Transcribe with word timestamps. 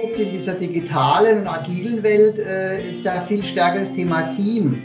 Jetzt 0.00 0.20
in 0.20 0.30
dieser 0.30 0.54
digitalen 0.54 1.40
und 1.40 1.48
agilen 1.48 2.04
Welt 2.04 2.38
äh, 2.38 2.88
ist 2.88 3.04
da 3.04 3.20
viel 3.20 3.42
stärker 3.42 3.80
das 3.80 3.92
Thema 3.92 4.30
Team 4.30 4.80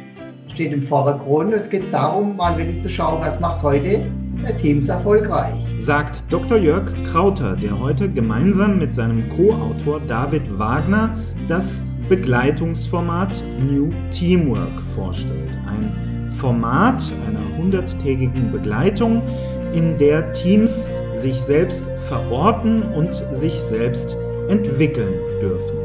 steht 0.48 0.74
im 0.74 0.82
Vordergrund. 0.82 1.54
Es 1.54 1.70
geht 1.70 1.94
darum, 1.94 2.36
mal 2.36 2.58
wirklich 2.58 2.82
zu 2.82 2.90
schauen, 2.90 3.22
was 3.22 3.40
macht 3.40 3.62
heute 3.62 4.08
Teams 4.58 4.90
erfolgreich. 4.90 5.54
Sagt 5.78 6.24
Dr. 6.32 6.58
Jörg 6.58 6.92
Krauter, 7.06 7.56
der 7.56 7.80
heute 7.80 8.10
gemeinsam 8.10 8.80
mit 8.80 8.96
seinem 8.96 9.30
Co-Autor 9.30 10.00
David 10.02 10.58
Wagner 10.58 11.16
das 11.48 11.82
Begleitungsformat 12.10 13.44
New 13.60 13.92
Teamwork 14.10 14.82
vorstellt. 14.96 15.58
Ein 15.68 16.28
Format 16.40 17.04
einer 17.28 17.58
hunderttägigen 17.58 18.52
Begleitung, 18.52 19.22
in 19.74 19.96
der 20.00 20.34
Teams 20.34 20.90
sich 21.18 21.40
selbst 21.40 21.86
verorten 22.08 22.82
und 22.82 23.14
sich 23.34 23.54
selbst 23.54 24.18
entwickeln 24.54 25.14
dürfen. 25.42 25.76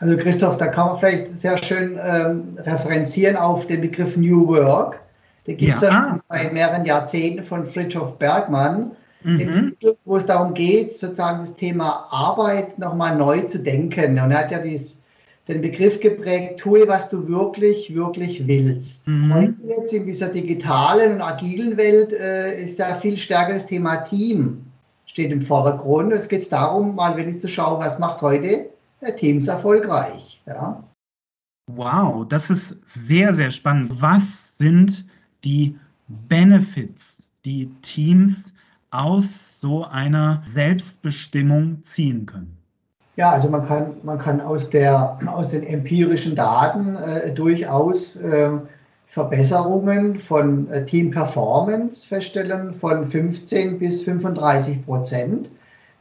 Also 0.00 0.16
Christoph, 0.16 0.56
da 0.56 0.66
kann 0.66 0.88
man 0.88 0.98
vielleicht 0.98 1.38
sehr 1.38 1.56
schön 1.56 1.98
ähm, 2.02 2.58
referenzieren 2.58 3.36
auf 3.36 3.66
den 3.68 3.80
Begriff 3.82 4.16
New 4.16 4.48
Work. 4.48 5.00
Der 5.46 5.54
gibt 5.54 5.76
es 5.76 5.82
ja. 5.82 5.90
ja. 5.90 6.08
schon 6.08 6.20
seit 6.28 6.52
mehreren 6.52 6.84
Jahrzehnten 6.84 7.44
von 7.44 7.64
Fritjof 7.64 8.18
Bergmann, 8.18 8.92
mhm. 9.22 9.76
wo 10.04 10.16
es 10.16 10.26
darum 10.26 10.54
geht, 10.54 10.92
sozusagen 10.96 11.40
das 11.40 11.54
Thema 11.54 12.06
Arbeit 12.10 12.78
nochmal 12.78 13.16
neu 13.16 13.42
zu 13.42 13.60
denken. 13.60 14.18
Und 14.18 14.32
er 14.32 14.38
hat 14.38 14.50
ja 14.50 14.58
dieses 14.58 14.98
den 15.48 15.60
Begriff 15.60 15.98
geprägt, 15.98 16.60
tue, 16.60 16.86
was 16.86 17.08
du 17.08 17.28
wirklich, 17.28 17.94
wirklich 17.94 18.46
willst. 18.46 19.08
Mhm. 19.08 19.34
Heute 19.34 19.54
jetzt 19.62 19.92
in 19.92 20.06
dieser 20.06 20.28
digitalen 20.28 21.14
und 21.14 21.20
agilen 21.20 21.76
Welt 21.76 22.12
äh, 22.12 22.62
ist 22.62 22.78
da 22.78 22.94
viel 22.94 23.16
stärker 23.16 23.54
das 23.54 23.66
Thema 23.66 23.96
Team 23.98 24.64
steht 25.06 25.32
im 25.32 25.42
Vordergrund. 25.42 26.12
Es 26.12 26.28
geht 26.28 26.50
darum, 26.52 26.94
mal 26.94 27.16
wirklich 27.16 27.40
zu 27.40 27.48
schauen, 27.48 27.80
was 27.80 27.98
macht 27.98 28.22
heute 28.22 28.70
Teams 29.16 29.48
erfolgreich. 29.48 30.40
Ja. 30.46 30.82
Wow, 31.66 32.26
das 32.26 32.50
ist 32.50 32.76
sehr, 32.88 33.34
sehr 33.34 33.50
spannend. 33.50 34.00
Was 34.00 34.56
sind 34.58 35.04
die 35.44 35.76
Benefits, 36.08 37.30
die 37.44 37.68
Teams 37.82 38.52
aus 38.90 39.60
so 39.60 39.84
einer 39.84 40.42
Selbstbestimmung 40.46 41.82
ziehen 41.82 42.26
können? 42.26 42.61
Ja, 43.16 43.30
also 43.30 43.48
man 43.50 43.66
kann, 43.66 43.96
man 44.02 44.18
kann 44.18 44.40
aus, 44.40 44.70
der, 44.70 45.18
aus 45.26 45.48
den 45.48 45.64
empirischen 45.64 46.34
Daten 46.34 46.96
äh, 46.96 47.32
durchaus 47.34 48.16
äh, 48.16 48.50
Verbesserungen 49.04 50.18
von 50.18 50.70
äh, 50.70 50.86
Team 50.86 51.10
Performance 51.10 52.06
feststellen 52.06 52.72
von 52.72 53.04
15 53.04 53.78
bis 53.78 54.02
35 54.02 54.86
Prozent. 54.86 55.50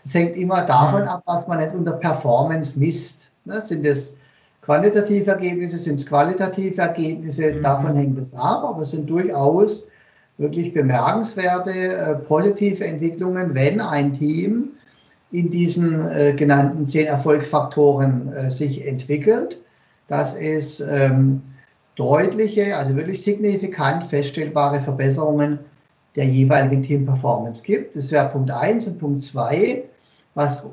Das 0.03 0.13
hängt 0.13 0.37
immer 0.37 0.65
davon 0.65 1.03
ab, 1.03 1.21
was 1.25 1.47
man 1.49 1.59
jetzt 1.59 1.75
unter 1.75 1.91
Performance 1.91 2.79
misst. 2.79 3.29
Ne? 3.43 3.59
Sind 3.59 3.85
es 3.85 4.15
quantitative 4.61 5.31
Ergebnisse, 5.31 5.77
sind 5.77 5.99
es 5.99 6.05
qualitative 6.05 6.81
Ergebnisse? 6.81 7.51
Mhm. 7.51 7.63
Davon 7.63 7.95
hängt 7.95 8.17
es 8.17 8.33
ab, 8.33 8.63
aber 8.63 8.83
es 8.83 8.91
sind 8.91 9.09
durchaus 9.09 9.89
wirklich 10.37 10.73
bemerkenswerte 10.73 11.71
äh, 11.71 12.15
positive 12.15 12.85
Entwicklungen, 12.85 13.53
wenn 13.53 13.81
ein 13.81 14.13
Team 14.13 14.69
in 15.31 15.49
diesen 15.49 16.09
äh, 16.09 16.33
genannten 16.33 16.87
zehn 16.87 17.07
Erfolgsfaktoren 17.07 18.31
äh, 18.33 18.51
sich 18.51 18.85
entwickelt, 18.85 19.61
dass 20.07 20.35
es 20.35 20.81
ähm, 20.81 21.41
deutliche, 21.95 22.75
also 22.75 22.95
wirklich 22.95 23.23
signifikant 23.23 24.03
feststellbare 24.03 24.81
Verbesserungen 24.81 25.59
der 26.15 26.25
jeweiligen 26.25 26.83
Team-Performance 26.83 27.63
gibt. 27.63 27.95
Das 27.95 28.11
wäre 28.11 28.29
Punkt 28.29 28.51
1 28.51 28.87
und 28.87 28.99
Punkt 28.99 29.21
2, 29.21 29.83
was 30.35 30.69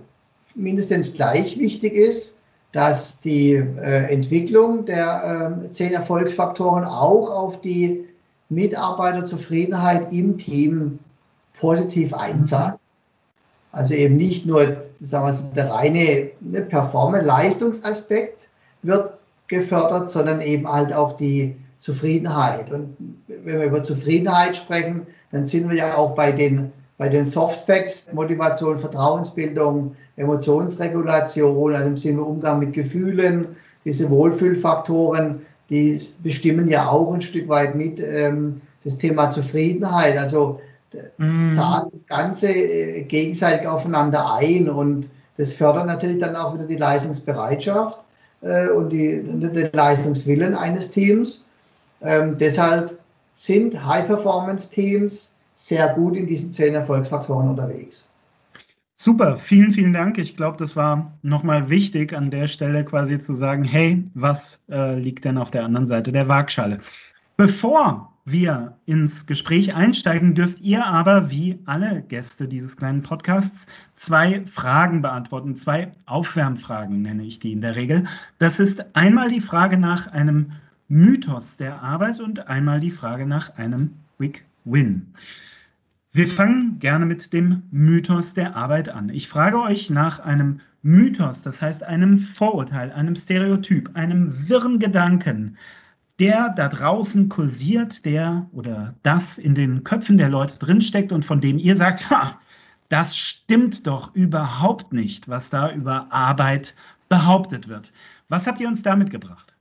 mindestens 0.55 1.13
gleich 1.13 1.59
wichtig 1.59 1.95
ist, 1.95 2.39
dass 2.73 3.21
die 3.21 3.53
äh, 3.53 4.13
Entwicklung 4.13 4.85
der 4.85 5.63
äh, 5.65 5.73
zehn 5.73 5.93
Erfolgsfaktoren 5.93 6.85
auch 6.85 7.31
auf 7.31 7.61
die 7.61 8.05
Mitarbeiterzufriedenheit 8.51 10.13
im 10.13 10.37
Team 10.37 10.99
positiv 11.59 12.13
einzahlt. 12.13 12.79
Also 13.73 13.95
eben 13.95 14.17
nicht 14.17 14.47
nur 14.47 14.77
sagen 15.01 15.27
wir, 15.27 15.51
der 15.55 15.71
reine 15.71 16.31
ne, 16.41 16.63
Performance-Leistungsaspekt 16.63 18.49
wird 18.83 19.13
gefördert, 19.49 20.11
sondern 20.11 20.41
eben 20.41 20.69
halt 20.71 20.93
auch 20.93 21.17
die 21.17 21.57
Zufriedenheit. 21.79 22.71
Und 22.73 22.97
wenn 23.29 23.61
wir 23.61 23.67
über 23.67 23.83
Zufriedenheit 23.83 24.57
sprechen, 24.57 25.07
dann 25.31 25.47
sind 25.47 25.69
wir 25.69 25.77
ja 25.77 25.97
auch 25.97 26.15
bei 26.15 26.33
den, 26.33 26.73
bei 26.97 27.09
den 27.09 27.25
Soft 27.25 27.67
Motivation, 28.13 28.79
Vertrauensbildung, 28.79 29.95
Emotionsregulation, 30.17 31.75
also 31.75 31.89
im 31.89 31.97
Sinne 31.97 32.23
Umgang 32.23 32.59
mit 32.59 32.73
Gefühlen, 32.73 33.57
diese 33.85 34.11
Wohlfühlfaktoren, 34.11 35.43
die 35.71 36.01
bestimmen 36.23 36.69
ja 36.69 36.89
auch 36.89 37.13
ein 37.13 37.21
Stück 37.21 37.49
weit 37.49 37.75
mit 37.75 38.01
ähm, 38.01 38.61
das 38.85 38.99
Thema 38.99 39.31
Zufriedenheit. 39.31 40.17
Also 40.17 40.61
mm. 41.19 41.51
zahlen 41.51 41.89
das 41.93 42.07
Ganze 42.07 42.53
äh, 42.53 43.03
gegenseitig 43.03 43.67
aufeinander 43.67 44.35
ein 44.35 44.69
und 44.69 45.09
das 45.37 45.53
fördert 45.53 45.87
natürlich 45.87 46.19
dann 46.19 46.37
auch 46.37 46.55
wieder 46.55 46.67
die 46.67 46.77
Leistungsbereitschaft 46.77 47.99
äh, 48.43 48.69
und 48.69 48.91
die, 48.91 49.23
den 49.23 49.71
Leistungswillen 49.73 50.55
eines 50.55 50.91
Teams. 50.91 51.47
Ähm, 52.01 52.37
deshalb 52.39 52.99
sind 53.35 53.85
High-Performance-Teams 53.85 55.37
sehr 55.55 55.89
gut 55.95 56.17
in 56.17 56.27
diesen 56.27 56.51
zehn 56.51 56.75
Erfolgsfaktoren 56.75 57.49
unterwegs. 57.49 58.09
Super, 58.97 59.37
vielen, 59.37 59.71
vielen 59.71 59.93
Dank. 59.93 60.19
Ich 60.19 60.37
glaube, 60.37 60.57
das 60.57 60.75
war 60.75 61.13
nochmal 61.23 61.71
wichtig, 61.71 62.13
an 62.13 62.33
der 62.33 62.49
Stelle 62.49 62.85
quasi 62.85 63.21
zu 63.21 63.33
sagen, 63.33 63.63
hey, 63.63 64.05
was 64.15 64.61
äh, 64.69 64.99
liegt 64.99 65.25
denn 65.25 65.39
auf 65.39 65.53
der 65.53 65.65
anderen 65.65 65.87
Seite 65.87 66.11
der 66.11 66.27
Waagschale? 66.27 66.81
Bevor 67.37 68.13
wir 68.31 68.77
ins 68.87 69.27
Gespräch 69.27 69.75
einsteigen, 69.75 70.35
dürft 70.35 70.61
ihr 70.61 70.85
aber, 70.85 71.31
wie 71.31 71.59
alle 71.65 72.03
Gäste 72.03 72.49
dieses 72.49 72.77
kleinen 72.77 73.03
Podcasts, 73.03 73.67
zwei 73.95 74.45
Fragen 74.47 75.03
beantworten. 75.03 75.57
Zwei 75.57 75.93
Aufwärmfragen 76.07 77.03
nenne 77.03 77.25
ich 77.25 77.39
die 77.39 77.53
in 77.53 77.61
der 77.61 77.77
Regel. 77.77 78.05
Das 78.39 78.61
ist 78.61 78.95
einmal 78.95 79.31
die 79.31 79.41
Frage 79.41 79.79
nach 79.79 80.07
einem 80.09 80.53
Mythos 80.89 81.57
der 81.57 81.83
Arbeit 81.83 82.21
und 82.21 82.49
einmal 82.49 82.81
die 82.81 82.91
Frage 82.91 83.27
nach 83.27 83.57
einem 83.57 83.93
Quick 84.17 84.45
Win. 84.65 85.13
Wir 86.13 86.27
fangen 86.27 86.79
gerne 86.79 87.07
mit 87.07 87.33
dem 87.33 87.63
Mythos 87.71 88.35
der 88.35 88.57
Arbeit 88.57 88.89
an. 88.89 89.11
Ich 89.11 89.29
frage 89.29 89.61
euch 89.61 89.91
nach 89.91 90.21
einem 90.21 90.61
Mythos, 90.83 91.43
das 91.43 91.61
heißt 91.61 91.83
einem 91.83 92.19
Vorurteil, 92.19 92.93
einem 92.93 93.15
Stereotyp, 93.15 93.91
einem 93.95 94.49
wirren 94.49 94.79
Gedanken, 94.79 95.57
der 96.19 96.53
da 96.57 96.69
draußen 96.69 97.29
kursiert, 97.29 98.05
der 98.05 98.47
oder 98.53 98.95
das 99.03 99.39
in 99.39 99.55
den 99.55 99.85
Köpfen 99.85 100.19
der 100.19 100.29
Leute 100.29 100.59
drinsteckt 100.59 101.13
und 101.13 101.25
von 101.25 101.41
dem 101.41 101.59
ihr 101.59 101.77
sagt, 101.77 102.11
ha, 102.11 102.39
das 102.89 103.17
stimmt 103.17 103.87
doch 103.87 104.15
überhaupt 104.15 104.93
nicht, 104.93 105.29
was 105.29 105.51
da 105.51 105.73
über 105.73 106.07
Arbeit 106.11 106.75
behauptet 107.09 107.69
wird. 107.69 107.93
Was 108.29 108.47
habt 108.47 108.61
ihr 108.61 108.69
uns 108.69 108.83
damit 108.83 109.11
gebracht? 109.11 109.55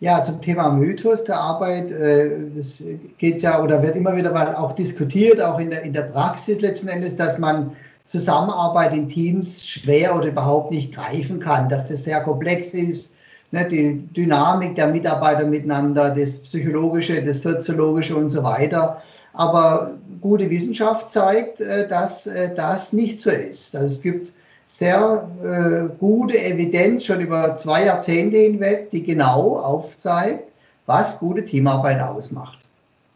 Ja, 0.00 0.22
zum 0.22 0.40
Thema 0.40 0.70
Mythos 0.70 1.24
der 1.24 1.38
Arbeit, 1.38 1.90
äh, 1.90 2.50
das 2.54 2.82
geht 3.18 3.42
ja 3.42 3.60
oder 3.60 3.82
wird 3.82 3.96
immer 3.96 4.16
wieder 4.16 4.32
mal 4.32 4.54
auch 4.54 4.72
diskutiert, 4.72 5.40
auch 5.40 5.58
in 5.58 5.70
der, 5.70 5.82
in 5.82 5.92
der 5.92 6.02
Praxis 6.02 6.60
letzten 6.60 6.88
Endes, 6.88 7.16
dass 7.16 7.38
man 7.38 7.72
Zusammenarbeit 8.04 8.94
in 8.94 9.08
Teams 9.08 9.66
schwer 9.66 10.14
oder 10.14 10.28
überhaupt 10.28 10.70
nicht 10.70 10.94
greifen 10.94 11.40
kann, 11.40 11.68
dass 11.68 11.88
das 11.88 12.04
sehr 12.04 12.22
komplex 12.22 12.68
ist, 12.68 13.12
ne, 13.50 13.66
die 13.66 14.06
Dynamik 14.14 14.74
der 14.74 14.88
Mitarbeiter 14.88 15.46
miteinander, 15.46 16.14
das 16.14 16.40
Psychologische, 16.40 17.22
das 17.22 17.42
Soziologische 17.42 18.16
und 18.16 18.28
so 18.28 18.42
weiter. 18.42 19.02
Aber 19.32 19.92
gute 20.20 20.50
Wissenschaft 20.50 21.10
zeigt, 21.10 21.60
äh, 21.60 21.86
dass 21.86 22.26
äh, 22.26 22.54
das 22.54 22.92
nicht 22.92 23.20
so 23.20 23.30
ist. 23.30 23.74
Also 23.76 23.86
es 23.86 24.02
gibt 24.02 24.32
sehr 24.66 25.28
äh, 25.42 25.96
gute 25.98 26.38
Evidenz 26.38 27.04
schon 27.04 27.20
über 27.20 27.56
zwei 27.56 27.86
Jahrzehnte 27.86 28.36
hinweg, 28.36 28.90
die 28.90 29.02
genau 29.02 29.58
aufzeigt, 29.58 30.44
was 30.86 31.18
gute 31.18 31.44
Teamarbeit 31.44 32.00
ausmacht. 32.00 32.58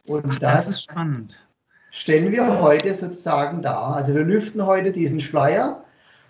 Und 0.06 0.24
Ach, 0.28 0.38
das, 0.38 0.66
das 0.66 0.68
ist 0.68 0.82
spannend 0.84 1.38
stellen 1.92 2.32
wir 2.32 2.60
heute 2.60 2.92
sozusagen 2.94 3.62
dar. 3.62 3.94
Also 3.94 4.14
wir 4.14 4.24
lüften 4.24 4.66
heute 4.66 4.90
diesen 4.90 5.20
Schleier 5.20 5.84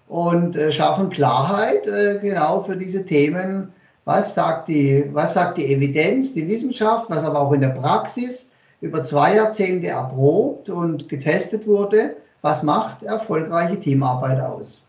und 0.09 0.57
äh, 0.57 0.73
schaffen 0.73 1.09
Klarheit 1.09 1.87
äh, 1.87 2.19
genau 2.21 2.61
für 2.61 2.77
diese 2.77 3.07
Themen. 3.07 3.73
Was 4.05 4.35
sagt, 4.35 4.69
die, 4.69 5.05
was 5.13 5.35
sagt 5.35 5.59
die 5.59 5.73
Evidenz, 5.73 6.33
die 6.33 6.47
Wissenschaft, 6.49 7.09
was 7.09 7.25
aber 7.25 7.41
auch 7.41 7.53
in 7.53 7.61
der 7.61 7.69
Praxis 7.69 8.49
über 8.81 9.05
zwei 9.05 9.37
Jahrzehnte 9.37 9.89
erprobt 9.89 10.69
und 10.69 11.09
getestet 11.09 11.67
wurde, 11.67 12.17
was 12.41 12.65
macht 12.65 13.05
erfolgreiche 13.05 13.79
Teamarbeit 13.79 14.41
aus? 14.41 14.83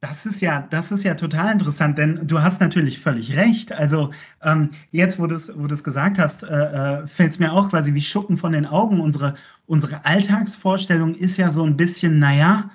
Das 0.00 0.26
ist 0.26 0.42
ja, 0.42 0.66
das 0.68 0.90
ist 0.92 1.04
ja 1.04 1.14
total 1.14 1.52
interessant, 1.52 1.96
denn 1.96 2.20
du 2.26 2.42
hast 2.42 2.60
natürlich 2.60 2.98
völlig 2.98 3.36
recht. 3.36 3.72
Also 3.72 4.10
ähm, 4.42 4.70
jetzt, 4.90 5.18
wo 5.18 5.26
du 5.26 5.36
es 5.36 5.50
wo 5.56 5.66
gesagt 5.66 6.18
hast, 6.18 6.42
äh, 6.42 6.46
äh, 6.46 7.06
fällt 7.06 7.30
es 7.30 7.38
mir 7.38 7.52
auch 7.52 7.70
quasi 7.70 7.94
wie 7.94 8.00
Schuppen 8.00 8.36
von 8.36 8.52
den 8.52 8.66
Augen. 8.66 9.00
Unsere, 9.00 9.34
unsere 9.66 10.04
Alltagsvorstellung 10.04 11.14
ist 11.14 11.38
ja 11.38 11.50
so 11.50 11.64
ein 11.64 11.76
bisschen, 11.76 12.18
naja, 12.18 12.70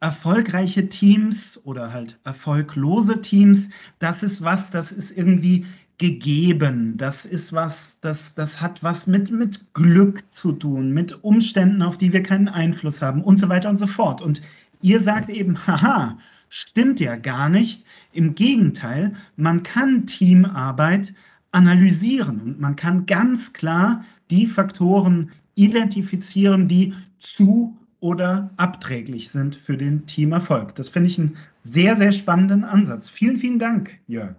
erfolgreiche 0.00 0.88
Teams 0.88 1.60
oder 1.64 1.92
halt 1.92 2.18
erfolglose 2.24 3.20
Teams, 3.20 3.68
das 3.98 4.22
ist 4.22 4.42
was, 4.42 4.70
das 4.70 4.92
ist 4.92 5.16
irgendwie 5.16 5.66
gegeben. 5.98 6.96
Das 6.96 7.26
ist 7.26 7.52
was, 7.52 8.00
das, 8.00 8.34
das 8.34 8.62
hat 8.62 8.82
was 8.82 9.06
mit, 9.06 9.30
mit 9.30 9.74
Glück 9.74 10.24
zu 10.32 10.52
tun, 10.52 10.92
mit 10.92 11.22
Umständen, 11.22 11.82
auf 11.82 11.98
die 11.98 12.12
wir 12.12 12.22
keinen 12.22 12.48
Einfluss 12.48 13.02
haben 13.02 13.22
und 13.22 13.38
so 13.38 13.50
weiter 13.50 13.68
und 13.68 13.76
so 13.76 13.86
fort. 13.86 14.22
Und 14.22 14.40
ihr 14.80 14.98
sagt 15.00 15.28
eben, 15.28 15.66
haha, 15.66 16.16
stimmt 16.48 17.00
ja 17.00 17.16
gar 17.16 17.50
nicht. 17.50 17.84
Im 18.12 18.34
Gegenteil, 18.34 19.12
man 19.36 19.62
kann 19.62 20.06
Teamarbeit 20.06 21.12
analysieren 21.52 22.40
und 22.40 22.60
man 22.60 22.76
kann 22.76 23.04
ganz 23.04 23.52
klar 23.52 24.02
die 24.30 24.46
Faktoren 24.46 25.30
identifizieren, 25.54 26.66
die 26.66 26.94
zu 27.18 27.76
oder 28.00 28.50
abträglich 28.56 29.30
sind 29.30 29.54
für 29.54 29.76
den 29.76 30.06
Teamerfolg. 30.06 30.74
Das 30.74 30.88
finde 30.88 31.08
ich 31.08 31.18
einen 31.18 31.36
sehr, 31.62 31.96
sehr 31.96 32.12
spannenden 32.12 32.64
Ansatz. 32.64 33.08
Vielen, 33.08 33.36
vielen 33.36 33.58
Dank, 33.58 33.98
Jörg. 34.06 34.36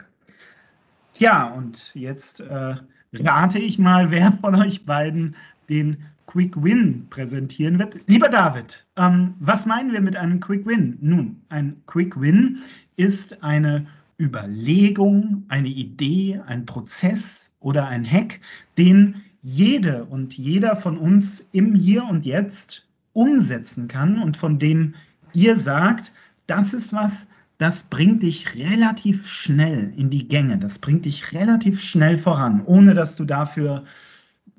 Ja, 1.18 1.48
und 1.48 1.92
jetzt 1.94 2.40
äh, 2.40 2.76
rate 3.14 3.60
ich 3.60 3.78
mal, 3.78 4.12
wer 4.12 4.32
von 4.42 4.56
euch 4.56 4.86
beiden 4.86 5.36
den 5.70 5.98
Quick 6.26 6.62
Win 6.64 7.08
präsentieren 7.10 7.78
wird. 7.78 7.98
Lieber 8.08 8.30
David, 8.30 8.86
ähm, 8.96 9.36
was 9.40 9.66
meinen 9.66 9.92
wir 9.92 10.02
mit 10.02 10.16
einem 10.16 10.40
Quick 10.40 10.66
Win? 10.66 10.98
Nun, 11.02 11.42
ein 11.50 11.76
Quick 11.88 12.20
Win 12.20 12.60
ist 12.96 13.44
eine 13.44 13.86
Überlegung, 14.20 15.44
eine 15.50 15.68
Idee, 15.68 16.40
ein 16.46 16.66
Prozess 16.66 17.52
oder 17.60 17.88
ein 17.88 18.10
Hack, 18.10 18.40
den 18.78 19.16
jede 19.42 20.06
und 20.06 20.38
jeder 20.38 20.76
von 20.76 20.98
uns 20.98 21.46
im 21.52 21.76
Hier 21.76 22.06
und 22.06 22.26
Jetzt 22.26 22.88
umsetzen 23.14 23.88
kann 23.88 24.22
und 24.22 24.38
von 24.38 24.60
dem 24.60 24.96
ihr 25.34 25.58
sagt, 25.58 26.12
das 26.48 26.74
ist 26.74 26.94
was, 26.94 27.28
das 27.58 27.84
bringt 27.84 28.24
dich 28.24 28.56
relativ 28.56 29.28
schnell 29.28 29.94
in 29.96 30.10
die 30.10 30.28
Gänge, 30.28 30.58
das 30.58 30.80
bringt 30.80 31.06
dich 31.06 31.32
relativ 31.32 31.82
schnell 31.82 32.18
voran, 32.18 32.64
ohne 32.66 32.94
dass 32.94 33.16
du 33.16 33.24
dafür 33.24 33.84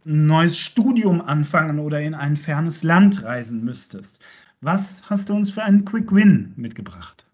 ein 0.06 0.26
neues 0.26 0.58
Studium 0.58 1.20
anfangen 1.20 1.78
oder 1.78 2.00
in 2.00 2.14
ein 2.14 2.36
fernes 2.36 2.82
Land 2.82 3.22
reisen 3.22 3.64
müsstest. 3.64 4.20
Was 4.60 5.02
hast 5.10 5.28
du 5.28 5.34
uns 5.34 5.50
für 5.50 5.64
einen 5.64 5.84
Quick 5.84 6.12
Win 6.12 6.52
mitgebracht? 6.56 7.24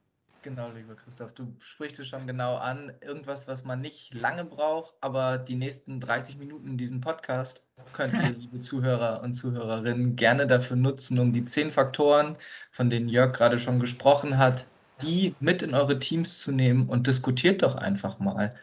Genau, 0.48 0.70
lieber 0.74 0.94
Christoph, 0.94 1.34
du 1.34 1.54
sprichst 1.58 2.00
es 2.00 2.08
schon 2.08 2.26
genau 2.26 2.56
an. 2.56 2.90
Irgendwas, 3.02 3.46
was 3.48 3.64
man 3.64 3.82
nicht 3.82 4.14
lange 4.14 4.46
braucht, 4.46 4.94
aber 5.02 5.36
die 5.36 5.56
nächsten 5.56 6.00
30 6.00 6.38
Minuten 6.38 6.78
diesen 6.78 7.02
Podcast 7.02 7.62
könnt 7.92 8.14
ihr, 8.14 8.30
liebe 8.38 8.58
Zuhörer 8.58 9.20
und 9.22 9.34
Zuhörerinnen, 9.34 10.16
gerne 10.16 10.46
dafür 10.46 10.78
nutzen, 10.78 11.18
um 11.18 11.34
die 11.34 11.44
zehn 11.44 11.70
Faktoren, 11.70 12.36
von 12.70 12.88
denen 12.88 13.10
Jörg 13.10 13.34
gerade 13.34 13.58
schon 13.58 13.78
gesprochen 13.78 14.38
hat, 14.38 14.66
die 15.02 15.34
mit 15.38 15.60
in 15.60 15.74
eure 15.74 15.98
Teams 15.98 16.38
zu 16.38 16.50
nehmen 16.50 16.88
und 16.88 17.06
diskutiert 17.06 17.60
doch 17.60 17.74
einfach 17.74 18.18
mal. 18.18 18.56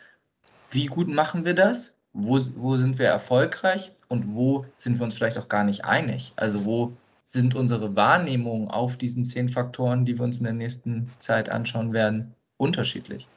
Wie 0.72 0.88
gut 0.88 1.08
machen 1.08 1.46
wir 1.46 1.54
das? 1.54 1.96
Wo, 2.14 2.40
wo 2.56 2.78
sind 2.78 2.98
wir 2.98 3.10
erfolgreich? 3.10 3.92
und 4.08 4.36
wo 4.36 4.66
sind 4.78 5.00
wir 5.00 5.04
uns 5.04 5.16
vielleicht 5.16 5.38
auch 5.38 5.50
gar 5.50 5.64
nicht 5.64 5.86
einig? 5.86 6.34
Also 6.36 6.66
wo 6.66 6.94
sind 7.36 7.54
unsere 7.54 7.96
Wahrnehmungen 7.96 8.70
auf 8.70 8.98
diesen 8.98 9.26
zehn 9.26 9.50
Faktoren, 9.50 10.06
die 10.06 10.18
wir 10.18 10.24
uns 10.24 10.40
in 10.40 10.46
der 10.46 10.54
nächsten 10.54 11.08
Zeit 11.20 11.50
anschauen 11.50 11.94
werden, 11.94 12.34
unterschiedlich? 12.58 13.28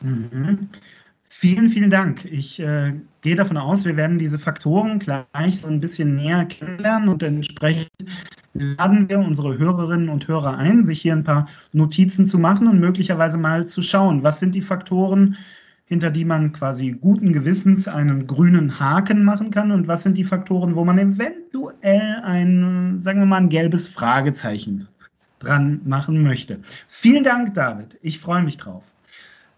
Mhm. 0.00 0.68
Vielen, 1.30 1.68
vielen 1.68 1.90
Dank. 1.90 2.24
Ich 2.24 2.58
äh, 2.60 2.94
gehe 3.20 3.36
davon 3.36 3.56
aus, 3.56 3.84
wir 3.84 3.96
werden 3.96 4.18
diese 4.18 4.38
Faktoren 4.38 4.98
gleich 4.98 5.60
so 5.60 5.68
ein 5.68 5.80
bisschen 5.80 6.16
näher 6.16 6.44
kennenlernen 6.46 7.08
und 7.08 7.22
entsprechend 7.22 7.90
laden 8.54 9.08
wir 9.08 9.18
unsere 9.18 9.56
Hörerinnen 9.58 10.08
und 10.08 10.26
Hörer 10.26 10.56
ein, 10.56 10.82
sich 10.82 11.00
hier 11.02 11.12
ein 11.12 11.24
paar 11.24 11.46
Notizen 11.72 12.26
zu 12.26 12.38
machen 12.38 12.66
und 12.66 12.80
möglicherweise 12.80 13.38
mal 13.38 13.66
zu 13.66 13.82
schauen, 13.82 14.22
was 14.22 14.40
sind 14.40 14.54
die 14.54 14.62
Faktoren, 14.62 15.36
hinter 15.88 16.10
die 16.10 16.24
man 16.24 16.52
quasi 16.52 16.92
guten 16.92 17.32
Gewissens 17.32 17.88
einen 17.88 18.26
grünen 18.26 18.78
Haken 18.78 19.24
machen 19.24 19.50
kann? 19.50 19.72
Und 19.72 19.88
was 19.88 20.02
sind 20.02 20.16
die 20.16 20.24
Faktoren, 20.24 20.74
wo 20.74 20.84
man 20.84 20.98
eventuell 20.98 22.20
ein, 22.22 22.98
sagen 22.98 23.20
wir 23.20 23.26
mal, 23.26 23.38
ein 23.38 23.48
gelbes 23.48 23.88
Fragezeichen 23.88 24.86
dran 25.38 25.80
machen 25.84 26.22
möchte? 26.22 26.60
Vielen 26.88 27.24
Dank, 27.24 27.54
David. 27.54 27.98
Ich 28.02 28.20
freue 28.20 28.42
mich 28.42 28.58
drauf. 28.58 28.84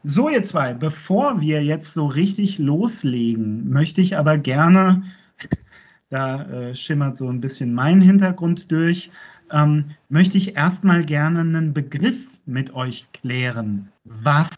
So, 0.03 0.31
ihr 0.31 0.45
zwei, 0.45 0.73
bevor 0.73 1.43
wir 1.43 1.63
jetzt 1.63 1.93
so 1.93 2.07
richtig 2.07 2.59
loslegen, 2.59 3.69
möchte 3.69 4.01
ich 4.01 4.17
aber 4.17 4.39
gerne, 4.39 5.03
da 6.09 6.45
äh, 6.45 6.75
schimmert 6.75 7.19
so 7.19 7.29
ein 7.29 7.41
bisschen 7.41 7.75
mein 7.75 8.01
Hintergrund 8.01 8.73
durch, 8.73 9.11
ähm, 9.53 9.91
möchte 10.09 10.39
ich 10.39 10.57
erstmal 10.57 11.05
gerne 11.05 11.41
einen 11.41 11.75
Begriff 11.75 12.27
mit 12.47 12.73
euch 12.75 13.07
klären. 13.13 13.91
Was 14.05 14.49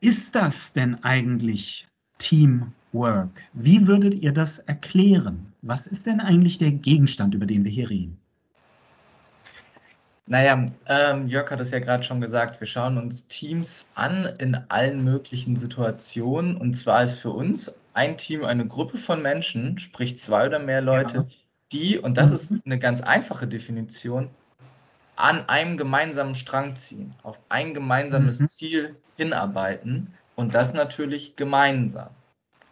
ist 0.00 0.34
das 0.34 0.72
denn 0.72 1.02
eigentlich 1.04 1.86
Teamwork? 2.18 3.42
Wie 3.52 3.86
würdet 3.86 4.14
ihr 4.14 4.32
das 4.32 4.58
erklären? 4.60 5.52
Was 5.62 5.86
ist 5.86 6.06
denn 6.06 6.20
eigentlich 6.20 6.58
der 6.58 6.72
Gegenstand, 6.72 7.34
über 7.34 7.46
den 7.46 7.64
wir 7.64 7.70
hier 7.70 7.90
reden? 7.90 8.18
Naja, 10.26 10.70
ähm, 10.86 11.26
Jörg 11.26 11.50
hat 11.50 11.60
es 11.60 11.72
ja 11.72 11.80
gerade 11.80 12.04
schon 12.04 12.20
gesagt, 12.20 12.60
wir 12.60 12.66
schauen 12.66 12.98
uns 12.98 13.26
Teams 13.26 13.90
an 13.96 14.26
in 14.38 14.54
allen 14.68 15.02
möglichen 15.02 15.56
Situationen. 15.56 16.56
Und 16.56 16.74
zwar 16.74 17.02
ist 17.02 17.18
für 17.18 17.30
uns 17.30 17.80
ein 17.94 18.16
Team 18.16 18.44
eine 18.44 18.64
Gruppe 18.66 18.96
von 18.96 19.22
Menschen, 19.22 19.78
sprich 19.78 20.18
zwei 20.18 20.46
oder 20.46 20.60
mehr 20.60 20.82
Leute, 20.82 21.16
ja. 21.16 21.26
die, 21.72 21.98
und 21.98 22.16
das 22.16 22.28
mhm. 22.28 22.34
ist 22.34 22.54
eine 22.64 22.78
ganz 22.78 23.00
einfache 23.00 23.48
Definition, 23.48 24.30
an 25.16 25.48
einem 25.48 25.76
gemeinsamen 25.76 26.34
Strang 26.34 26.76
ziehen, 26.76 27.10
auf 27.22 27.38
ein 27.48 27.74
gemeinsames 27.74 28.40
mhm. 28.40 28.48
Ziel 28.48 28.96
hinarbeiten 29.16 30.12
und 30.34 30.54
das 30.54 30.74
natürlich 30.74 31.36
gemeinsam. 31.36 32.08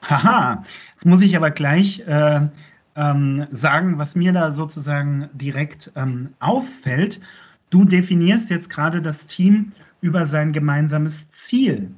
Haha, 0.03 0.63
jetzt 0.95 1.07
muss 1.07 1.23
ich 1.23 1.37
aber 1.37 1.51
gleich 1.51 2.01
äh, 2.07 2.41
ähm, 2.97 3.47
sagen, 3.51 3.99
was 3.99 4.15
mir 4.15 4.33
da 4.33 4.51
sozusagen 4.53 5.29
direkt 5.33 5.91
ähm, 5.97 6.35
auffällt. 6.41 7.21
Du 7.71 7.85
definierst 7.85 8.51
jetzt 8.51 8.71
gerade 8.71 9.03
das 9.03 9.27
Team 9.27 9.73
über 10.01 10.27
sein 10.27 10.53
gemeinsames 10.53 11.31
Ziel, 11.31 11.91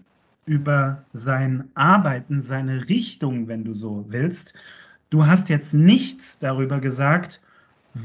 über 0.46 1.04
sein 1.12 1.70
Arbeiten, 1.74 2.42
seine 2.42 2.88
Richtung, 2.88 3.48
wenn 3.48 3.64
du 3.64 3.74
so 3.74 4.04
willst. 4.08 4.54
Du 5.10 5.26
hast 5.26 5.48
jetzt 5.48 5.74
nichts 5.74 6.38
darüber 6.38 6.80
gesagt, 6.80 7.40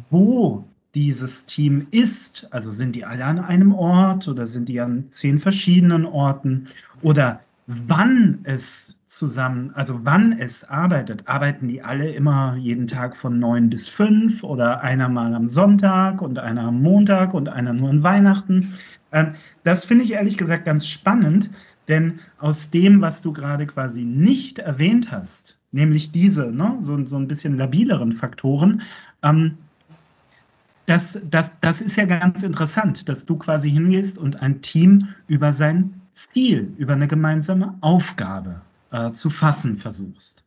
wo 0.10 0.68
dieses 0.96 1.46
Team 1.46 1.88
ist. 1.92 2.48
Also 2.52 2.72
sind 2.72 2.96
die 2.96 3.06
alle 3.06 3.26
an 3.26 3.40
einem 3.40 3.74
Ort 3.74 4.28
oder 4.28 4.48
sind 4.48 4.70
die 4.70 4.80
an 4.80 5.06
zehn 5.10 5.38
verschiedenen 5.38 6.06
Orten? 6.06 6.68
Oder 7.02 7.42
wann 7.68 8.40
es 8.44 8.96
zusammen, 9.16 9.72
also 9.76 10.02
wann 10.04 10.34
es 10.34 10.64
arbeitet. 10.64 11.28
Arbeiten 11.28 11.68
die 11.68 11.82
alle 11.82 12.10
immer 12.10 12.56
jeden 12.58 12.88
Tag 12.88 13.16
von 13.16 13.40
neun 13.40 13.70
bis 13.70 13.88
fünf 13.88 14.44
oder 14.44 14.82
einer 14.82 15.08
mal 15.08 15.34
am 15.34 15.48
Sonntag 15.48 16.22
und 16.22 16.38
einer 16.38 16.64
am 16.64 16.82
Montag 16.82 17.34
und 17.34 17.48
einer 17.48 17.74
nur 17.74 17.90
an 17.90 18.04
Weihnachten? 18.04 18.74
Ähm, 19.12 19.36
das 19.64 19.86
finde 19.86 20.04
ich 20.04 20.14
ehrlich 20.14 20.38
gesagt 20.38 20.66
ganz 20.66 20.86
spannend, 20.88 21.50
denn 21.88 22.20
aus 22.40 22.70
dem, 22.72 23.02
was 23.02 23.22
du 23.22 23.32
gerade 23.32 23.66
quasi 23.68 24.04
nicht 24.04 24.60
erwähnt 24.60 25.12
hast, 25.12 25.60
nämlich 25.72 26.12
diese, 26.12 26.52
ne, 26.52 26.78
so, 26.82 27.06
so 27.06 27.16
ein 27.16 27.28
bisschen 27.28 27.58
labileren 27.58 28.12
Faktoren, 28.12 28.82
ähm, 29.24 29.58
das, 30.86 31.20
das, 31.30 31.52
das 31.62 31.82
ist 31.82 31.98
ja 31.98 32.06
ganz 32.06 32.44
interessant, 32.44 33.10
dass 33.10 33.26
du 33.26 33.38
quasi 33.38 33.70
hingehst 33.72 34.18
und 34.18 34.42
ein 34.42 34.62
Team 34.62 35.08
über 35.28 35.54
sein 35.54 36.02
Ziel, 36.14 36.74
über 36.78 36.94
eine 36.94 37.08
gemeinsame 37.08 37.76
Aufgabe 37.82 38.62
äh, 38.92 39.12
zu 39.12 39.30
fassen 39.30 39.78
versuchst. 39.78 40.46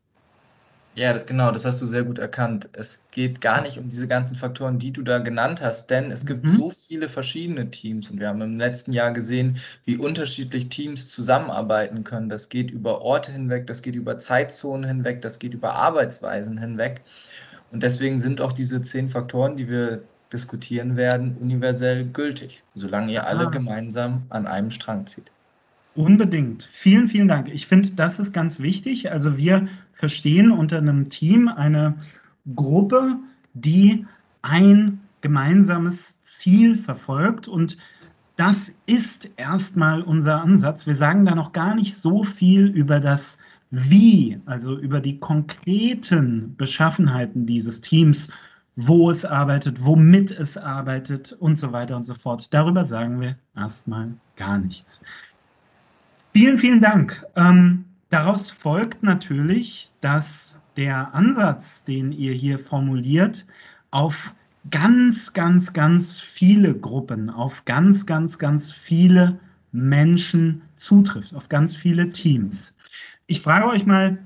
Ja, 0.94 1.16
genau, 1.16 1.52
das 1.52 1.64
hast 1.64 1.80
du 1.80 1.86
sehr 1.86 2.02
gut 2.02 2.18
erkannt. 2.18 2.68
Es 2.72 3.04
geht 3.12 3.40
gar 3.40 3.60
nicht 3.62 3.78
um 3.78 3.88
diese 3.88 4.08
ganzen 4.08 4.34
Faktoren, 4.34 4.80
die 4.80 4.92
du 4.92 5.02
da 5.02 5.18
genannt 5.18 5.62
hast, 5.62 5.90
denn 5.90 6.10
es 6.10 6.26
gibt 6.26 6.44
mhm. 6.44 6.56
so 6.56 6.70
viele 6.70 7.08
verschiedene 7.08 7.70
Teams 7.70 8.10
und 8.10 8.18
wir 8.18 8.26
haben 8.26 8.40
im 8.40 8.58
letzten 8.58 8.92
Jahr 8.92 9.12
gesehen, 9.12 9.58
wie 9.84 9.96
unterschiedlich 9.96 10.70
Teams 10.70 11.08
zusammenarbeiten 11.08 12.02
können. 12.02 12.28
Das 12.28 12.48
geht 12.48 12.72
über 12.72 13.02
Orte 13.02 13.30
hinweg, 13.30 13.68
das 13.68 13.82
geht 13.82 13.94
über 13.94 14.18
Zeitzonen 14.18 14.88
hinweg, 14.88 15.22
das 15.22 15.38
geht 15.38 15.54
über 15.54 15.74
Arbeitsweisen 15.74 16.58
hinweg. 16.58 17.02
Und 17.70 17.84
deswegen 17.84 18.18
sind 18.18 18.40
auch 18.40 18.52
diese 18.52 18.82
zehn 18.82 19.08
Faktoren, 19.08 19.54
die 19.54 19.68
wir 19.68 20.02
diskutieren 20.32 20.96
werden, 20.96 21.36
universell 21.40 22.04
gültig, 22.06 22.62
solange 22.74 23.12
ihr 23.12 23.26
alle 23.26 23.46
ah. 23.46 23.50
gemeinsam 23.50 24.22
an 24.28 24.46
einem 24.46 24.70
Strang 24.70 25.06
zieht. 25.06 25.32
Unbedingt. 25.94 26.62
Vielen, 26.62 27.08
vielen 27.08 27.28
Dank. 27.28 27.48
Ich 27.48 27.66
finde, 27.66 27.90
das 27.92 28.18
ist 28.18 28.32
ganz 28.32 28.60
wichtig. 28.60 29.10
Also 29.10 29.36
wir 29.36 29.66
verstehen 29.94 30.52
unter 30.52 30.78
einem 30.78 31.08
Team 31.08 31.48
eine 31.48 31.94
Gruppe, 32.54 33.16
die 33.54 34.06
ein 34.42 35.00
gemeinsames 35.20 36.14
Ziel 36.22 36.76
verfolgt 36.76 37.48
und 37.48 37.76
das 38.36 38.70
ist 38.86 39.28
erstmal 39.36 40.02
unser 40.02 40.40
Ansatz. 40.40 40.86
Wir 40.86 40.94
sagen 40.94 41.24
da 41.24 41.34
noch 41.34 41.52
gar 41.52 41.74
nicht 41.74 41.96
so 41.96 42.22
viel 42.22 42.68
über 42.68 43.00
das 43.00 43.36
Wie, 43.72 44.40
also 44.46 44.78
über 44.78 45.00
die 45.00 45.18
konkreten 45.18 46.54
Beschaffenheiten 46.56 47.46
dieses 47.46 47.80
Teams, 47.80 48.28
wo 48.80 49.10
es 49.10 49.24
arbeitet, 49.24 49.84
womit 49.84 50.30
es 50.30 50.56
arbeitet 50.56 51.32
und 51.32 51.58
so 51.58 51.72
weiter 51.72 51.96
und 51.96 52.04
so 52.04 52.14
fort. 52.14 52.54
Darüber 52.54 52.84
sagen 52.84 53.20
wir 53.20 53.36
erstmal 53.56 54.12
gar 54.36 54.56
nichts. 54.58 55.00
Vielen, 56.32 56.58
vielen 56.58 56.80
Dank. 56.80 57.26
Ähm, 57.34 57.86
daraus 58.08 58.52
folgt 58.52 59.02
natürlich, 59.02 59.90
dass 60.00 60.60
der 60.76 61.12
Ansatz, 61.12 61.82
den 61.82 62.12
ihr 62.12 62.32
hier 62.32 62.56
formuliert, 62.56 63.46
auf 63.90 64.32
ganz, 64.70 65.32
ganz, 65.32 65.72
ganz 65.72 66.20
viele 66.20 66.72
Gruppen, 66.72 67.30
auf 67.30 67.64
ganz, 67.64 68.06
ganz, 68.06 68.38
ganz 68.38 68.70
viele 68.70 69.40
Menschen 69.72 70.62
zutrifft, 70.76 71.34
auf 71.34 71.48
ganz 71.48 71.74
viele 71.74 72.12
Teams. 72.12 72.74
Ich 73.26 73.40
frage 73.40 73.66
euch 73.66 73.86
mal 73.86 74.18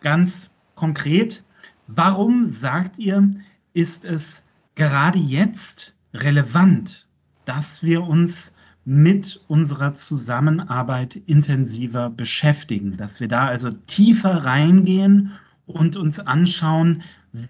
ganz 0.00 0.50
konkret, 0.74 1.44
warum 1.86 2.50
sagt 2.50 2.98
ihr, 2.98 3.30
ist 3.72 4.04
es 4.04 4.42
gerade 4.74 5.18
jetzt 5.18 5.94
relevant, 6.14 7.06
dass 7.44 7.82
wir 7.82 8.02
uns 8.02 8.52
mit 8.84 9.40
unserer 9.48 9.94
Zusammenarbeit 9.94 11.16
intensiver 11.26 12.10
beschäftigen, 12.10 12.96
dass 12.96 13.20
wir 13.20 13.28
da 13.28 13.46
also 13.46 13.70
tiefer 13.86 14.44
reingehen 14.44 15.32
und 15.66 15.96
uns 15.96 16.18
anschauen, 16.18 17.02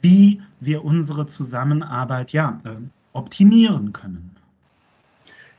wie 0.02 0.42
wir 0.60 0.84
unsere 0.84 1.26
Zusammenarbeit 1.26 2.32
ja, 2.32 2.58
äh, 2.64 2.70
optimieren 3.12 3.92
können. 3.92 4.30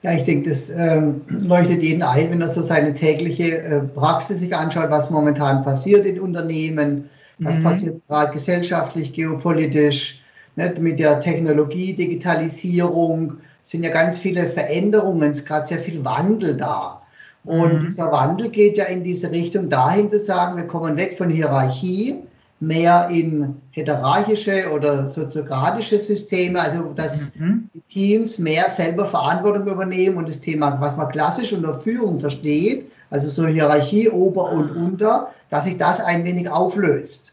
Ja, 0.03 0.13
ich 0.13 0.23
denke, 0.23 0.49
das 0.49 0.69
ähm, 0.69 1.21
leuchtet 1.27 1.83
jeden 1.83 2.01
ein, 2.01 2.31
wenn 2.31 2.41
er 2.41 2.47
so 2.47 2.61
seine 2.61 2.93
tägliche 2.93 3.61
äh, 3.61 3.79
Praxis 3.81 4.39
sich 4.39 4.55
anschaut, 4.55 4.89
was 4.89 5.11
momentan 5.11 5.63
passiert 5.63 6.05
in 6.05 6.19
Unternehmen, 6.19 7.05
was 7.37 7.57
mhm. 7.57 7.63
passiert 7.63 8.07
gerade 8.07 8.33
gesellschaftlich, 8.33 9.13
geopolitisch, 9.13 10.20
nicht, 10.55 10.79
mit 10.79 10.99
der 10.99 11.19
Technologie, 11.19 11.93
Digitalisierung, 11.93 13.37
sind 13.63 13.83
ja 13.83 13.91
ganz 13.91 14.17
viele 14.17 14.47
Veränderungen, 14.47 15.31
es 15.31 15.39
ist 15.39 15.47
gerade 15.47 15.67
sehr 15.67 15.79
viel 15.79 16.03
Wandel 16.03 16.57
da. 16.57 17.01
Und 17.43 17.73
mhm. 17.73 17.85
dieser 17.85 18.11
Wandel 18.11 18.49
geht 18.49 18.77
ja 18.77 18.85
in 18.85 19.03
diese 19.03 19.31
Richtung 19.31 19.69
dahin 19.69 20.09
zu 20.09 20.19
sagen, 20.19 20.57
wir 20.57 20.67
kommen 20.67 20.97
weg 20.97 21.17
von 21.17 21.29
Hierarchie, 21.29 22.19
mehr 22.59 23.09
in 23.09 23.55
heterarchische 23.71 24.71
oder 24.71 25.07
soziokratische 25.07 25.97
Systeme, 25.97 26.61
also 26.61 26.93
dass 26.95 27.33
mhm. 27.35 27.69
die 27.73 27.81
Teams 27.81 28.37
mehr 28.37 28.69
selber 28.69 29.05
Verantwortung 29.05 29.67
übernehmen 29.67 30.17
und 30.17 30.29
das 30.29 30.39
Thema, 30.39 30.79
was 30.79 30.95
man 30.95 31.09
klassisch 31.09 31.53
unter 31.53 31.73
Führung 31.73 32.19
versteht, 32.19 32.91
also 33.09 33.27
so 33.27 33.47
Hierarchie 33.47 34.09
Ober 34.09 34.51
und 34.51 34.75
Unter, 34.75 35.29
dass 35.49 35.65
sich 35.65 35.77
das 35.77 35.99
ein 35.99 36.23
wenig 36.23 36.49
auflöst. 36.49 37.30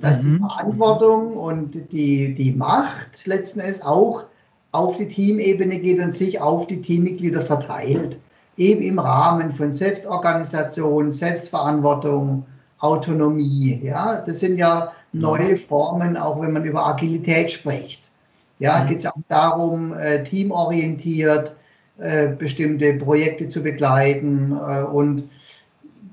Dass 0.00 0.22
mhm. 0.22 0.34
die 0.34 0.38
Verantwortung 0.38 1.36
und 1.36 1.92
die, 1.92 2.34
die 2.34 2.52
Macht 2.52 3.26
letzten 3.26 3.60
Endes 3.60 3.82
auch 3.82 4.24
auf 4.72 4.96
die 4.96 5.08
Teamebene 5.08 5.78
geht 5.78 6.00
und 6.00 6.12
sich 6.12 6.40
auf 6.40 6.66
die 6.66 6.80
Teammitglieder 6.80 7.40
verteilt. 7.40 8.18
Eben 8.56 8.82
im 8.82 8.98
Rahmen 8.98 9.52
von 9.52 9.72
Selbstorganisation, 9.72 11.12
Selbstverantwortung, 11.12 12.44
Autonomie. 12.78 13.80
Ja, 13.82 14.20
das 14.20 14.40
sind 14.40 14.58
ja 14.58 14.92
neue 15.12 15.56
Formen, 15.56 16.16
auch 16.16 16.40
wenn 16.40 16.52
man 16.52 16.64
über 16.64 16.86
Agilität 16.86 17.50
spricht. 17.50 18.10
Ja, 18.58 18.82
mhm. 18.82 18.88
geht 18.88 18.98
es 18.98 19.06
auch 19.06 19.12
darum, 19.28 19.94
äh, 19.94 20.22
teamorientiert 20.24 21.56
äh, 21.98 22.28
bestimmte 22.28 22.94
Projekte 22.94 23.48
zu 23.48 23.62
begleiten 23.62 24.52
äh, 24.52 24.82
und 24.82 25.24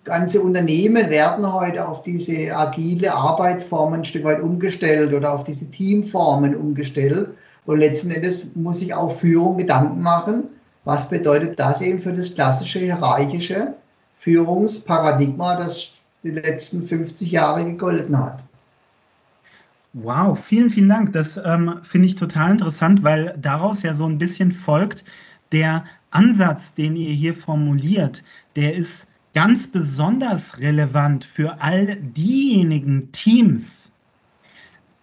ganze 0.03 0.41
Unternehmen 0.41 1.09
werden 1.09 1.51
heute 1.51 1.87
auf 1.87 2.01
diese 2.03 2.55
agile 2.55 3.13
Arbeitsformen 3.13 4.01
ein 4.01 4.05
Stück 4.05 4.23
weit 4.23 4.41
umgestellt 4.41 5.13
oder 5.13 5.33
auf 5.33 5.43
diese 5.43 5.69
Teamformen 5.69 6.55
umgestellt. 6.55 7.29
Und 7.65 7.79
letzten 7.79 8.11
Endes 8.11 8.47
muss 8.55 8.79
sich 8.79 8.93
auch 8.93 9.11
Führung 9.11 9.57
Gedanken 9.57 10.01
machen, 10.01 10.43
was 10.83 11.07
bedeutet 11.09 11.59
das 11.59 11.81
eben 11.81 11.99
für 11.99 12.13
das 12.13 12.33
klassische 12.33 12.79
hierarchische 12.79 13.75
Führungsparadigma, 14.17 15.55
das 15.55 15.91
die 16.23 16.31
letzten 16.31 16.83
50 16.83 17.31
Jahre 17.31 17.65
gegolten 17.65 18.17
hat. 18.17 18.43
Wow, 19.93 20.39
vielen, 20.39 20.69
vielen 20.69 20.89
Dank. 20.89 21.13
Das 21.13 21.37
ähm, 21.37 21.79
finde 21.83 22.07
ich 22.07 22.15
total 22.15 22.51
interessant, 22.51 23.03
weil 23.03 23.35
daraus 23.39 23.83
ja 23.83 23.93
so 23.93 24.05
ein 24.05 24.17
bisschen 24.17 24.51
folgt, 24.51 25.03
der 25.51 25.83
Ansatz, 26.11 26.73
den 26.73 26.95
ihr 26.95 27.11
hier 27.11 27.33
formuliert, 27.33 28.23
der 28.55 28.73
ist 28.73 29.07
ganz 29.33 29.67
besonders 29.67 30.59
relevant 30.59 31.23
für 31.23 31.61
all 31.61 31.95
diejenigen 31.95 33.11
Teams, 33.11 33.91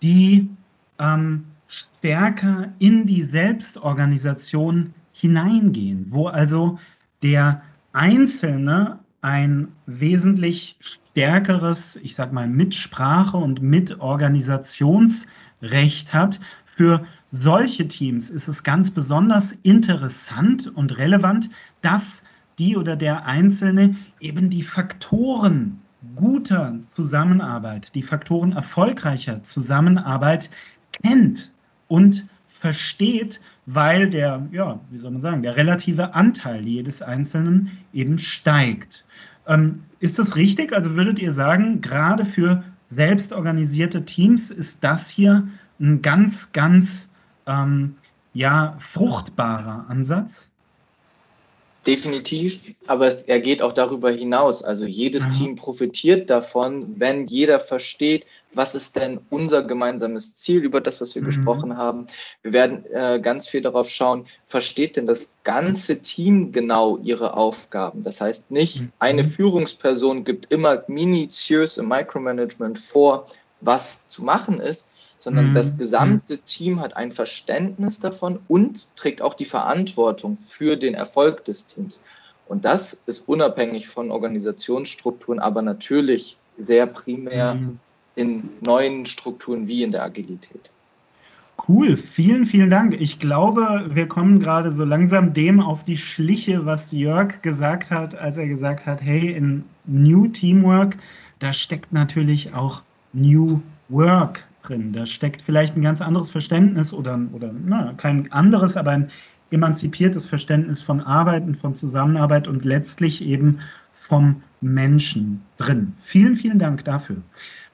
die 0.02 0.50
ähm, 0.98 1.46
stärker 1.66 2.72
in 2.78 3.06
die 3.06 3.22
Selbstorganisation 3.22 4.92
hineingehen, 5.12 6.06
wo 6.10 6.26
also 6.26 6.78
der 7.22 7.62
Einzelne 7.92 8.98
ein 9.20 9.68
wesentlich 9.86 10.76
stärkeres, 10.80 11.96
ich 11.96 12.14
sag 12.14 12.32
mal, 12.32 12.48
Mitsprache 12.48 13.36
und 13.36 13.60
Mitorganisationsrecht 13.60 16.14
hat. 16.14 16.38
Für 16.76 17.04
solche 17.32 17.88
Teams 17.88 18.30
ist 18.30 18.46
es 18.46 18.62
ganz 18.62 18.92
besonders 18.92 19.50
interessant 19.62 20.68
und 20.68 20.96
relevant, 20.96 21.50
dass 21.82 22.22
die 22.58 22.76
oder 22.76 22.96
der 22.96 23.26
Einzelne 23.26 23.96
eben 24.20 24.50
die 24.50 24.62
Faktoren 24.62 25.80
guter 26.14 26.78
Zusammenarbeit, 26.84 27.94
die 27.94 28.02
Faktoren 28.02 28.52
erfolgreicher 28.52 29.42
Zusammenarbeit 29.42 30.50
kennt 31.02 31.52
und 31.88 32.26
versteht, 32.46 33.40
weil 33.66 34.08
der, 34.10 34.46
ja, 34.52 34.80
wie 34.90 34.98
soll 34.98 35.12
man 35.12 35.20
sagen, 35.20 35.42
der 35.42 35.56
relative 35.56 36.14
Anteil 36.14 36.66
jedes 36.66 37.02
Einzelnen 37.02 37.70
eben 37.92 38.18
steigt. 38.18 39.04
Ähm, 39.46 39.82
ist 40.00 40.18
das 40.18 40.36
richtig? 40.36 40.72
Also 40.72 40.94
würdet 40.96 41.18
ihr 41.18 41.32
sagen, 41.32 41.80
gerade 41.80 42.24
für 42.24 42.62
selbstorganisierte 42.88 44.04
Teams 44.04 44.50
ist 44.50 44.82
das 44.82 45.08
hier 45.10 45.46
ein 45.80 46.02
ganz, 46.02 46.52
ganz 46.52 47.08
ähm, 47.46 47.94
ja, 48.32 48.74
fruchtbarer 48.78 49.86
Ansatz? 49.88 50.47
Definitiv, 51.88 52.74
aber 52.86 53.06
es, 53.06 53.22
er 53.22 53.40
geht 53.40 53.62
auch 53.62 53.72
darüber 53.72 54.10
hinaus. 54.10 54.62
Also 54.62 54.84
jedes 54.84 55.24
Aha. 55.24 55.30
Team 55.30 55.56
profitiert 55.56 56.28
davon, 56.28 57.00
wenn 57.00 57.26
jeder 57.26 57.60
versteht, 57.60 58.26
was 58.52 58.74
ist 58.74 58.96
denn 58.96 59.20
unser 59.30 59.62
gemeinsames 59.62 60.36
Ziel 60.36 60.62
über 60.62 60.82
das, 60.82 61.00
was 61.00 61.14
wir 61.14 61.22
mhm. 61.22 61.26
gesprochen 61.26 61.76
haben. 61.78 62.06
Wir 62.42 62.52
werden 62.52 62.84
äh, 62.92 63.20
ganz 63.22 63.48
viel 63.48 63.62
darauf 63.62 63.88
schauen, 63.88 64.26
versteht 64.44 64.96
denn 64.96 65.06
das 65.06 65.38
ganze 65.44 66.00
Team 66.00 66.52
genau 66.52 66.98
ihre 66.98 67.34
Aufgaben? 67.34 68.04
Das 68.04 68.20
heißt 68.20 68.50
nicht, 68.50 68.82
mhm. 68.82 68.92
eine 68.98 69.24
Führungsperson 69.24 70.24
gibt 70.24 70.52
immer 70.52 70.84
minutiös 70.88 71.78
im 71.78 71.88
Micromanagement 71.88 72.78
vor, 72.78 73.28
was 73.62 74.08
zu 74.08 74.22
machen 74.22 74.60
ist, 74.60 74.88
sondern 75.18 75.50
mhm. 75.50 75.54
das 75.54 75.78
gesamte 75.78 76.38
Team 76.38 76.80
hat 76.80 76.96
ein 76.96 77.12
Verständnis 77.12 78.00
davon 78.00 78.40
und 78.48 78.96
trägt 78.96 79.22
auch 79.22 79.34
die 79.34 79.44
Verantwortung 79.44 80.36
für 80.36 80.76
den 80.76 80.94
Erfolg 80.94 81.44
des 81.44 81.66
Teams. 81.66 82.02
Und 82.46 82.64
das 82.64 82.94
ist 83.06 83.28
unabhängig 83.28 83.88
von 83.88 84.10
Organisationsstrukturen, 84.10 85.38
aber 85.38 85.62
natürlich 85.62 86.38
sehr 86.56 86.86
primär 86.86 87.54
mhm. 87.54 87.78
in 88.14 88.50
neuen 88.64 89.06
Strukturen 89.06 89.68
wie 89.68 89.82
in 89.82 89.92
der 89.92 90.02
Agilität. 90.02 90.70
Cool, 91.66 91.96
vielen, 91.96 92.46
vielen 92.46 92.70
Dank. 92.70 92.98
Ich 92.98 93.18
glaube, 93.18 93.90
wir 93.90 94.06
kommen 94.06 94.38
gerade 94.38 94.72
so 94.72 94.84
langsam 94.84 95.32
dem 95.32 95.60
auf 95.60 95.84
die 95.84 95.96
Schliche, 95.96 96.64
was 96.64 96.92
Jörg 96.92 97.42
gesagt 97.42 97.90
hat, 97.90 98.14
als 98.14 98.36
er 98.36 98.46
gesagt 98.46 98.86
hat, 98.86 99.02
hey, 99.02 99.32
in 99.32 99.64
New 99.84 100.28
Teamwork, 100.28 100.96
da 101.40 101.52
steckt 101.52 101.92
natürlich 101.92 102.54
auch 102.54 102.82
New 103.12 103.60
Work 103.88 104.44
drin. 104.68 104.92
Da 104.92 105.06
steckt 105.06 105.42
vielleicht 105.42 105.76
ein 105.76 105.82
ganz 105.82 106.00
anderes 106.00 106.30
Verständnis 106.30 106.92
oder, 106.92 107.18
oder 107.32 107.52
na, 107.52 107.94
kein 107.96 108.30
anderes, 108.32 108.76
aber 108.76 108.92
ein 108.92 109.10
emanzipiertes 109.50 110.26
Verständnis 110.26 110.82
von 110.82 111.00
Arbeit 111.00 111.44
und 111.44 111.56
von 111.56 111.74
Zusammenarbeit 111.74 112.48
und 112.48 112.64
letztlich 112.64 113.24
eben 113.24 113.60
vom 113.92 114.42
Menschen 114.60 115.42
drin. 115.56 115.92
Vielen, 115.98 116.34
vielen 116.34 116.58
Dank 116.58 116.84
dafür. 116.84 117.18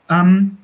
Ähm, 0.08 0.58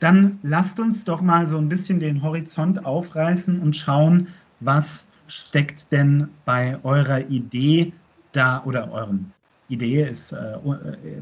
dann 0.00 0.38
lasst 0.42 0.80
uns 0.80 1.04
doch 1.04 1.22
mal 1.22 1.46
so 1.46 1.58
ein 1.58 1.68
bisschen 1.68 2.00
den 2.00 2.22
Horizont 2.22 2.84
aufreißen 2.84 3.60
und 3.60 3.76
schauen, 3.76 4.28
was 4.60 5.06
steckt 5.26 5.90
denn 5.92 6.28
bei 6.44 6.78
eurer 6.82 7.28
Idee 7.28 7.92
da 8.32 8.62
oder 8.64 8.90
eurem 8.90 9.30
Idee 9.72 10.08
ist 10.08 10.32
äh, 10.32 10.58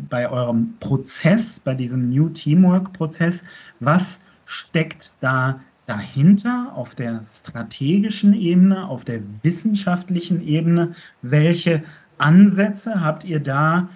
bei 0.08 0.28
eurem 0.28 0.74
Prozess, 0.80 1.60
bei 1.60 1.74
diesem 1.74 2.10
New 2.10 2.28
Teamwork-Prozess, 2.28 3.44
was 3.78 4.20
steckt 4.46 5.12
da 5.20 5.60
dahinter 5.86 6.72
auf 6.74 6.94
der 6.94 7.20
strategischen 7.24 8.34
Ebene, 8.34 8.88
auf 8.88 9.04
der 9.04 9.20
wissenschaftlichen 9.42 10.42
Ebene? 10.42 10.92
Welche 11.22 11.82
Ansätze 12.18 13.00
habt 13.00 13.24
ihr 13.24 13.40
da 13.40 13.88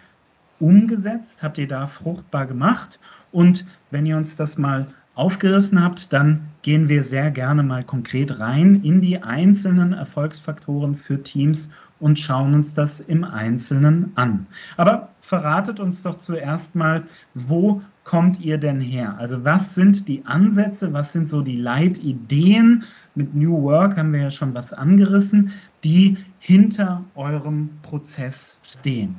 umgesetzt? 0.60 1.42
Habt 1.42 1.58
ihr 1.58 1.68
da 1.68 1.86
fruchtbar 1.86 2.46
gemacht? 2.46 2.98
Und 3.32 3.66
wenn 3.90 4.06
ihr 4.06 4.16
uns 4.16 4.36
das 4.36 4.58
mal 4.58 4.86
aufgerissen 5.14 5.82
habt, 5.82 6.12
dann 6.12 6.48
gehen 6.62 6.88
wir 6.88 7.02
sehr 7.02 7.30
gerne 7.30 7.62
mal 7.62 7.84
konkret 7.84 8.40
rein 8.40 8.80
in 8.82 9.00
die 9.00 9.22
einzelnen 9.22 9.92
Erfolgsfaktoren 9.92 10.94
für 10.94 11.22
Teams 11.22 11.70
und 12.04 12.18
schauen 12.18 12.52
uns 12.52 12.74
das 12.74 13.00
im 13.00 13.24
Einzelnen 13.24 14.12
an. 14.14 14.46
Aber 14.76 15.08
verratet 15.22 15.80
uns 15.80 16.02
doch 16.02 16.18
zuerst 16.18 16.74
mal, 16.74 17.02
wo 17.32 17.80
kommt 18.04 18.42
ihr 18.42 18.58
denn 18.58 18.78
her? 18.78 19.16
Also 19.18 19.42
was 19.42 19.74
sind 19.74 20.06
die 20.06 20.22
Ansätze, 20.26 20.92
was 20.92 21.14
sind 21.14 21.30
so 21.30 21.40
die 21.40 21.56
Leitideen? 21.56 22.84
Mit 23.14 23.34
New 23.34 23.62
Work 23.62 23.96
haben 23.96 24.12
wir 24.12 24.20
ja 24.20 24.30
schon 24.30 24.52
was 24.52 24.74
angerissen, 24.74 25.52
die 25.82 26.18
hinter 26.40 27.02
eurem 27.14 27.70
Prozess 27.80 28.58
stehen. 28.62 29.16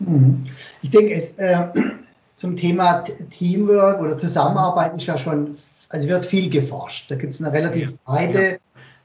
Mhm. 0.00 0.44
Ich 0.82 0.90
denke, 0.90 1.14
es, 1.14 1.30
äh, 1.38 1.68
zum 2.36 2.56
Thema 2.56 3.04
Teamwork 3.30 4.02
oder 4.02 4.18
Zusammenarbeit 4.18 4.98
ist 4.98 5.06
ja 5.06 5.16
schon, 5.16 5.56
also 5.88 6.06
wird 6.06 6.26
viel 6.26 6.50
geforscht. 6.50 7.10
Da 7.10 7.14
gibt 7.14 7.32
es 7.32 7.42
eine 7.42 7.54
relativ 7.54 7.96
breite 8.04 8.58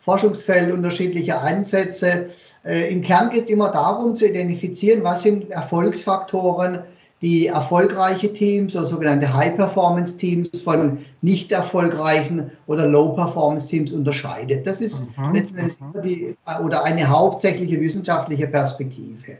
Forschungsfeld, 0.05 0.71
unterschiedliche 0.71 1.39
Ansätze. 1.39 2.27
Äh, 2.63 2.93
Im 2.93 3.01
Kern 3.01 3.31
geht 3.31 3.45
es 3.45 3.49
immer 3.49 3.71
darum 3.71 4.15
zu 4.15 4.27
identifizieren, 4.27 5.03
was 5.03 5.23
sind 5.23 5.49
Erfolgsfaktoren, 5.49 6.79
die 7.21 7.47
erfolgreiche 7.47 8.31
Teams 8.31 8.75
oder 8.75 8.85
sogenannte 8.85 9.33
High-Performance-Teams 9.33 10.61
von 10.61 10.99
nicht 11.21 11.51
erfolgreichen 11.51 12.51
oder 12.67 12.85
Low-Performance-Teams 12.85 13.93
unterscheidet. 13.93 14.67
Das 14.67 14.79
ist 14.79 15.07
mhm. 15.17 15.33
letztendlich 15.33 15.77
die, 16.03 16.35
oder 16.63 16.83
eine 16.83 17.09
hauptsächliche 17.09 17.79
wissenschaftliche 17.81 18.47
Perspektive. 18.47 19.37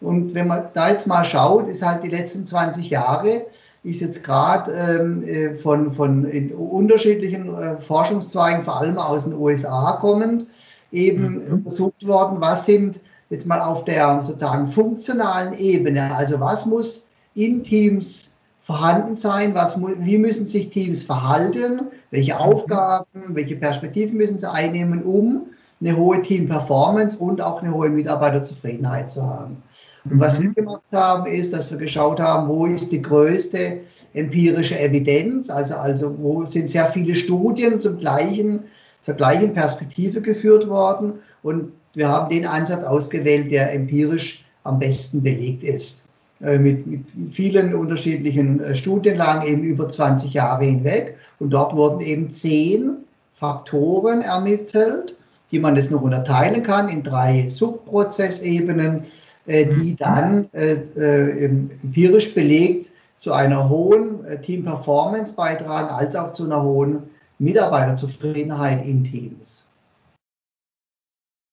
Und 0.00 0.34
wenn 0.34 0.46
man 0.46 0.68
da 0.74 0.90
jetzt 0.90 1.06
mal 1.06 1.24
schaut, 1.24 1.66
ist 1.66 1.84
halt 1.84 2.04
die 2.04 2.08
letzten 2.08 2.46
20 2.46 2.90
Jahre, 2.90 3.46
ist 3.82 4.00
jetzt 4.00 4.22
gerade 4.22 4.72
ähm, 4.72 5.22
äh, 5.22 5.54
von, 5.54 5.92
von 5.92 6.24
unterschiedlichen 6.52 7.54
äh, 7.54 7.78
Forschungszweigen, 7.78 8.62
vor 8.62 8.80
allem 8.80 8.98
aus 8.98 9.24
den 9.24 9.34
USA 9.34 9.98
kommend, 10.00 10.46
eben 10.92 11.44
mhm. 11.44 11.52
untersucht 11.54 12.06
worden, 12.06 12.40
was 12.40 12.66
sind 12.66 13.00
jetzt 13.30 13.46
mal 13.46 13.60
auf 13.60 13.84
der 13.84 14.22
sozusagen 14.22 14.68
funktionalen 14.68 15.52
Ebene, 15.58 16.14
also 16.14 16.40
was 16.40 16.64
muss 16.64 17.06
in 17.34 17.62
Teams 17.62 18.36
vorhanden 18.60 19.16
sein, 19.16 19.54
was, 19.54 19.80
wie 19.80 20.18
müssen 20.18 20.46
sich 20.46 20.70
Teams 20.70 21.02
verhalten, 21.02 21.88
welche 22.10 22.34
mhm. 22.34 22.40
Aufgaben, 22.40 23.06
welche 23.28 23.56
Perspektiven 23.56 24.16
müssen 24.16 24.38
sie 24.38 24.50
einnehmen, 24.50 25.02
um 25.02 25.46
eine 25.80 25.96
hohe 25.96 26.20
Team-Performance 26.22 27.16
und 27.18 27.40
auch 27.40 27.62
eine 27.62 27.72
hohe 27.72 27.88
Mitarbeiterzufriedenheit 27.88 29.10
zu 29.10 29.22
haben. 29.22 29.62
Und 30.04 30.20
was 30.20 30.40
wir 30.40 30.48
mhm. 30.48 30.54
gemacht 30.54 30.82
haben, 30.92 31.26
ist, 31.26 31.52
dass 31.52 31.70
wir 31.70 31.78
geschaut 31.78 32.20
haben, 32.20 32.48
wo 32.48 32.66
ist 32.66 32.90
die 32.92 33.02
größte 33.02 33.80
empirische 34.14 34.78
Evidenz, 34.78 35.50
also, 35.50 35.74
also 35.74 36.14
wo 36.18 36.44
sind 36.44 36.70
sehr 36.70 36.86
viele 36.86 37.14
Studien 37.14 37.78
zum 37.78 37.98
gleichen, 37.98 38.64
zur 39.02 39.14
gleichen 39.14 39.52
Perspektive 39.52 40.20
geführt 40.20 40.68
worden. 40.68 41.14
Und 41.42 41.72
wir 41.94 42.08
haben 42.08 42.30
den 42.30 42.46
Ansatz 42.46 42.84
ausgewählt, 42.84 43.50
der 43.50 43.72
empirisch 43.72 44.44
am 44.64 44.78
besten 44.78 45.22
belegt 45.22 45.62
ist. 45.62 46.04
Äh, 46.40 46.58
mit, 46.58 46.86
mit 46.86 47.04
vielen 47.32 47.74
unterschiedlichen 47.74 48.60
äh, 48.60 48.74
Studienlagen 48.74 49.46
eben 49.46 49.62
über 49.62 49.88
20 49.88 50.32
Jahre 50.34 50.64
hinweg. 50.64 51.16
Und 51.40 51.52
dort 51.52 51.74
wurden 51.74 52.00
eben 52.00 52.30
zehn 52.30 52.98
Faktoren 53.34 54.22
ermittelt, 54.22 55.16
die 55.50 55.58
man 55.58 55.76
jetzt 55.76 55.90
noch 55.90 56.02
unterteilen 56.02 56.62
kann 56.62 56.88
in 56.88 57.02
drei 57.02 57.48
Subprozessebenen, 57.48 59.02
äh, 59.46 59.66
die 59.66 59.92
mhm. 59.92 59.96
dann 59.96 60.50
empirisch 60.52 62.34
belegt 62.34 62.90
zu 63.16 63.32
einer 63.32 63.68
hohen 63.68 64.20
Team-Performance 64.42 65.32
beitragen, 65.32 65.88
als 65.88 66.14
auch 66.14 66.32
zu 66.32 66.44
einer 66.44 66.62
hohen 66.62 67.02
Mitarbeiterzufriedenheit 67.38 68.86
in 68.86 69.02
Teams. 69.04 69.68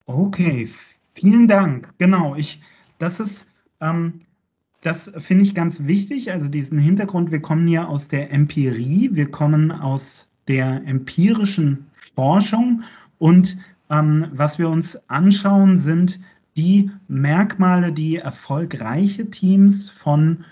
Okay, 0.06 0.70
vielen 1.16 1.48
Dank. 1.48 1.90
Genau, 1.98 2.36
ich, 2.36 2.62
das 3.00 3.20
ist 3.20 3.48
ähm, 3.82 4.22
das 4.86 5.12
finde 5.18 5.44
ich 5.44 5.56
ganz 5.56 5.86
wichtig, 5.86 6.32
also 6.32 6.48
diesen 6.48 6.78
Hintergrund. 6.78 7.32
Wir 7.32 7.42
kommen 7.42 7.66
hier 7.66 7.90
aus 7.90 8.08
der 8.08 8.32
Empirie, 8.32 9.10
wir 9.14 9.32
kommen 9.32 9.72
aus 9.72 10.28
der 10.48 10.84
empirischen 10.86 11.88
Forschung 12.16 12.84
und 13.18 13.58
ähm, 13.90 14.28
was 14.32 14.60
wir 14.60 14.70
uns 14.70 14.98
anschauen, 15.10 15.78
sind 15.78 16.20
die 16.58 16.92
Merkmale, 17.08 17.92
die 17.92 18.18
erfolgreiche 18.18 19.30
Teams 19.30 19.90
von 19.90 20.46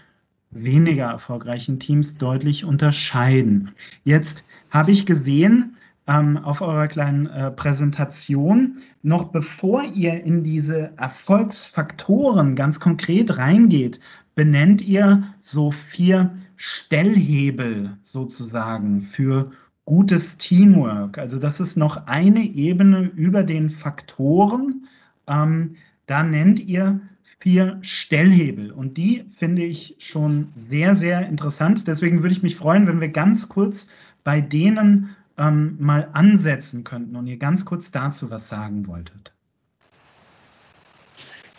weniger 0.51 1.05
erfolgreichen 1.05 1.79
Teams 1.79 2.17
deutlich 2.17 2.65
unterscheiden. 2.65 3.71
Jetzt 4.03 4.43
habe 4.69 4.91
ich 4.91 5.05
gesehen, 5.05 5.77
ähm, 6.07 6.37
auf 6.37 6.61
eurer 6.61 6.87
kleinen 6.87 7.27
äh, 7.27 7.51
Präsentation, 7.51 8.77
noch 9.01 9.25
bevor 9.25 9.83
ihr 9.83 10.23
in 10.23 10.43
diese 10.43 10.93
Erfolgsfaktoren 10.97 12.55
ganz 12.55 12.79
konkret 12.79 13.37
reingeht, 13.37 13.99
benennt 14.35 14.81
ihr 14.81 15.23
so 15.41 15.71
vier 15.71 16.33
Stellhebel 16.55 17.97
sozusagen 18.03 19.01
für 19.01 19.51
gutes 19.85 20.37
Teamwork. 20.37 21.17
Also 21.17 21.39
das 21.39 21.59
ist 21.59 21.75
noch 21.75 22.07
eine 22.07 22.41
Ebene 22.41 23.11
über 23.15 23.43
den 23.43 23.69
Faktoren. 23.69 24.87
Ähm, 25.27 25.75
da 26.05 26.23
nennt 26.23 26.59
ihr 26.59 27.01
vier 27.39 27.77
Stellhebel 27.81 28.71
und 28.71 28.97
die 28.97 29.25
finde 29.37 29.63
ich 29.63 29.95
schon 29.99 30.49
sehr, 30.55 30.95
sehr 30.95 31.27
interessant. 31.27 31.87
Deswegen 31.87 32.21
würde 32.21 32.33
ich 32.33 32.43
mich 32.43 32.55
freuen, 32.55 32.87
wenn 32.87 33.01
wir 33.01 33.09
ganz 33.09 33.49
kurz 33.49 33.87
bei 34.23 34.39
denen 34.39 35.15
ähm, 35.37 35.75
mal 35.79 36.09
ansetzen 36.13 36.83
könnten 36.83 37.15
und 37.15 37.27
ihr 37.27 37.37
ganz 37.37 37.65
kurz 37.65 37.91
dazu 37.91 38.29
was 38.29 38.47
sagen 38.47 38.87
wolltet. 38.87 39.33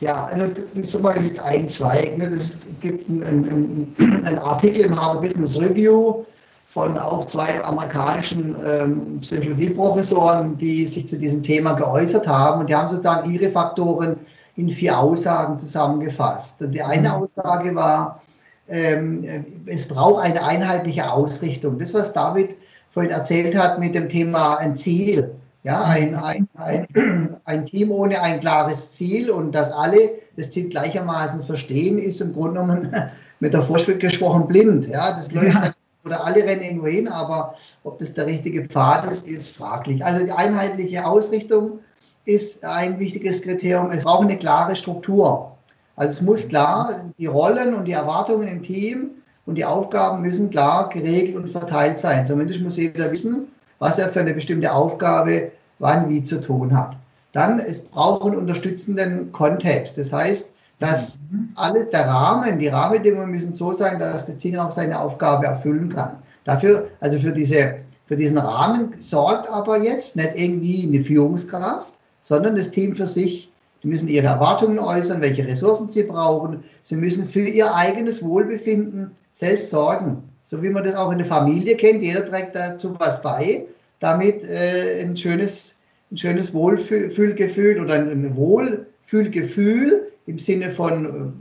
Ja, 0.00 0.26
also 0.26 0.48
das 0.48 0.94
ist 0.94 1.00
jetzt 1.22 1.42
ein 1.42 1.68
Zweig. 1.68 2.18
Ne? 2.18 2.26
Es 2.26 2.58
gibt 2.80 3.08
einen, 3.08 3.94
einen, 3.98 4.38
Artikel 4.38 4.84
im 4.86 4.96
Harvard 5.00 5.22
Business 5.22 5.58
Review 5.58 6.24
von 6.66 6.98
auch 6.98 7.24
zwei 7.26 7.62
amerikanischen 7.62 8.56
ähm, 8.66 9.20
Psychologieprofessoren, 9.20 10.58
die 10.58 10.86
sich 10.86 11.06
zu 11.06 11.18
diesem 11.18 11.42
Thema 11.42 11.74
geäußert 11.74 12.26
haben. 12.26 12.60
Und 12.60 12.70
die 12.70 12.74
haben 12.74 12.88
sozusagen 12.88 13.30
ihre 13.30 13.48
Faktoren 13.48 14.16
in 14.56 14.70
vier 14.70 14.98
Aussagen 14.98 15.58
zusammengefasst. 15.58 16.60
Und 16.60 16.72
die 16.72 16.82
eine 16.82 17.08
mhm. 17.10 17.14
Aussage 17.14 17.74
war, 17.74 18.20
ähm, 18.68 19.24
es 19.66 19.86
braucht 19.86 20.24
eine 20.24 20.42
einheitliche 20.42 21.10
Ausrichtung. 21.10 21.78
Das, 21.78 21.94
was 21.94 22.12
David 22.12 22.56
vorhin 22.90 23.12
erzählt 23.12 23.56
hat 23.56 23.78
mit 23.78 23.94
dem 23.94 24.08
Thema 24.08 24.56
ein 24.56 24.76
Ziel. 24.76 25.34
Ja, 25.64 25.82
ein, 25.84 26.14
ein, 26.14 26.48
ein, 26.56 26.86
ein 27.44 27.66
Team 27.66 27.90
ohne 27.90 28.20
ein 28.20 28.40
klares 28.40 28.92
Ziel 28.92 29.30
und 29.30 29.54
dass 29.54 29.70
alle 29.70 30.10
das 30.36 30.50
Ziel 30.50 30.68
gleichermaßen 30.68 31.42
verstehen, 31.42 31.98
ist 31.98 32.20
im 32.20 32.32
Grunde 32.32 32.60
genommen 32.60 32.92
mit 33.40 33.54
der 33.54 33.62
Vorschrift 33.62 34.00
gesprochen 34.00 34.46
blind. 34.46 34.88
Ja, 34.88 35.12
das 35.12 35.32
läuft 35.32 35.54
ja. 35.54 35.72
Oder 36.04 36.24
alle 36.24 36.44
rennen 36.44 36.62
irgendwo 36.62 36.86
hin, 36.86 37.08
aber 37.08 37.54
ob 37.82 37.98
das 37.98 38.14
der 38.14 38.26
richtige 38.26 38.66
Pfad 38.66 39.10
ist, 39.10 39.26
ist 39.26 39.56
fraglich. 39.56 40.04
Also 40.04 40.24
die 40.24 40.32
einheitliche 40.32 41.04
Ausrichtung 41.06 41.80
ist 42.26 42.64
ein 42.64 42.98
wichtiges 42.98 43.42
Kriterium. 43.42 43.90
Es 43.90 44.04
braucht 44.04 44.24
eine 44.24 44.38
klare 44.38 44.76
Struktur. 44.76 45.52
Also 45.96 46.12
es 46.12 46.22
muss 46.22 46.48
klar, 46.48 47.04
die 47.18 47.26
Rollen 47.26 47.74
und 47.74 47.86
die 47.86 47.92
Erwartungen 47.92 48.48
im 48.48 48.62
Team 48.62 49.10
und 49.46 49.56
die 49.56 49.64
Aufgaben 49.64 50.22
müssen 50.22 50.50
klar 50.50 50.88
geregelt 50.88 51.36
und 51.36 51.48
verteilt 51.48 51.98
sein. 51.98 52.26
Zumindest 52.26 52.60
muss 52.60 52.76
jeder 52.76 53.10
wissen, 53.10 53.48
was 53.78 53.98
er 53.98 54.08
für 54.08 54.20
eine 54.20 54.34
bestimmte 54.34 54.72
Aufgabe 54.72 55.52
wann 55.78 56.08
wie 56.08 56.22
zu 56.22 56.40
tun 56.40 56.76
hat. 56.76 56.96
Dann, 57.32 57.58
es 57.58 57.84
braucht 57.84 58.26
einen 58.26 58.36
unterstützenden 58.36 59.32
Kontext. 59.32 59.98
Das 59.98 60.12
heißt, 60.12 60.53
dass 60.84 61.18
mhm. 61.30 61.48
alles, 61.54 61.90
der 61.90 62.06
Rahmen, 62.06 62.58
die 62.58 62.68
Rahmenbedingungen 62.68 63.30
müssen 63.30 63.54
so 63.54 63.72
sein, 63.72 63.98
dass 63.98 64.26
das 64.26 64.36
Team 64.38 64.56
auch 64.56 64.70
seine 64.70 65.00
Aufgabe 65.00 65.46
erfüllen 65.46 65.88
kann. 65.88 66.16
Dafür, 66.44 66.88
also 67.00 67.18
für, 67.18 67.32
diese, 67.32 67.76
für 68.06 68.16
diesen 68.16 68.38
Rahmen 68.38 68.94
sorgt 68.98 69.48
aber 69.48 69.82
jetzt 69.82 70.16
nicht 70.16 70.32
irgendwie 70.34 70.86
eine 70.86 71.02
Führungskraft, 71.02 71.94
sondern 72.20 72.56
das 72.56 72.70
Team 72.70 72.94
für 72.94 73.06
sich. 73.06 73.50
Die 73.82 73.88
müssen 73.88 74.08
ihre 74.08 74.26
Erwartungen 74.26 74.78
äußern, 74.78 75.20
welche 75.20 75.46
Ressourcen 75.46 75.88
sie 75.88 76.04
brauchen. 76.04 76.64
Sie 76.82 76.96
müssen 76.96 77.26
für 77.26 77.46
ihr 77.46 77.74
eigenes 77.74 78.22
Wohlbefinden 78.22 79.10
selbst 79.30 79.70
sorgen. 79.70 80.22
So 80.42 80.62
wie 80.62 80.70
man 80.70 80.84
das 80.84 80.94
auch 80.94 81.12
in 81.12 81.18
der 81.18 81.26
Familie 81.26 81.76
kennt. 81.76 82.02
Jeder 82.02 82.24
trägt 82.24 82.56
dazu 82.56 82.94
was 82.98 83.20
bei, 83.20 83.66
damit 84.00 84.42
äh, 84.44 85.02
ein 85.02 85.16
schönes, 85.16 85.76
ein 86.10 86.16
schönes 86.16 86.54
Wohlfühlgefühl 86.54 87.80
oder 87.80 87.94
ein 87.94 88.36
Wohlfühlgefühl 88.36 90.10
im 90.26 90.38
Sinne 90.38 90.70
von 90.70 91.34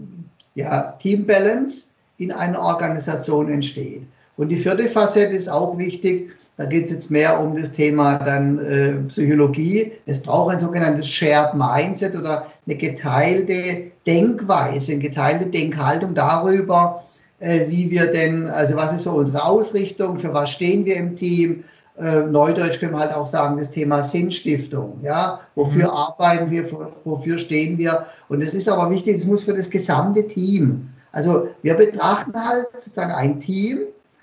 äh, 0.56 0.60
ja, 0.60 0.94
Team 1.00 1.26
Balance 1.26 1.86
in 2.18 2.32
einer 2.32 2.62
Organisation 2.62 3.52
entsteht. 3.52 4.04
Und 4.38 4.50
die 4.50 4.58
vierte 4.58 4.88
Facette 4.88 5.34
ist 5.36 5.50
auch 5.50 5.78
wichtig. 5.78 6.32
Da 6.58 6.66
geht 6.66 6.86
es 6.86 6.92
jetzt 6.92 7.12
mehr 7.12 7.40
um 7.40 7.56
das 7.56 7.72
Thema 7.72 8.20
dann 8.20 8.60
äh, 8.60 8.94
Psychologie. 9.08 9.92
Es 10.06 10.22
braucht 10.22 10.54
ein 10.54 10.60
sogenanntes 10.60 11.10
Shared 11.10 11.56
Mindset 11.56 12.16
oder 12.16 12.46
eine 12.66 12.76
geteilte 12.76 13.92
Denkweise, 14.06 14.92
eine 14.92 15.02
geteilte 15.02 15.48
Denkhaltung 15.48 16.14
darüber, 16.14 17.04
äh, 17.40 17.68
wie 17.70 17.90
wir 17.90 18.08
denn, 18.08 18.48
also 18.48 18.76
was 18.76 18.94
ist 18.94 19.04
so 19.04 19.14
unsere 19.14 19.44
Ausrichtung, 19.44 20.18
für 20.18 20.34
was 20.34 20.52
stehen 20.52 20.86
wir 20.86 20.96
im 20.96 21.16
Team, 21.16 21.64
äh, 22.00 22.22
Neudeutsch 22.22 22.80
können 22.80 22.94
wir 22.94 23.00
halt 23.00 23.14
auch 23.14 23.28
sagen, 23.28 23.58
das 23.58 23.72
Thema 23.72 24.02
Sinnstiftung. 24.02 25.00
Ja? 25.04 25.40
Wofür 25.56 25.86
mhm. 25.86 25.98
arbeiten 25.98 26.52
wir, 26.52 26.66
wofür 27.04 27.38
stehen 27.38 27.78
wir? 27.78 28.06
Und 28.30 28.42
es 28.42 28.54
ist 28.54 28.68
aber 28.68 28.90
wichtig, 28.90 29.18
es 29.18 29.26
muss 29.26 29.44
für 29.44 29.54
das 29.54 29.70
gesamte 29.70 30.28
Team. 30.28 30.90
Also 31.12 31.50
wir 31.62 31.76
betrachten 31.76 32.34
halt 32.34 32.68
sozusagen 32.74 33.12
ein 33.12 33.40
Team, 33.40 33.80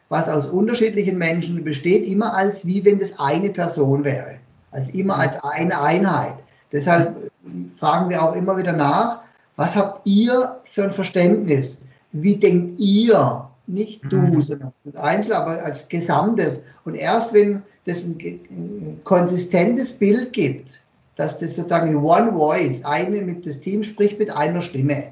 was 0.09 0.29
aus 0.29 0.49
unterschiedlichen 0.49 1.17
Menschen 1.19 1.63
besteht, 1.63 2.07
immer 2.09 2.35
als 2.35 2.67
wie 2.67 2.85
wenn 2.85 2.99
das 2.99 3.17
eine 3.21 3.51
Person 3.51 4.03
wäre. 4.03 4.41
Als 4.73 4.89
immer 4.91 5.17
als 5.17 5.43
eine 5.45 5.81
Einheit. 5.81 6.35
Deshalb 6.73 7.31
fragen 7.77 8.11
wir 8.11 8.23
auch 8.23 8.35
immer 8.35 8.57
wieder 8.57 8.73
nach, 8.73 9.21
was 9.57 9.77
habt 9.77 10.07
ihr 10.07 10.57
für 10.65 10.85
ein 10.85 10.91
Verständnis? 10.91 11.79
Wie 12.13 12.37
denkt 12.37 12.81
ihr 12.81 13.49
nicht 13.73 14.03
du, 14.11 14.19
mhm. 14.19 14.41
sondern 14.41 14.73
einzeln, 14.95 15.33
aber 15.33 15.63
als 15.63 15.89
Gesamtes. 15.89 16.63
Und 16.85 16.95
erst 16.95 17.33
wenn 17.35 17.63
das 17.87 18.05
ein, 18.05 18.19
ein, 18.21 19.01
konsistentes 19.05 19.93
Bild 19.93 20.33
gibt, 20.33 20.81
dass 21.17 21.39
das 21.39 21.57
sozusagen 21.57 21.97
One 21.97 22.33
Voice, 22.33 22.85
eine 22.85 23.23
mit 23.23 23.47
das 23.47 23.61
Team 23.61 23.83
spricht 23.83 24.19
mit 24.19 24.31
einer 24.31 24.61
Stimme, 24.61 25.05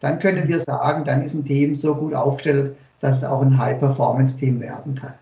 dann 0.00 0.18
können 0.18 0.44
mhm. 0.44 0.48
wir 0.48 0.60
sagen, 0.60 1.04
dann 1.04 1.22
ist 1.22 1.34
ein 1.34 1.44
Team 1.44 1.74
so 1.74 1.94
gut 1.94 2.14
aufgestellt, 2.14 2.76
dass 3.00 3.18
es 3.18 3.24
auch 3.24 3.42
ein 3.42 3.56
High-Performance-Team 3.56 4.60
werden 4.60 4.94
kann. 4.94 5.14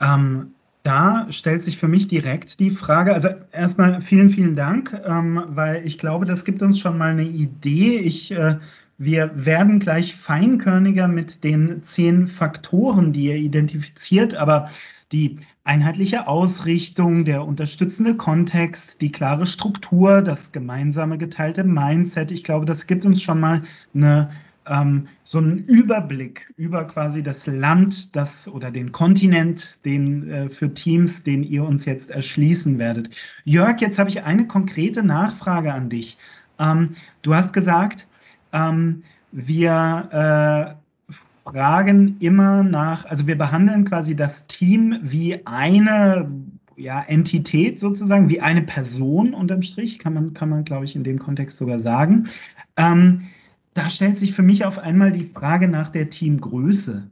Ähm, 0.00 0.54
da 0.82 1.26
stellt 1.30 1.62
sich 1.62 1.78
für 1.78 1.86
mich 1.86 2.08
direkt 2.08 2.58
die 2.58 2.70
Frage, 2.70 3.14
also 3.14 3.28
erstmal 3.52 4.00
vielen, 4.00 4.30
vielen 4.30 4.56
Dank, 4.56 5.00
ähm, 5.04 5.44
weil 5.48 5.86
ich 5.86 5.96
glaube, 5.96 6.26
das 6.26 6.44
gibt 6.44 6.60
uns 6.60 6.78
schon 6.80 6.98
mal 6.98 7.12
eine 7.12 7.22
Idee. 7.22 7.98
Ich 7.98 8.32
äh, 8.32 8.56
wir 8.98 9.32
werden 9.34 9.78
gleich 9.80 10.14
feinkörniger 10.14 11.08
mit 11.08 11.44
den 11.44 11.82
zehn 11.82 12.26
Faktoren, 12.26 13.12
die 13.12 13.26
ihr 13.26 13.36
identifiziert, 13.36 14.34
aber 14.34 14.68
die 15.12 15.36
einheitliche 15.64 16.26
Ausrichtung, 16.26 17.24
der 17.24 17.46
unterstützende 17.46 18.14
Kontext, 18.16 19.00
die 19.00 19.12
klare 19.12 19.46
Struktur, 19.46 20.22
das 20.22 20.52
gemeinsame 20.52 21.18
geteilte 21.18 21.64
Mindset, 21.64 22.30
ich 22.30 22.44
glaube, 22.44 22.66
das 22.66 22.86
gibt 22.86 23.04
uns 23.04 23.22
schon 23.22 23.38
mal 23.38 23.62
eine, 23.94 24.30
ähm, 24.66 25.08
so 25.22 25.38
einen 25.38 25.58
Überblick 25.58 26.52
über 26.56 26.84
quasi 26.86 27.22
das 27.22 27.46
Land, 27.46 28.16
das 28.16 28.48
oder 28.48 28.70
den 28.70 28.92
Kontinent, 28.92 29.84
den 29.84 30.28
äh, 30.30 30.48
für 30.48 30.72
Teams, 30.72 31.22
den 31.22 31.42
ihr 31.44 31.64
uns 31.64 31.84
jetzt 31.84 32.10
erschließen 32.10 32.78
werdet. 32.78 33.10
Jörg, 33.44 33.80
jetzt 33.80 33.98
habe 33.98 34.10
ich 34.10 34.22
eine 34.24 34.46
konkrete 34.46 35.02
Nachfrage 35.02 35.72
an 35.72 35.88
dich. 35.88 36.16
Ähm, 36.58 36.96
du 37.22 37.34
hast 37.34 37.52
gesagt, 37.52 38.06
ähm, 38.52 39.02
wir 39.32 40.76
äh, 41.10 41.12
fragen 41.50 42.16
immer 42.20 42.62
nach, 42.62 43.04
also 43.06 43.26
wir 43.26 43.36
behandeln 43.36 43.84
quasi 43.84 44.14
das 44.14 44.46
Team 44.46 44.98
wie 45.02 45.44
eine 45.46 46.30
ja, 46.76 47.02
Entität 47.02 47.78
sozusagen, 47.78 48.28
wie 48.28 48.40
eine 48.40 48.62
Person 48.62 49.34
unterm 49.34 49.62
Strich, 49.62 49.98
kann 49.98 50.14
man, 50.14 50.34
kann 50.34 50.48
man 50.48 50.64
glaube 50.64 50.84
ich, 50.84 50.96
in 50.96 51.04
dem 51.04 51.18
Kontext 51.18 51.56
sogar 51.56 51.80
sagen. 51.80 52.28
Ähm, 52.76 53.28
da 53.74 53.88
stellt 53.88 54.18
sich 54.18 54.32
für 54.34 54.42
mich 54.42 54.64
auf 54.64 54.78
einmal 54.78 55.12
die 55.12 55.24
Frage 55.24 55.68
nach 55.68 55.88
der 55.88 56.10
Teamgröße. 56.10 57.08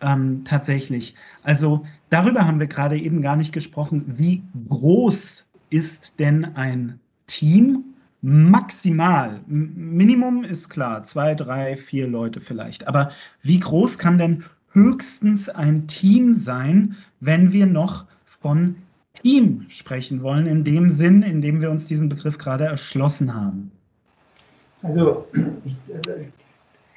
Ähm, 0.00 0.42
tatsächlich. 0.44 1.14
Also 1.42 1.84
darüber 2.10 2.46
haben 2.46 2.60
wir 2.60 2.66
gerade 2.66 2.98
eben 2.98 3.22
gar 3.22 3.36
nicht 3.36 3.52
gesprochen. 3.52 4.04
Wie 4.06 4.42
groß 4.68 5.46
ist 5.70 6.18
denn 6.18 6.44
ein 6.56 7.00
Team 7.26 7.93
maximal, 8.26 9.40
Minimum 9.46 10.44
ist 10.44 10.70
klar, 10.70 11.02
zwei, 11.02 11.34
drei, 11.34 11.76
vier 11.76 12.08
Leute 12.08 12.40
vielleicht. 12.40 12.88
Aber 12.88 13.10
wie 13.42 13.60
groß 13.60 13.98
kann 13.98 14.16
denn 14.16 14.44
höchstens 14.72 15.50
ein 15.50 15.86
Team 15.88 16.32
sein, 16.32 16.96
wenn 17.20 17.52
wir 17.52 17.66
noch 17.66 18.06
von 18.24 18.76
Team 19.12 19.66
sprechen 19.68 20.22
wollen, 20.22 20.46
in 20.46 20.64
dem 20.64 20.88
Sinn, 20.88 21.20
in 21.20 21.42
dem 21.42 21.60
wir 21.60 21.70
uns 21.70 21.84
diesen 21.84 22.08
Begriff 22.08 22.38
gerade 22.38 22.64
erschlossen 22.64 23.34
haben? 23.34 23.70
Also, 24.82 25.26
ich, 25.66 25.76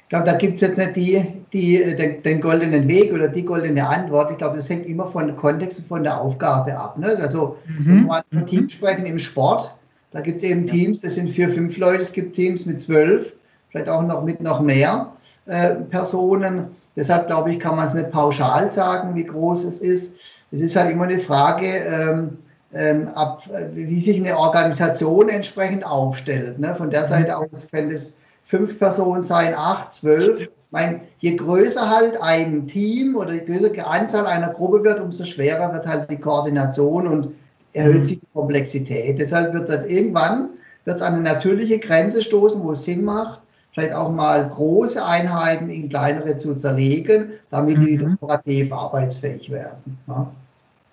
glaube, 0.08 0.24
da 0.24 0.32
gibt 0.32 0.54
es 0.54 0.62
jetzt 0.62 0.78
nicht 0.78 0.96
die, 0.96 1.26
die, 1.52 1.94
den, 1.94 2.22
den, 2.22 2.40
goldenen 2.40 2.88
Weg 2.88 3.12
oder 3.12 3.28
die 3.28 3.44
goldene 3.44 3.86
Antwort. 3.86 4.30
Ich 4.30 4.38
glaube, 4.38 4.56
das 4.56 4.70
hängt 4.70 4.86
immer 4.86 5.06
von 5.06 5.36
Kontext 5.36 5.80
und 5.80 5.88
von 5.88 6.02
der 6.02 6.18
Aufgabe 6.18 6.74
ab. 6.74 6.96
Ne? 6.96 7.18
Also, 7.20 7.58
mhm. 7.66 7.86
wenn 7.86 8.06
wir 8.06 8.24
von 8.32 8.46
Team 8.46 8.62
mhm. 8.62 8.68
sprechen 8.70 9.04
im 9.04 9.18
Sport, 9.18 9.77
da 10.10 10.20
gibt 10.20 10.38
es 10.38 10.44
eben 10.44 10.66
Teams, 10.66 11.02
das 11.02 11.14
sind 11.14 11.30
vier, 11.30 11.50
fünf 11.50 11.76
Leute, 11.76 12.02
es 12.02 12.12
gibt 12.12 12.34
Teams 12.34 12.64
mit 12.66 12.80
zwölf, 12.80 13.34
vielleicht 13.70 13.88
auch 13.88 14.02
noch 14.02 14.24
mit 14.24 14.40
noch 14.40 14.60
mehr 14.60 15.12
äh, 15.46 15.74
Personen. 15.74 16.68
Deshalb 16.96 17.26
glaube 17.26 17.52
ich, 17.52 17.60
kann 17.60 17.76
man 17.76 17.86
es 17.86 17.94
nicht 17.94 18.10
pauschal 18.10 18.72
sagen, 18.72 19.14
wie 19.14 19.24
groß 19.24 19.64
es 19.64 19.80
ist. 19.80 20.14
Es 20.50 20.62
ist 20.62 20.74
halt 20.74 20.90
immer 20.90 21.04
eine 21.04 21.18
Frage, 21.18 21.66
ähm, 21.66 22.38
ähm, 22.72 23.08
ab, 23.08 23.48
wie 23.72 24.00
sich 24.00 24.18
eine 24.18 24.36
Organisation 24.36 25.28
entsprechend 25.28 25.86
aufstellt. 25.86 26.58
Ne? 26.58 26.74
Von 26.74 26.90
der 26.90 27.04
Seite 27.04 27.32
mhm. 27.32 27.48
aus 27.52 27.68
können 27.70 27.90
es 27.90 28.16
fünf 28.44 28.78
Personen 28.78 29.22
sein, 29.22 29.54
acht, 29.54 29.92
zwölf. 29.92 30.40
Ich 30.40 30.50
meine, 30.70 31.00
je 31.18 31.36
größer 31.36 31.88
halt 31.88 32.20
ein 32.20 32.66
Team 32.66 33.16
oder 33.16 33.32
je 33.32 33.44
größer 33.44 33.70
die 33.70 33.80
Anzahl 33.80 34.26
einer 34.26 34.52
Gruppe 34.52 34.84
wird, 34.84 35.00
umso 35.00 35.24
schwerer 35.24 35.72
wird 35.72 35.86
halt 35.86 36.10
die 36.10 36.18
Koordination 36.18 37.06
und 37.06 37.34
erhöht 37.78 37.98
mhm. 37.98 38.04
sich 38.04 38.20
die 38.20 38.26
Komplexität. 38.32 39.18
Deshalb 39.18 39.54
wird 39.54 39.68
es 39.70 39.86
irgendwann 39.86 40.50
wird's 40.88 41.02
an 41.02 41.14
eine 41.14 41.22
natürliche 41.22 41.78
Grenze 41.78 42.22
stoßen, 42.22 42.62
wo 42.62 42.72
es 42.72 42.82
Sinn 42.82 43.04
macht, 43.04 43.40
vielleicht 43.72 43.92
auch 43.92 44.10
mal 44.10 44.48
große 44.48 45.04
Einheiten 45.04 45.70
in 45.70 45.88
kleinere 45.88 46.38
zu 46.38 46.56
zerlegen, 46.56 47.30
damit 47.50 47.76
die 47.76 47.98
mhm. 47.98 48.14
operativ 48.20 48.72
arbeitsfähig 48.72 49.50
werden. 49.50 49.98
Ja. 50.08 50.32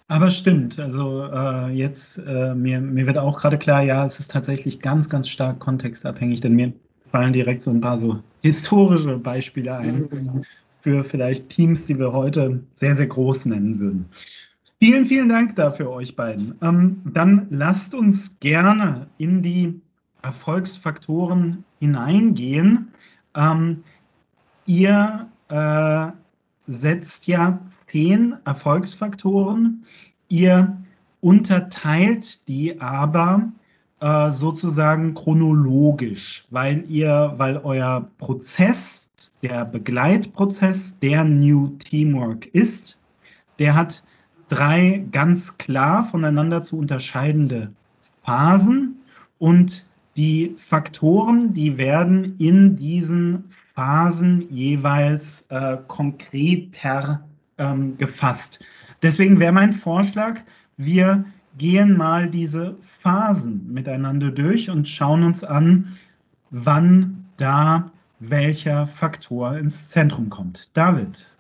Aber 0.08 0.30
stimmt, 0.30 0.80
also 0.80 1.24
äh, 1.24 1.71
jetzt, 1.71 2.19
äh, 2.28 2.54
mir, 2.54 2.80
mir 2.80 3.08
wird 3.08 3.17
auch 3.17 3.39
gerade 3.39 3.58
klar, 3.58 3.82
ja, 3.82 4.06
es 4.06 4.19
ist 4.19 4.30
tatsächlich 4.30 4.80
ganz, 4.82 5.10
ganz 5.10 5.30
stark 5.30 5.60
kontextabhängig, 5.60 6.41
denn 6.41 6.54
mir 6.54 6.74
fallen 7.12 7.34
direkt 7.34 7.63
so 7.63 7.71
ein 7.71 7.82
paar 7.82 7.98
so 7.98 8.19
historische 8.43 9.17
Beispiele 9.17 9.76
ein 9.76 10.08
mhm. 10.12 10.41
für 10.82 11.04
vielleicht 11.04 11.50
Teams, 11.50 11.86
die 11.86 11.98
wir 11.98 12.13
heute 12.13 12.60
sehr, 12.76 12.95
sehr 12.95 13.08
groß 13.08 13.48
nennen 13.48 13.80
würden. 13.80 14.06
Vielen, 14.86 15.08
vielen 15.08 15.30
Dank 15.30 15.56
dafür 15.56 15.89
euch 15.89 16.15
beiden. 16.15 16.60
Ähm, 16.62 17.02
dann 17.06 17.48
lasst 17.50 17.95
uns 17.95 18.36
gerne 18.39 19.08
in 19.17 19.41
die 19.41 19.82
Erfolgsfaktoren 20.21 21.63
hineingehen. 21.80 22.91
Ähm, 23.36 23.84
ihr 24.67 25.28
äh, 25.50 26.12
setzt 26.67 27.26
ja 27.26 27.60
zehn 27.88 28.36
Erfolgsfaktoren. 28.45 29.82
Ihr 30.28 30.78
unterteilt 31.19 32.48
die 32.48 32.80
aber 32.80 33.52
äh, 34.02 34.30
sozusagen 34.34 35.15
chronologisch, 35.15 36.45
weil 36.52 36.88
ihr, 36.88 37.34
weil 37.38 37.58
euer 37.58 38.08
Prozess, 38.19 39.10
der 39.41 39.65
Begleitprozess 39.65 40.93
der 41.00 41.24
New 41.24 41.69
Teamwork 41.80 42.45
ist, 42.54 43.00
der 43.58 43.74
hat 43.74 44.04
drei 44.50 45.06
ganz 45.12 45.58
klar 45.58 46.04
voneinander 46.04 46.62
zu 46.62 46.78
unterscheidende 46.78 47.72
Phasen 48.24 48.96
und 49.38 49.86
die 50.18 50.56
Faktoren, 50.58 51.54
die 51.54 51.78
werden 51.78 52.36
in 52.38 52.78
diesen 52.78 53.46
Phasen 53.74 54.50
jeweils 54.50 55.46
äh, 55.50 55.78
konkreter 55.88 57.26
ähm, 57.58 57.98
gefasst. 57.98 58.64
Deswegen 59.02 59.40
wäre 59.40 59.52
mein 59.52 59.74
Vorschlag, 59.74 60.40
wir 60.78 61.26
gehen 61.58 61.98
mal 61.98 62.30
diese 62.30 62.76
Phasen 62.82 63.74
miteinander 63.74 64.32
durch 64.32 64.70
und 64.70 64.88
schauen 64.88 65.24
uns 65.24 65.44
an, 65.44 65.88
wann 66.50 67.26
da 67.38 67.88
welcher 68.20 68.88
Faktor 68.88 69.58
ins 69.58 69.90
Zentrum 69.90 70.30
kommt. 70.30 70.76
David. 70.78 71.35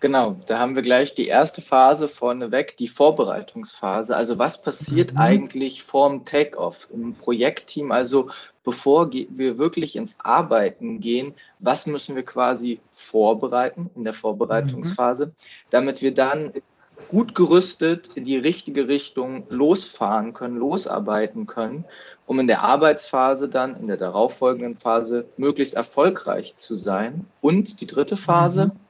Genau, 0.00 0.40
da 0.46 0.58
haben 0.58 0.76
wir 0.76 0.82
gleich 0.82 1.14
die 1.14 1.26
erste 1.26 1.60
Phase 1.60 2.08
vorneweg, 2.08 2.78
die 2.78 2.88
Vorbereitungsphase. 2.88 4.16
Also 4.16 4.38
was 4.38 4.62
passiert 4.62 5.12
mhm. 5.12 5.18
eigentlich 5.18 5.82
vorm 5.82 6.24
Take-off 6.24 6.88
im 6.90 7.14
Projektteam? 7.14 7.92
Also 7.92 8.30
bevor 8.64 9.12
wir 9.12 9.58
wirklich 9.58 9.96
ins 9.96 10.18
Arbeiten 10.20 11.00
gehen, 11.00 11.34
was 11.58 11.86
müssen 11.86 12.16
wir 12.16 12.22
quasi 12.22 12.80
vorbereiten 12.92 13.90
in 13.94 14.04
der 14.04 14.14
Vorbereitungsphase, 14.14 15.26
mhm. 15.26 15.32
damit 15.68 16.00
wir 16.00 16.14
dann 16.14 16.54
gut 17.08 17.34
gerüstet 17.34 18.10
in 18.14 18.24
die 18.24 18.38
richtige 18.38 18.88
Richtung 18.88 19.44
losfahren 19.50 20.32
können, 20.32 20.56
losarbeiten 20.56 21.46
können, 21.46 21.84
um 22.24 22.38
in 22.40 22.46
der 22.46 22.62
Arbeitsphase 22.62 23.50
dann, 23.50 23.76
in 23.76 23.86
der 23.86 23.98
darauffolgenden 23.98 24.78
Phase, 24.78 25.26
möglichst 25.36 25.74
erfolgreich 25.74 26.56
zu 26.56 26.74
sein. 26.74 27.26
Und 27.42 27.82
die 27.82 27.86
dritte 27.86 28.16
Phase, 28.16 28.66
mhm 28.66 28.89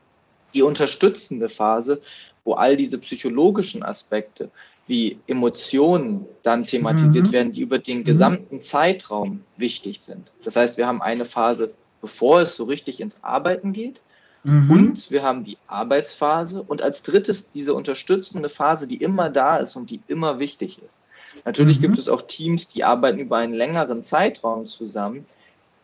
die 0.55 0.63
unterstützende 0.63 1.49
Phase, 1.49 2.01
wo 2.45 2.55
all 2.55 2.77
diese 2.77 2.99
psychologischen 2.99 3.83
Aspekte 3.83 4.51
wie 4.87 5.21
Emotionen 5.29 6.27
dann 6.43 6.65
thematisiert 6.65 7.29
mhm. 7.29 7.33
werden, 7.33 7.53
die 7.53 7.61
über 7.61 7.79
den 7.79 7.99
mhm. 7.99 8.05
gesamten 8.05 8.61
Zeitraum 8.61 9.45
wichtig 9.57 10.01
sind. 10.01 10.33
Das 10.43 10.57
heißt, 10.57 10.79
wir 10.79 10.87
haben 10.89 11.01
eine 11.01 11.25
Phase, 11.25 11.73
bevor 12.01 12.41
es 12.41 12.57
so 12.57 12.65
richtig 12.65 13.01
ins 13.01 13.23
Arbeiten 13.23 13.73
geht. 13.73 14.03
Mhm. 14.43 14.71
Und 14.71 15.11
wir 15.11 15.23
haben 15.23 15.45
die 15.45 15.59
Arbeitsphase 15.69 16.63
und 16.63 16.83
als 16.83 17.03
drittes 17.03 17.53
diese 17.53 17.75
unterstützende 17.75 18.49
Phase, 18.49 18.89
die 18.89 18.97
immer 18.97 19.31
da 19.31 19.59
ist 19.59 19.77
und 19.77 19.91
die 19.91 20.01
immer 20.09 20.39
wichtig 20.39 20.81
ist. 20.85 21.01
Natürlich 21.45 21.79
mhm. 21.79 21.83
gibt 21.83 21.99
es 21.99 22.09
auch 22.09 22.23
Teams, 22.23 22.69
die 22.69 22.83
arbeiten 22.83 23.19
über 23.19 23.37
einen 23.37 23.55
längeren 23.55 24.03
Zeitraum 24.03 24.67
zusammen. 24.67 25.25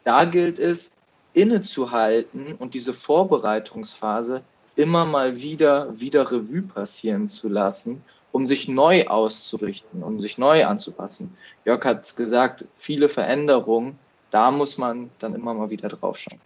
Da 0.05 0.24
gilt 0.24 0.59
es, 0.59 0.96
innezuhalten 1.33 2.55
und 2.55 2.72
diese 2.72 2.94
Vorbereitungsphase 2.94 4.42
immer 4.77 5.05
mal 5.05 5.41
wieder 5.41 5.99
wieder 5.99 6.31
Revue 6.31 6.62
passieren 6.62 7.29
zu 7.29 7.49
lassen, 7.49 8.03
um 8.31 8.47
sich 8.47 8.69
neu 8.69 9.07
auszurichten, 9.07 10.03
um 10.03 10.21
sich 10.21 10.39
neu 10.39 10.67
anzupassen. 10.67 11.35
Jörg 11.65 11.85
hat 11.85 12.05
es 12.05 12.17
gesagt, 12.17 12.67
viele 12.77 13.09
Veränderungen, 13.09 13.99
da 14.31 14.51
muss 14.51 14.79
man 14.79 15.11
dann 15.19 15.35
immer 15.35 15.55
mal 15.55 15.71
wieder 15.71 15.89
draufschauen. 15.89 16.39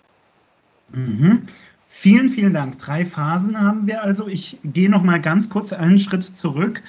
Mhm. 0.93 1.49
Vielen, 1.89 2.29
vielen 2.29 2.55
Dank. 2.55 2.79
Drei 2.79 3.05
Phasen 3.05 3.61
haben 3.61 3.89
wir 3.89 4.03
also. 4.03 4.29
Ich 4.29 4.59
gehe 4.63 4.89
noch 4.89 5.03
mal 5.03 5.21
ganz 5.21 5.51
kurz 5.51 5.73
einen 5.73 5.99
Schritt 5.99 6.23
zurück. 6.23 6.83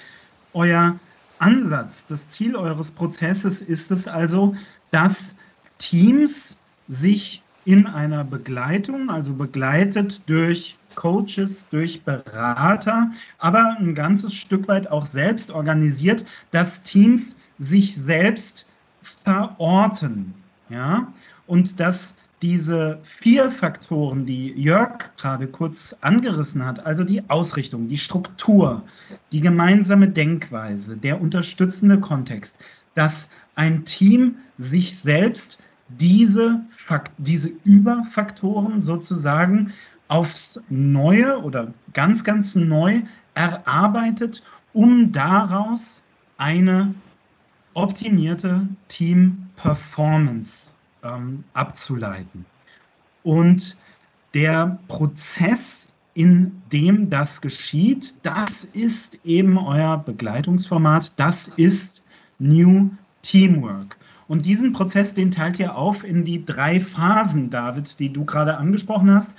Euer 0.54 1.00
Ansatz, 1.40 2.06
das 2.08 2.30
Ziel 2.30 2.56
eures 2.56 2.92
Prozesses 2.92 3.62
ist 3.62 3.90
es 3.90 4.08
also, 4.08 4.56
dass 4.92 5.36
Teams 5.80 6.58
sich 6.88 7.42
in 7.66 7.88
einer 7.88 8.24
Begleitung, 8.24 9.10
also 9.10 9.34
begleitet 9.34 10.22
durch 10.28 10.78
Coaches, 10.96 11.66
durch 11.70 12.04
Berater, 12.04 13.12
aber 13.38 13.78
ein 13.80 13.96
ganzes 13.96 14.34
Stück 14.34 14.68
weit 14.68 14.90
auch 14.90 15.06
selbst 15.06 15.52
organisiert, 15.52 16.26
dass 16.52 16.84
Teams 16.84 17.36
sich 17.60 17.96
selbst 17.96 18.66
verorten. 19.02 20.34
Ja? 20.70 21.14
Und 21.48 21.80
dass 21.80 22.14
diese 22.42 23.00
vier 23.04 23.52
Faktoren, 23.52 24.26
die 24.26 24.52
Jörg 24.54 25.16
gerade 25.18 25.48
kurz 25.48 25.96
angerissen 26.02 26.66
hat, 26.66 26.86
also 26.86 27.04
die 27.04 27.30
Ausrichtung, 27.30 27.88
die 27.88 27.98
Struktur, 27.98 28.84
die 29.32 29.42
gemeinsame 29.42 30.08
Denkweise, 30.08 30.98
der 30.98 31.22
unterstützende 31.22 32.00
Kontext, 32.00 32.58
dass 32.96 33.30
ein 33.54 33.86
Team 33.86 34.38
sich 34.58 34.98
selbst 34.98 35.60
diese, 36.00 36.62
diese 37.18 37.50
Überfaktoren 37.64 38.82
sozusagen 38.82 39.74
aufs 40.12 40.62
Neue 40.68 41.42
oder 41.42 41.74
ganz, 41.94 42.26
ganz 42.26 42.54
neu 42.54 43.02
erarbeitet, 43.34 44.44
um 44.74 45.14
daraus 45.14 46.04
eine 46.38 46.94
optimierte 47.74 48.68
Team-Performance 48.90 50.76
ähm, 51.02 51.46
abzuleiten. 51.54 52.46
Und 53.24 53.78
der 54.34 54.80
Prozess, 54.90 55.94
in 56.14 56.62
dem 56.74 57.10
das 57.10 57.40
geschieht, 57.40 58.16
das 58.24 58.66
ist 58.66 59.24
eben 59.24 59.58
euer 59.58 59.98
Begleitungsformat, 59.98 61.18
das 61.18 61.48
ist 61.48 62.04
New 62.38 62.90
Teamwork. 63.22 63.96
Und 64.28 64.46
diesen 64.46 64.74
Prozess, 64.74 65.14
den 65.14 65.32
teilt 65.32 65.58
ihr 65.60 65.78
auf 65.78 66.04
in 66.04 66.26
die 66.26 66.44
drei 66.44 66.82
Phasen, 66.82 67.50
David, 67.50 67.98
die 68.00 68.12
du 68.12 68.26
gerade 68.26 68.58
angesprochen 68.58 69.14
hast. 69.14 69.36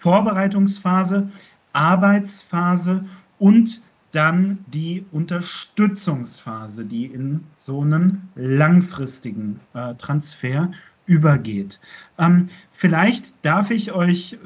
Vorbereitungsphase, 0.00 1.28
Arbeitsphase 1.72 3.04
und 3.38 3.82
dann 4.12 4.64
die 4.68 5.04
Unterstützungsphase, 5.10 6.84
die 6.84 7.06
in 7.06 7.44
so 7.56 7.80
einen 7.80 8.28
langfristigen 8.36 9.58
äh, 9.74 9.94
Transfer 9.94 10.70
übergeht. 11.06 11.80
Ähm, 12.18 12.46
vielleicht 12.70 13.44
darf 13.44 13.70
ich 13.70 13.92
euch 13.92 14.34
äh, 14.34 14.36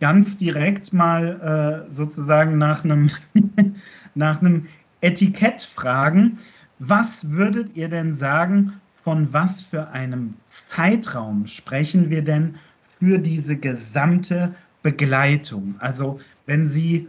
ganz 0.00 0.36
direkt 0.36 0.92
mal 0.92 1.86
äh, 1.88 1.92
sozusagen 1.92 2.58
nach 2.58 2.84
einem, 2.84 3.10
nach 4.14 4.40
einem 4.40 4.66
Etikett 5.00 5.62
fragen. 5.62 6.38
Was 6.80 7.30
würdet 7.30 7.76
ihr 7.76 7.88
denn 7.88 8.14
sagen, 8.14 8.80
von 9.04 9.32
was 9.32 9.62
für 9.62 9.88
einem 9.88 10.34
Zeitraum 10.46 11.46
sprechen 11.46 12.10
wir 12.10 12.22
denn 12.22 12.56
für 12.98 13.18
diese 13.18 13.56
gesamte 13.56 14.54
Begleitung. 14.82 15.74
Also 15.78 16.20
wenn 16.46 16.66
Sie, 16.66 17.08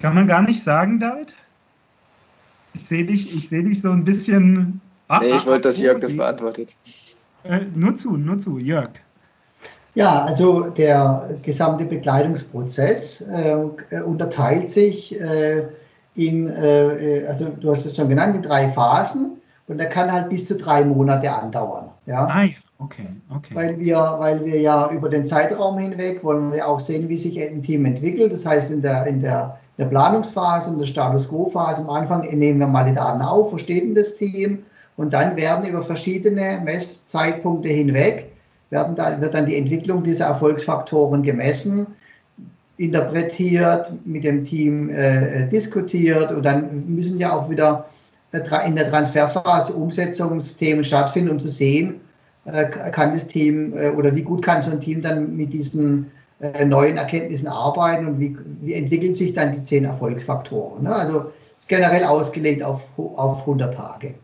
kann 0.00 0.14
man 0.14 0.26
gar 0.26 0.42
nicht 0.42 0.62
sagen, 0.62 0.98
David? 0.98 1.34
Ich 2.74 2.84
sehe 2.84 3.04
dich, 3.04 3.34
ich 3.34 3.48
sehe 3.48 3.62
dich 3.62 3.80
so 3.80 3.90
ein 3.90 4.04
bisschen. 4.04 4.80
Ah, 5.08 5.20
nee, 5.20 5.34
ich 5.34 5.46
wollte, 5.46 5.68
dass 5.68 5.78
Jörg 5.78 6.00
das 6.00 6.16
beantwortet. 6.16 6.70
Äh, 7.42 7.60
nur 7.74 7.96
zu, 7.96 8.16
nur 8.16 8.38
zu, 8.38 8.58
Jörg. 8.58 8.90
Ja, 9.94 10.24
also 10.24 10.70
der 10.70 11.36
gesamte 11.42 11.84
Begleitungsprozess 11.84 13.22
äh, 13.22 14.00
unterteilt 14.02 14.70
sich 14.70 15.20
äh, 15.20 15.64
in, 16.14 16.48
äh, 16.48 17.24
also 17.28 17.48
du 17.48 17.70
hast 17.70 17.86
es 17.86 17.96
schon 17.96 18.08
genannt, 18.08 18.36
in 18.36 18.42
drei 18.42 18.68
Phasen 18.68 19.40
und 19.66 19.78
der 19.78 19.88
kann 19.88 20.12
halt 20.12 20.28
bis 20.28 20.46
zu 20.46 20.56
drei 20.56 20.84
Monate 20.84 21.32
andauern. 21.32 21.90
Ja. 22.06 22.26
Ah, 22.26 22.42
ja. 22.44 22.52
Okay, 22.82 23.06
okay. 23.34 23.54
Weil 23.54 23.78
wir, 23.78 24.16
weil 24.18 24.44
wir 24.44 24.60
ja 24.60 24.90
über 24.90 25.08
den 25.08 25.26
Zeitraum 25.26 25.78
hinweg 25.78 26.24
wollen 26.24 26.52
wir 26.52 26.66
auch 26.66 26.80
sehen, 26.80 27.08
wie 27.08 27.16
sich 27.16 27.38
ein 27.38 27.62
Team 27.62 27.84
entwickelt. 27.84 28.32
Das 28.32 28.46
heißt, 28.46 28.70
in 28.70 28.80
der, 28.80 29.06
in 29.06 29.20
der, 29.20 29.58
der 29.76 29.84
Planungsphase, 29.84 30.72
in 30.72 30.78
der 30.78 30.86
Status 30.86 31.28
Quo-Phase 31.28 31.82
am 31.82 31.90
Anfang 31.90 32.22
nehmen 32.22 32.58
wir 32.58 32.66
mal 32.66 32.86
die 32.88 32.94
Daten 32.94 33.20
auf, 33.20 33.50
verstehen 33.50 33.94
das 33.94 34.14
Team 34.14 34.60
und 34.96 35.12
dann 35.12 35.36
werden 35.36 35.68
über 35.68 35.82
verschiedene 35.82 36.60
Messzeitpunkte 36.64 37.68
hinweg 37.68 38.30
werden 38.70 38.94
da, 38.94 39.20
wird 39.20 39.34
dann 39.34 39.46
die 39.46 39.56
Entwicklung 39.56 40.02
dieser 40.02 40.26
Erfolgsfaktoren 40.26 41.22
gemessen, 41.22 41.86
interpretiert, 42.76 43.92
mit 44.06 44.24
dem 44.24 44.44
Team 44.44 44.88
äh, 44.88 45.48
diskutiert 45.48 46.32
und 46.32 46.44
dann 46.44 46.86
müssen 46.86 47.18
ja 47.18 47.36
auch 47.36 47.50
wieder 47.50 47.86
in 48.64 48.76
der 48.76 48.88
Transferphase 48.88 49.74
Umsetzungsthemen 49.74 50.84
stattfinden, 50.84 51.30
um 51.30 51.40
zu 51.40 51.48
sehen, 51.48 51.96
äh, 51.96 52.09
kann 52.44 53.12
das 53.12 53.26
Team 53.26 53.76
äh, 53.76 53.90
oder 53.90 54.14
wie 54.14 54.22
gut 54.22 54.42
kann 54.42 54.62
so 54.62 54.70
ein 54.70 54.80
Team 54.80 55.02
dann 55.02 55.36
mit 55.36 55.52
diesen 55.52 56.10
äh, 56.40 56.64
neuen 56.64 56.96
Erkenntnissen 56.96 57.48
arbeiten 57.48 58.06
und 58.06 58.20
wie, 58.20 58.36
wie 58.62 58.74
entwickeln 58.74 59.14
sich 59.14 59.32
dann 59.32 59.52
die 59.52 59.62
zehn 59.62 59.84
Erfolgsfaktoren. 59.84 60.84
Ne? 60.84 60.94
Also 60.94 61.32
ist 61.56 61.68
generell 61.68 62.04
ausgelegt 62.04 62.62
auf, 62.62 62.82
auf 62.96 63.40
100 63.40 63.74
Tage. 63.74 64.14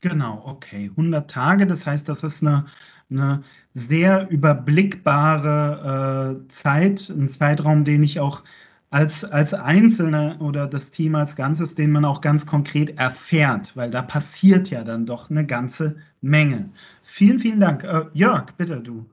Genau, 0.00 0.42
okay. 0.46 0.90
100 0.96 1.30
Tage, 1.30 1.66
das 1.66 1.86
heißt, 1.86 2.08
das 2.08 2.22
ist 2.22 2.42
eine 2.42 2.64
eine 3.10 3.42
sehr 3.74 4.30
überblickbare 4.30 6.40
äh, 6.44 6.48
Zeit, 6.48 7.10
ein 7.10 7.28
Zeitraum, 7.28 7.84
den 7.84 8.02
ich 8.02 8.20
auch 8.20 8.42
als, 8.90 9.24
als 9.24 9.54
Einzelner 9.54 10.36
oder 10.40 10.66
das 10.66 10.90
Team 10.90 11.14
als 11.14 11.36
Ganzes, 11.36 11.74
den 11.74 11.92
man 11.92 12.04
auch 12.04 12.20
ganz 12.20 12.44
konkret 12.44 12.98
erfährt, 12.98 13.76
weil 13.76 13.90
da 13.90 14.02
passiert 14.02 14.68
ja 14.70 14.82
dann 14.82 15.06
doch 15.06 15.30
eine 15.30 15.46
ganze 15.46 15.96
Menge. 16.20 16.68
Vielen, 17.02 17.38
vielen 17.38 17.60
Dank. 17.60 17.84
Äh, 17.84 18.02
Jörg, 18.12 18.46
bitte 18.56 18.80
du. 18.80 19.06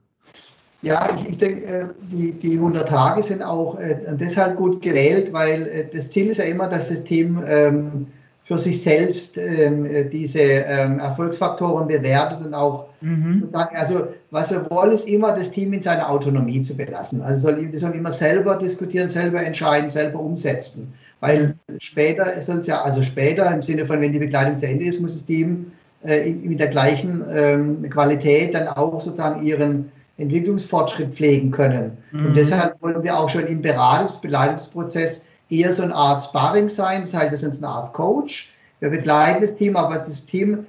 Ja, 0.82 1.10
ich, 1.16 1.30
ich 1.30 1.38
denke, 1.38 1.66
äh, 1.66 1.86
die, 2.12 2.32
die 2.34 2.54
100 2.54 2.88
Tage 2.88 3.24
sind 3.24 3.44
auch 3.44 3.80
äh, 3.80 4.16
deshalb 4.16 4.58
gut 4.58 4.82
gewählt, 4.82 5.32
weil 5.34 5.64
äh, 5.68 5.88
das 5.92 6.10
Ziel 6.10 6.28
ist 6.28 6.38
ja 6.38 6.46
immer, 6.46 6.68
dass 6.68 6.90
das 6.90 7.04
Team 7.04 7.42
ähm, 7.46 8.08
für 8.48 8.58
sich 8.58 8.82
selbst 8.82 9.38
ähm, 9.38 9.86
äh, 9.86 10.06
diese 10.06 10.40
ähm, 10.40 11.00
Erfolgsfaktoren 11.00 11.86
bewertet 11.86 12.46
und 12.46 12.54
auch 12.54 12.86
mhm. 13.02 13.36
sozusagen, 13.36 13.76
also 13.76 14.08
was 14.32 14.52
wir 14.52 14.70
wollen, 14.70 14.94
ist 14.94 15.06
immer 15.06 15.34
das 15.34 15.52
Team 15.52 15.74
in 15.74 15.82
seiner 15.82 16.10
Autonomie 16.10 16.62
zu 16.62 16.74
belassen. 16.74 17.22
Also 17.22 17.42
soll, 17.42 17.68
die 17.68 17.78
sollen 17.78 17.96
immer 17.96 18.14
selber 18.14 18.56
diskutieren, 18.56 19.10
selber 19.10 19.44
entscheiden, 19.44 19.90
selber 19.90 20.22
umsetzen. 20.22 20.94
Weil 21.20 21.56
später 21.80 22.40
soll 22.40 22.60
es 22.60 22.68
ja, 22.68 22.82
also 22.82 23.04
später 23.04 23.54
im 23.54 23.62
Sinne 23.62 23.86
von, 23.86 24.00
wenn 24.00 24.14
die 24.14 24.20
Begleitung 24.20 24.56
zu 24.56 24.66
Ende 24.66 24.86
ist, 24.86 25.02
muss 25.02 25.12
das 25.12 25.26
Team 25.26 25.74
äh, 26.06 26.32
mit 26.32 26.62
der 26.62 26.68
gleichen 26.68 27.26
ähm, 27.30 27.90
Qualität 27.90 28.54
dann 28.54 28.70
auch 28.70 29.02
sozusagen 29.02 29.46
ihren 29.46 29.92
Entwicklungsfortschritt 30.18 31.14
pflegen 31.14 31.52
können. 31.52 31.98
Mhm. 32.14 32.28
Und 32.28 32.38
deshalb 32.38 32.82
wollen 32.82 33.04
wir 33.04 33.20
auch 33.20 33.28
schon 33.28 33.46
im 33.46 33.62
Beratungs-, 33.62 34.22
Begleitungsprozess 34.22 35.22
eher 35.50 35.74
so 35.74 35.84
eine 35.84 35.96
Art 35.96 36.24
Sparring 36.24 36.70
sein. 36.70 37.02
Das 37.02 37.14
heißt, 37.14 37.32
wir 37.32 37.38
sind 37.38 37.58
eine 37.58 37.68
Art 37.68 37.94
Coach. 37.94 38.54
Wir 38.80 38.90
begleiten 38.90 39.42
das 39.42 39.56
Team, 39.56 39.76
aber 39.76 40.00
das 40.00 40.26
Team 40.26 40.66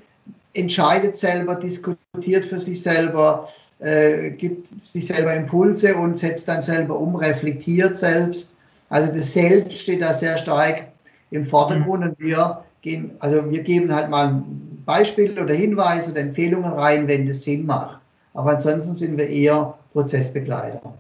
entscheidet 0.54 1.16
selber, 1.16 1.54
diskutiert 1.54 2.44
für 2.44 2.58
sich 2.58 2.82
selber, 2.82 3.48
äh, 3.80 4.30
gibt 4.30 4.68
sich 4.80 5.06
selber 5.06 5.34
Impulse 5.34 5.94
und 5.94 6.16
setzt 6.18 6.48
dann 6.48 6.62
selber 6.62 6.98
um, 6.98 7.16
reflektiert 7.16 7.98
selbst. 7.98 8.56
Also 8.88 9.12
das 9.12 9.32
Selbst 9.32 9.78
steht 9.78 10.02
da 10.02 10.12
sehr 10.12 10.38
stark 10.38 10.86
im 11.30 11.44
Vordergrund 11.44 12.04
und 12.04 12.18
wir 12.18 12.64
gehen, 12.80 13.10
also 13.18 13.50
wir 13.50 13.62
geben 13.62 13.94
halt 13.94 14.08
mal 14.08 14.42
Beispiele 14.86 15.42
oder 15.42 15.54
Hinweise 15.54 16.12
oder 16.12 16.20
Empfehlungen 16.20 16.72
rein, 16.72 17.06
wenn 17.06 17.26
das 17.26 17.42
Sinn 17.42 17.66
macht. 17.66 18.00
Aber 18.32 18.52
ansonsten 18.52 18.94
sind 18.94 19.18
wir 19.18 19.28
eher 19.28 19.74
Prozessbegleiter. 19.92 20.94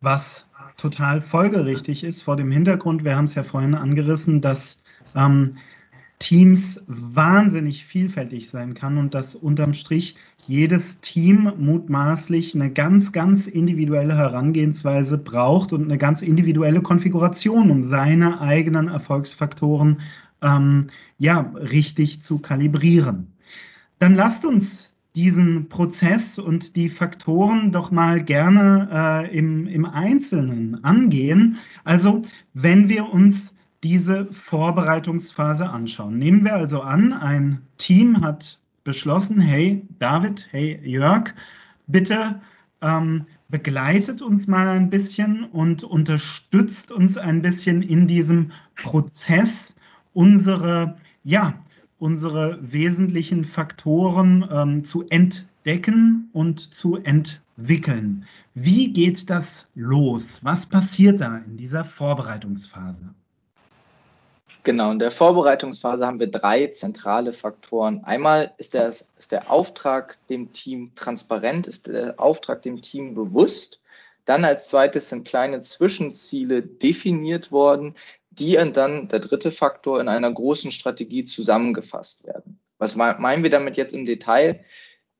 Was 0.00 0.46
total 0.76 1.20
folgerichtig 1.20 2.04
ist 2.04 2.22
vor 2.22 2.36
dem 2.36 2.50
Hintergrund, 2.50 3.04
wir 3.04 3.16
haben 3.16 3.24
es 3.24 3.34
ja 3.34 3.42
vorhin 3.42 3.74
angerissen, 3.74 4.40
dass 4.40 4.78
ähm, 5.14 5.52
Teams 6.18 6.82
wahnsinnig 6.86 7.84
vielfältig 7.84 8.48
sein 8.48 8.74
kann 8.74 8.98
und 8.98 9.14
dass 9.14 9.34
unterm 9.34 9.72
Strich 9.72 10.16
jedes 10.46 11.00
Team 11.00 11.52
mutmaßlich 11.58 12.54
eine 12.54 12.70
ganz, 12.70 13.12
ganz 13.12 13.46
individuelle 13.46 14.16
Herangehensweise 14.16 15.18
braucht 15.18 15.72
und 15.72 15.84
eine 15.84 15.98
ganz 15.98 16.22
individuelle 16.22 16.82
Konfiguration, 16.82 17.70
um 17.70 17.82
seine 17.82 18.40
eigenen 18.40 18.88
Erfolgsfaktoren 18.88 20.00
ähm, 20.42 20.86
ja, 21.18 21.52
richtig 21.56 22.20
zu 22.20 22.38
kalibrieren. 22.38 23.32
Dann 23.98 24.14
lasst 24.14 24.44
uns 24.44 24.93
diesen 25.14 25.68
Prozess 25.68 26.38
und 26.38 26.76
die 26.76 26.88
Faktoren 26.88 27.70
doch 27.70 27.90
mal 27.90 28.22
gerne 28.22 28.88
äh, 29.30 29.36
im, 29.36 29.66
im 29.66 29.84
Einzelnen 29.84 30.82
angehen. 30.82 31.58
Also 31.84 32.22
wenn 32.52 32.88
wir 32.88 33.12
uns 33.12 33.54
diese 33.84 34.26
Vorbereitungsphase 34.32 35.68
anschauen. 35.68 36.18
Nehmen 36.18 36.42
wir 36.42 36.54
also 36.54 36.80
an, 36.80 37.12
ein 37.12 37.60
Team 37.76 38.22
hat 38.22 38.58
beschlossen, 38.82 39.40
hey 39.40 39.86
David, 39.98 40.48
hey 40.50 40.80
Jörg, 40.82 41.34
bitte 41.86 42.40
ähm, 42.80 43.26
begleitet 43.48 44.22
uns 44.22 44.46
mal 44.46 44.68
ein 44.68 44.88
bisschen 44.88 45.44
und 45.44 45.84
unterstützt 45.84 46.90
uns 46.90 47.18
ein 47.18 47.42
bisschen 47.42 47.82
in 47.82 48.06
diesem 48.06 48.52
Prozess, 48.74 49.76
unsere 50.14 50.96
ja, 51.22 51.54
unsere 51.98 52.58
wesentlichen 52.60 53.44
Faktoren 53.44 54.48
ähm, 54.50 54.84
zu 54.84 55.06
entdecken 55.08 56.28
und 56.32 56.74
zu 56.74 56.96
entwickeln. 56.96 58.26
Wie 58.54 58.92
geht 58.92 59.30
das 59.30 59.68
los? 59.74 60.40
Was 60.42 60.66
passiert 60.66 61.20
da 61.20 61.38
in 61.38 61.56
dieser 61.56 61.84
Vorbereitungsphase? 61.84 63.14
Genau, 64.64 64.90
in 64.92 64.98
der 64.98 65.10
Vorbereitungsphase 65.10 66.06
haben 66.06 66.18
wir 66.18 66.30
drei 66.30 66.68
zentrale 66.68 67.34
Faktoren. 67.34 68.02
Einmal 68.04 68.54
ist 68.56 68.72
der, 68.72 68.88
ist 68.88 69.30
der 69.30 69.50
Auftrag 69.50 70.16
dem 70.28 70.54
Team 70.54 70.92
transparent, 70.94 71.66
ist 71.66 71.86
der 71.86 72.18
Auftrag 72.18 72.62
dem 72.62 72.80
Team 72.80 73.12
bewusst. 73.12 73.80
Dann 74.24 74.42
als 74.42 74.68
zweites 74.68 75.10
sind 75.10 75.28
kleine 75.28 75.60
Zwischenziele 75.60 76.62
definiert 76.62 77.52
worden, 77.52 77.94
die 78.38 78.58
dann, 78.72 79.08
der 79.08 79.20
dritte 79.20 79.50
Faktor, 79.50 80.00
in 80.00 80.08
einer 80.08 80.32
großen 80.32 80.72
Strategie 80.72 81.24
zusammengefasst 81.24 82.26
werden. 82.26 82.58
Was 82.78 82.96
meinen 82.96 83.42
wir 83.42 83.50
damit 83.50 83.76
jetzt 83.76 83.94
im 83.94 84.04
Detail? 84.04 84.64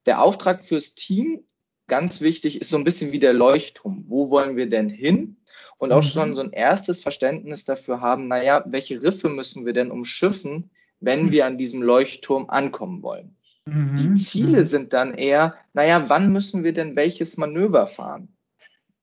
Der 0.06 0.20
Auftrag 0.20 0.64
fürs 0.64 0.94
Team, 0.94 1.44
ganz 1.86 2.20
wichtig, 2.20 2.60
ist 2.60 2.70
so 2.70 2.76
ein 2.76 2.84
bisschen 2.84 3.12
wie 3.12 3.20
der 3.20 3.32
Leuchtturm. 3.32 4.04
Wo 4.08 4.30
wollen 4.30 4.56
wir 4.56 4.68
denn 4.68 4.88
hin? 4.88 5.36
Und 5.78 5.92
auch 5.92 6.02
mhm. 6.02 6.08
schon 6.08 6.36
so 6.36 6.42
ein 6.42 6.52
erstes 6.52 7.00
Verständnis 7.00 7.64
dafür 7.64 8.00
haben, 8.00 8.28
naja, 8.28 8.64
welche 8.66 9.02
Riffe 9.02 9.28
müssen 9.28 9.66
wir 9.66 9.72
denn 9.72 9.90
umschiffen, 9.90 10.70
wenn 11.00 11.26
mhm. 11.26 11.32
wir 11.32 11.46
an 11.46 11.58
diesem 11.58 11.82
Leuchtturm 11.82 12.48
ankommen 12.48 13.02
wollen? 13.02 13.36
Die 13.66 14.16
Ziele 14.16 14.58
mhm. 14.58 14.64
sind 14.64 14.92
dann 14.92 15.14
eher, 15.14 15.54
naja, 15.72 16.10
wann 16.10 16.32
müssen 16.32 16.64
wir 16.64 16.74
denn 16.74 16.96
welches 16.96 17.38
Manöver 17.38 17.86
fahren? 17.86 18.33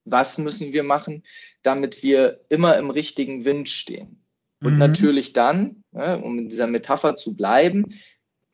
Was 0.05 0.37
müssen 0.37 0.73
wir 0.73 0.83
machen, 0.83 1.23
damit 1.61 2.03
wir 2.03 2.41
immer 2.49 2.77
im 2.77 2.89
richtigen 2.89 3.45
Wind 3.45 3.69
stehen? 3.69 4.23
Und 4.61 4.73
mhm. 4.73 4.79
natürlich 4.79 5.33
dann, 5.33 5.83
ne, 5.91 6.21
um 6.21 6.37
in 6.37 6.49
dieser 6.49 6.67
Metapher 6.67 7.15
zu 7.15 7.35
bleiben, 7.35 7.85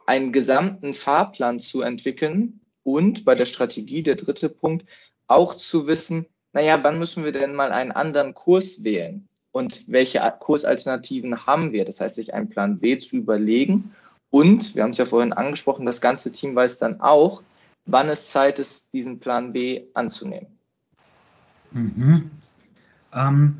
einen 0.05 0.31
gesamten 0.31 0.93
Fahrplan 0.93 1.59
zu 1.59 1.81
entwickeln 1.81 2.61
und 2.83 3.25
bei 3.25 3.35
der 3.35 3.45
Strategie, 3.45 4.03
der 4.03 4.15
dritte 4.15 4.49
Punkt, 4.49 4.85
auch 5.27 5.53
zu 5.53 5.87
wissen, 5.87 6.25
naja, 6.53 6.81
wann 6.83 6.97
müssen 6.97 7.25
wir 7.25 7.33
denn 7.33 7.53
mal 7.53 7.71
einen 7.71 7.91
anderen 7.91 8.33
Kurs 8.33 8.83
wählen? 8.83 9.27
Und 9.51 9.83
welche 9.87 10.19
Kursalternativen 10.39 11.45
haben 11.45 11.73
wir? 11.73 11.83
Das 11.83 11.99
heißt, 11.99 12.15
sich 12.15 12.33
einen 12.33 12.49
Plan 12.49 12.79
B 12.79 12.97
zu 12.97 13.17
überlegen. 13.17 13.95
Und, 14.29 14.75
wir 14.75 14.83
haben 14.83 14.91
es 14.91 14.97
ja 14.97 15.05
vorhin 15.05 15.33
angesprochen, 15.33 15.85
das 15.85 15.99
ganze 15.99 16.31
Team 16.31 16.55
weiß 16.55 16.79
dann 16.79 17.01
auch, 17.01 17.43
wann 17.85 18.09
es 18.09 18.29
Zeit 18.29 18.59
ist, 18.59 18.93
diesen 18.93 19.19
Plan 19.19 19.53
B 19.53 19.87
anzunehmen. 19.93 20.56
Mhm. 21.71 22.31
Ähm, 23.13 23.55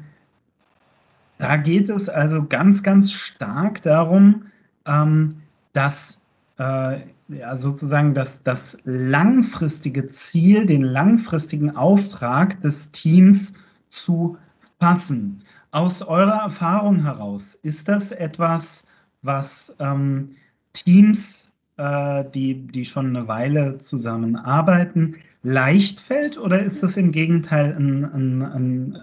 da 1.37 1.57
geht 1.57 1.89
es 1.89 2.09
also 2.09 2.45
ganz, 2.45 2.83
ganz 2.83 3.11
stark 3.11 3.81
darum, 3.83 4.47
ähm, 4.85 5.29
dass 5.73 6.19
äh, 6.57 7.01
ja, 7.29 7.55
sozusagen 7.57 8.13
das, 8.13 8.41
das 8.43 8.77
langfristige 8.85 10.07
Ziel, 10.07 10.65
den 10.65 10.81
langfristigen 10.81 11.75
Auftrag 11.75 12.61
des 12.61 12.91
Teams 12.91 13.53
zu 13.89 14.37
fassen. 14.79 15.43
Aus 15.71 16.01
eurer 16.01 16.43
Erfahrung 16.43 17.03
heraus, 17.03 17.55
ist 17.61 17.87
das 17.87 18.11
etwas, 18.11 18.85
was 19.21 19.75
ähm, 19.79 20.35
Teams, 20.73 21.49
äh, 21.77 22.23
die, 22.33 22.65
die 22.65 22.85
schon 22.85 23.15
eine 23.15 23.27
Weile 23.27 23.77
zusammenarbeiten, 23.77 25.17
leicht 25.43 25.99
fällt 25.99 26.37
oder 26.37 26.61
ist 26.61 26.83
das 26.83 26.97
im 26.97 27.11
Gegenteil 27.11 27.75
ein, 27.77 28.05
ein, 28.05 28.41
ein 28.41 28.97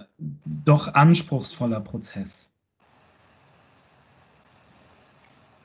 doch 0.44 0.94
anspruchsvoller 0.94 1.80
Prozess? 1.80 2.50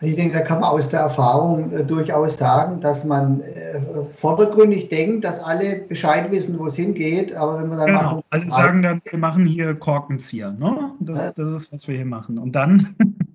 Ich 0.01 0.15
denke, 0.15 0.37
da 0.37 0.45
kann 0.45 0.61
man 0.61 0.69
aus 0.69 0.87
der 0.87 1.01
Erfahrung 1.01 1.73
äh, 1.73 1.83
durchaus 1.83 2.37
sagen, 2.37 2.79
dass 2.79 3.03
man 3.03 3.41
äh, 3.41 3.81
vordergründig 4.13 4.87
denkt, 4.87 5.25
dass 5.25 5.43
alle 5.43 5.81
Bescheid 5.89 6.31
wissen, 6.31 6.57
wo 6.57 6.67
es 6.67 6.75
hingeht, 6.75 7.33
aber 7.33 7.61
wenn 7.61 7.67
man 7.67 7.79
dann 7.79 7.87
genau. 7.87 8.01
Machen, 8.01 8.23
alle 8.29 8.45
sagen 8.45 8.81
dann, 8.81 9.01
wir 9.03 9.19
machen 9.19 9.45
hier 9.45 9.75
Korkenzieher, 9.75 10.51
ne? 10.51 10.91
Das, 11.01 11.33
das 11.33 11.51
ist, 11.51 11.73
was 11.73 11.87
wir 11.89 11.95
hier 11.95 12.05
machen. 12.05 12.37
Und 12.37 12.53
dann? 12.53 12.95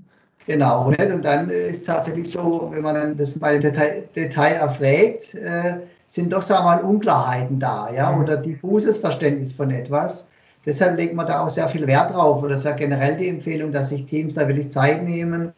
Genau, 0.46 0.88
und 0.88 1.24
dann 1.24 1.48
ist 1.48 1.78
es 1.78 1.84
tatsächlich 1.84 2.30
so, 2.30 2.68
wenn 2.70 2.82
man 2.82 2.94
dann 2.94 3.16
das 3.16 3.34
mal 3.40 3.54
im 3.54 3.62
Detail, 3.62 4.04
Detail 4.14 4.52
erfragt, 4.52 5.34
äh, 5.36 5.76
sind 6.06 6.32
doch, 6.32 6.42
sagen 6.42 6.64
wir 6.64 6.76
mal, 6.76 6.84
Unklarheiten 6.84 7.58
da, 7.58 7.90
ja, 7.92 8.12
mhm. 8.12 8.22
oder 8.22 8.36
diffuses 8.36 8.98
Verständnis 8.98 9.52
von 9.52 9.70
etwas. 9.70 10.26
Deshalb 10.66 10.96
legt 10.96 11.14
man 11.14 11.26
da 11.26 11.44
auch 11.44 11.48
sehr 11.48 11.68
viel 11.68 11.86
Wert 11.86 12.12
drauf, 12.12 12.38
oder 12.38 12.50
das 12.50 12.58
ist 12.60 12.64
ja 12.64 12.72
generell 12.72 13.16
die 13.16 13.28
Empfehlung, 13.28 13.72
dass 13.72 13.90
sich 13.90 14.06
Teams 14.06 14.34
da 14.34 14.46
wirklich 14.48 14.70
Zeit 14.70 15.04
nehmen, 15.04 15.52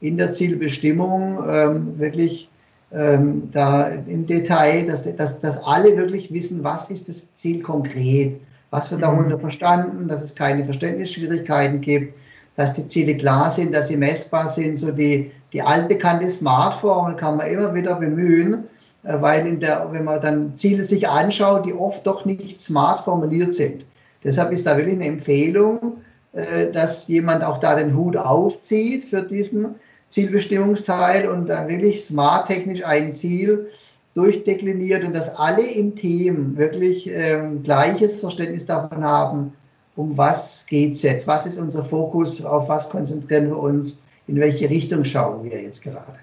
in 0.00 0.16
der 0.16 0.32
Zielbestimmung 0.32 1.38
ähm, 1.48 1.98
wirklich 1.98 2.48
ähm, 2.92 3.50
da 3.52 3.88
im 3.88 4.26
Detail, 4.26 4.86
dass, 4.86 5.04
dass, 5.16 5.40
dass 5.40 5.62
alle 5.64 5.96
wirklich 5.96 6.32
wissen, 6.32 6.64
was 6.64 6.90
ist 6.90 7.08
das 7.08 7.26
Ziel 7.36 7.62
konkret, 7.62 8.40
was 8.70 8.90
wird 8.90 9.02
darunter 9.02 9.36
mhm. 9.36 9.40
verstanden, 9.40 10.08
dass 10.08 10.22
es 10.22 10.34
keine 10.34 10.64
Verständnisschwierigkeiten 10.64 11.80
gibt, 11.80 12.14
dass 12.56 12.72
die 12.72 12.86
Ziele 12.88 13.16
klar 13.16 13.50
sind, 13.50 13.74
dass 13.74 13.88
sie 13.88 13.96
messbar 13.96 14.48
sind, 14.48 14.78
so 14.78 14.90
die, 14.90 15.30
die 15.52 15.62
altbekannte 15.62 16.28
Smart-Formel 16.28 17.16
kann 17.16 17.36
man 17.36 17.48
immer 17.48 17.74
wieder 17.74 17.94
bemühen, 17.94 18.64
weil 19.02 19.46
in 19.46 19.60
der, 19.60 19.88
wenn 19.92 20.04
man 20.04 20.20
dann 20.20 20.56
Ziele 20.56 20.82
sich 20.82 21.08
anschaut, 21.08 21.66
die 21.66 21.72
oft 21.72 22.06
doch 22.06 22.24
nicht 22.24 22.60
smart 22.60 23.00
formuliert 23.00 23.54
sind. 23.54 23.86
Deshalb 24.24 24.52
ist 24.52 24.66
da 24.66 24.76
wirklich 24.76 24.96
eine 24.96 25.06
Empfehlung, 25.06 25.98
äh, 26.32 26.70
dass 26.70 27.08
jemand 27.08 27.44
auch 27.44 27.58
da 27.58 27.76
den 27.76 27.96
Hut 27.96 28.16
aufzieht 28.16 29.04
für 29.04 29.22
diesen 29.22 29.76
Zielbestimmungsteil 30.10 31.28
und 31.28 31.48
dann 31.48 31.68
wirklich 31.68 32.04
smart 32.04 32.48
technisch 32.48 32.84
ein 32.84 33.12
Ziel 33.12 33.68
durchdekliniert 34.14 35.04
und 35.04 35.14
dass 35.14 35.36
alle 35.36 35.62
im 35.62 35.94
Team 35.94 36.56
wirklich 36.56 37.08
ähm, 37.08 37.62
gleiches 37.62 38.20
Verständnis 38.20 38.66
davon 38.66 39.04
haben, 39.04 39.52
um 39.96 40.16
was 40.16 40.66
geht 40.66 40.92
es 40.92 41.02
jetzt, 41.02 41.26
was 41.26 41.46
ist 41.46 41.58
unser 41.58 41.84
Fokus, 41.84 42.44
auf 42.44 42.68
was 42.68 42.88
konzentrieren 42.90 43.48
wir 43.48 43.58
uns, 43.58 44.02
in 44.26 44.36
welche 44.36 44.68
Richtung 44.68 45.04
schauen 45.04 45.44
wir 45.44 45.60
jetzt 45.62 45.82
gerade. 45.82 46.18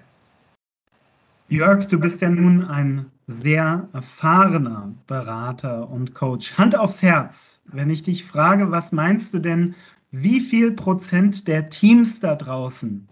Jörg, 1.48 1.86
du 1.86 2.00
bist 2.00 2.22
ja 2.22 2.28
nun 2.28 2.64
ein 2.64 3.06
sehr 3.28 3.88
erfahrener 3.92 4.92
Berater 5.06 5.88
und 5.88 6.12
Coach. 6.12 6.58
Hand 6.58 6.76
aufs 6.76 7.02
Herz, 7.02 7.60
wenn 7.66 7.88
ich 7.88 8.02
dich 8.02 8.24
frage, 8.24 8.72
was 8.72 8.90
meinst 8.90 9.32
du 9.32 9.38
denn, 9.38 9.76
wie 10.10 10.40
viel 10.40 10.72
Prozent 10.72 11.46
der 11.46 11.66
Teams 11.66 12.18
da 12.18 12.34
draußen 12.34 13.06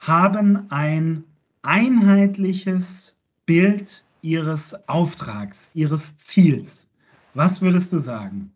haben 0.00 0.66
ein 0.70 1.24
einheitliches 1.62 3.16
Bild 3.44 4.02
ihres 4.22 4.74
Auftrags, 4.88 5.70
ihres 5.74 6.16
Ziels? 6.16 6.86
Was 7.34 7.60
würdest 7.60 7.92
du 7.92 7.98
sagen? 7.98 8.50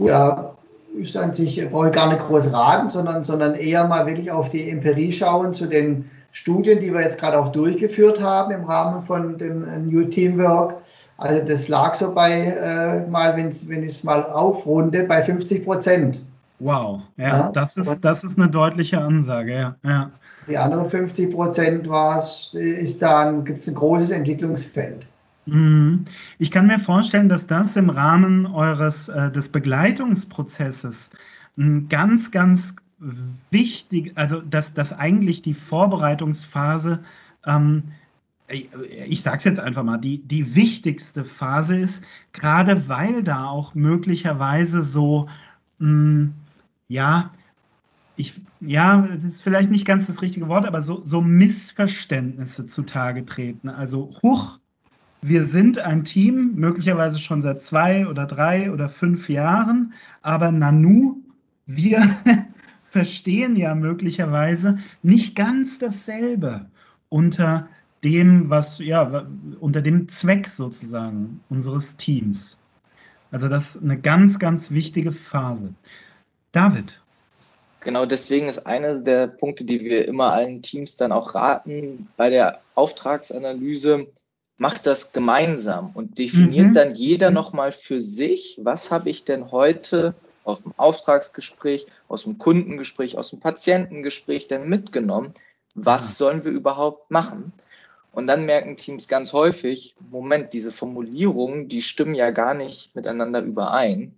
Ja, 0.00 0.56
ist 0.98 1.16
an 1.16 1.34
sich, 1.34 1.64
brauche 1.70 1.88
ich 1.88 1.94
gar 1.94 2.08
nicht 2.08 2.26
groß 2.26 2.52
raten, 2.52 2.88
sondern, 2.88 3.22
sondern 3.22 3.54
eher 3.54 3.86
mal 3.86 4.06
wirklich 4.06 4.32
auf 4.32 4.50
die 4.50 4.68
Empirie 4.68 5.12
schauen 5.12 5.54
zu 5.54 5.66
den 5.66 6.10
Studien, 6.32 6.80
die 6.80 6.92
wir 6.92 7.02
jetzt 7.02 7.18
gerade 7.18 7.38
auch 7.38 7.50
durchgeführt 7.50 8.20
haben 8.20 8.52
im 8.52 8.64
Rahmen 8.64 9.02
von 9.02 9.38
dem 9.38 9.88
New 9.88 10.04
Teamwork. 10.04 10.76
Also 11.18 11.44
das 11.44 11.68
lag 11.68 11.94
so 11.94 12.12
bei, 12.12 12.32
äh, 12.32 13.06
mal, 13.08 13.36
wenn's, 13.36 13.68
wenn 13.68 13.84
ich 13.84 13.92
es 13.92 14.04
mal 14.04 14.22
aufrunde, 14.24 15.04
bei 15.04 15.22
50 15.22 15.64
Prozent. 15.64 16.24
Wow, 16.58 17.02
ja, 17.16 17.26
ja, 17.26 17.50
Das, 17.52 17.76
ist, 17.76 17.98
das 18.00 18.24
ist 18.24 18.38
eine 18.38 18.48
deutliche 18.48 19.00
Ansage, 19.00 19.52
ja. 19.52 19.76
ja. 19.84 20.10
Die 20.48 20.56
anderen 20.56 20.88
50 20.88 21.32
Prozent 21.32 21.88
ist 22.54 23.02
dann, 23.02 23.44
gibt 23.44 23.60
es 23.60 23.68
ein 23.68 23.74
großes 23.74 24.10
Entwicklungsfeld. 24.10 25.06
Mhm. 25.46 26.04
Ich 26.38 26.50
kann 26.50 26.66
mir 26.66 26.78
vorstellen, 26.78 27.28
dass 27.28 27.46
das 27.46 27.76
im 27.76 27.90
Rahmen 27.90 28.46
eures 28.46 29.08
äh, 29.08 29.30
des 29.30 29.48
Begleitungsprozesses 29.48 31.10
ein 31.58 31.88
ganz, 31.88 32.30
ganz 32.30 32.74
wichtig, 33.50 34.12
also 34.16 34.40
dass, 34.40 34.74
dass 34.74 34.92
eigentlich 34.92 35.42
die 35.42 35.54
Vorbereitungsphase, 35.54 37.02
ähm, 37.46 37.84
ich 38.48 39.22
sage 39.22 39.38
es 39.38 39.44
jetzt 39.44 39.60
einfach 39.60 39.82
mal, 39.82 39.98
die, 39.98 40.18
die 40.18 40.54
wichtigste 40.54 41.24
Phase 41.24 41.78
ist, 41.78 42.02
gerade 42.32 42.88
weil 42.88 43.22
da 43.22 43.46
auch 43.46 43.74
möglicherweise 43.74 44.82
so, 44.82 45.28
mh, 45.78 45.88
hm, 45.88 46.34
ja, 46.88 47.30
ich, 48.16 48.34
ja, 48.60 48.98
das 49.14 49.24
ist 49.24 49.42
vielleicht 49.42 49.70
nicht 49.70 49.86
ganz 49.86 50.06
das 50.06 50.20
richtige 50.20 50.48
Wort, 50.48 50.66
aber 50.66 50.82
so, 50.82 51.02
so 51.02 51.22
Missverständnisse 51.22 52.66
zutage 52.66 53.24
treten. 53.24 53.70
Also, 53.70 54.10
huch, 54.22 54.58
wir 55.22 55.46
sind 55.46 55.78
ein 55.78 56.04
Team, 56.04 56.52
möglicherweise 56.56 57.18
schon 57.18 57.40
seit 57.42 57.62
zwei 57.62 58.06
oder 58.06 58.26
drei 58.26 58.70
oder 58.70 58.88
fünf 58.88 59.28
Jahren, 59.30 59.94
aber 60.20 60.52
Nanu, 60.52 61.22
wir 61.66 62.02
verstehen 62.92 63.56
ja 63.56 63.74
möglicherweise 63.74 64.78
nicht 65.02 65.34
ganz 65.34 65.78
dasselbe 65.78 66.66
unter 67.08 67.68
dem, 68.04 68.50
was, 68.50 68.80
ja, 68.80 69.26
unter 69.60 69.80
dem 69.80 70.08
Zweck 70.08 70.46
sozusagen 70.46 71.40
unseres 71.48 71.96
Teams. 71.96 72.58
Also 73.30 73.48
das 73.48 73.76
ist 73.76 73.82
eine 73.82 73.98
ganz, 73.98 74.38
ganz 74.38 74.72
wichtige 74.72 75.10
Phase. 75.10 75.72
David. 76.52 77.00
Genau 77.80 78.04
deswegen 78.04 78.48
ist 78.48 78.66
einer 78.66 79.00
der 79.00 79.26
Punkte, 79.26 79.64
die 79.64 79.80
wir 79.80 80.06
immer 80.06 80.32
allen 80.32 80.60
Teams 80.60 80.98
dann 80.98 81.12
auch 81.12 81.34
raten, 81.34 82.08
bei 82.18 82.28
der 82.28 82.60
Auftragsanalyse, 82.74 84.06
macht 84.58 84.86
das 84.86 85.14
gemeinsam 85.14 85.92
und 85.94 86.18
definiert 86.18 86.68
mhm. 86.68 86.72
dann 86.74 86.94
jeder 86.94 87.30
nochmal 87.30 87.72
für 87.72 88.02
sich, 88.02 88.60
was 88.62 88.90
habe 88.90 89.08
ich 89.08 89.24
denn 89.24 89.50
heute 89.50 90.14
aus 90.44 90.62
dem 90.62 90.72
Auftragsgespräch, 90.76 91.86
aus 92.08 92.24
dem 92.24 92.38
Kundengespräch, 92.38 93.16
aus 93.18 93.30
dem 93.30 93.40
Patientengespräch 93.40 94.48
denn 94.48 94.68
mitgenommen? 94.68 95.34
Was 95.74 96.10
ja. 96.10 96.26
sollen 96.26 96.44
wir 96.44 96.52
überhaupt 96.52 97.10
machen? 97.10 97.52
Und 98.12 98.26
dann 98.26 98.44
merken 98.44 98.76
Teams 98.76 99.08
ganz 99.08 99.32
häufig, 99.32 99.94
Moment, 100.10 100.52
diese 100.52 100.70
Formulierungen, 100.70 101.68
die 101.68 101.80
stimmen 101.80 102.14
ja 102.14 102.30
gar 102.30 102.52
nicht 102.52 102.94
miteinander 102.94 103.40
überein. 103.40 104.14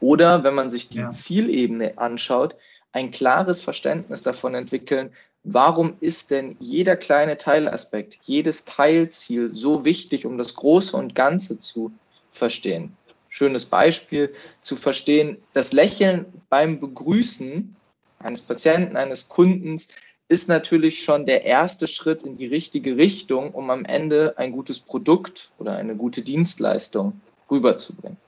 Oder 0.00 0.42
wenn 0.42 0.54
man 0.54 0.70
sich 0.70 0.88
die 0.88 0.98
ja. 0.98 1.10
Zielebene 1.10 1.98
anschaut, 1.98 2.56
ein 2.92 3.10
klares 3.10 3.60
Verständnis 3.60 4.22
davon 4.22 4.54
entwickeln, 4.54 5.12
warum 5.42 5.96
ist 6.00 6.30
denn 6.30 6.56
jeder 6.60 6.96
kleine 6.96 7.36
Teilaspekt, 7.36 8.18
jedes 8.22 8.64
Teilziel 8.64 9.50
so 9.54 9.84
wichtig, 9.84 10.24
um 10.24 10.38
das 10.38 10.54
Große 10.54 10.96
und 10.96 11.14
Ganze 11.14 11.58
zu 11.58 11.92
verstehen 12.30 12.96
schönes 13.34 13.64
Beispiel, 13.64 14.32
zu 14.62 14.76
verstehen, 14.76 15.38
das 15.54 15.72
Lächeln 15.72 16.26
beim 16.50 16.78
Begrüßen 16.78 17.74
eines 18.20 18.40
Patienten, 18.42 18.96
eines 18.96 19.28
Kundens 19.28 19.88
ist 20.28 20.48
natürlich 20.48 21.02
schon 21.02 21.26
der 21.26 21.44
erste 21.44 21.88
Schritt 21.88 22.22
in 22.22 22.36
die 22.36 22.46
richtige 22.46 22.96
Richtung, 22.96 23.50
um 23.50 23.70
am 23.70 23.84
Ende 23.84 24.38
ein 24.38 24.52
gutes 24.52 24.78
Produkt 24.78 25.50
oder 25.58 25.76
eine 25.76 25.96
gute 25.96 26.22
Dienstleistung 26.22 27.20
rüberzubringen. 27.50 28.18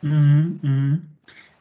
Mhm, 0.00 0.60
mh. 0.62 0.98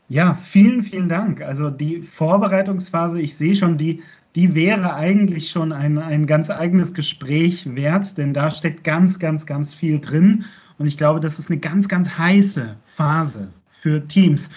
Ja, 0.08 0.36
vielen, 0.36 0.84
vielen 0.84 1.10
Dank. 1.10 1.42
Also 1.42 1.72
die 1.72 2.04
Vorbereitungsphase, 2.04 3.20
ich 3.20 3.36
sehe 3.36 3.56
schon, 3.56 3.80
die, 3.80 4.04
die 4.36 4.54
wäre 4.54 4.94
eigentlich 4.94 5.50
schon 5.50 5.72
ein, 5.72 5.98
ein 5.98 6.28
ganz 6.28 6.52
eigenes 6.52 6.94
Gespräch 6.94 7.76
wert, 7.76 8.20
denn 8.20 8.36
da 8.36 8.52
steckt 8.52 8.84
ganz, 8.84 9.18
ganz, 9.18 9.48
ganz 9.48 9.74
viel 9.74 10.00
drin. 10.00 10.46
Und 10.80 10.88
ich 10.88 10.98
glaube, 10.98 11.20
das 11.20 11.38
ist 11.38 11.50
eine 11.50 11.60
ganz, 11.60 11.88
ganz 11.88 12.18
heiße 12.18 12.76
Phase 12.96 13.50
für 13.70 14.06
Teams. 14.08 14.50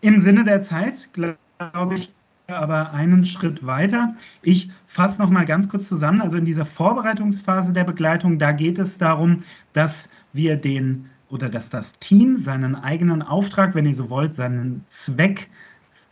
Im 0.00 0.22
Sinne 0.22 0.44
der 0.44 0.62
Zeit, 0.62 1.08
glaube 1.12 1.94
ich, 1.94 2.12
aber 2.48 2.92
einen 2.92 3.26
Schritt 3.26 3.64
weiter. 3.66 4.14
Ich 4.42 4.70
fasse 4.86 5.20
noch 5.20 5.28
mal 5.28 5.44
ganz 5.44 5.68
kurz 5.68 5.86
zusammen. 5.86 6.22
Also 6.22 6.38
in 6.38 6.46
dieser 6.46 6.64
Vorbereitungsphase 6.64 7.74
der 7.74 7.84
Begleitung, 7.84 8.38
da 8.38 8.52
geht 8.52 8.78
es 8.78 8.96
darum, 8.96 9.38
dass 9.74 10.08
wir 10.32 10.56
den 10.56 11.06
oder 11.28 11.50
dass 11.50 11.68
das 11.68 11.92
Team 11.98 12.36
seinen 12.36 12.74
eigenen 12.74 13.20
Auftrag, 13.20 13.74
wenn 13.74 13.84
ihr 13.84 13.94
so 13.94 14.08
wollt, 14.08 14.34
seinen 14.34 14.82
Zweck 14.86 15.50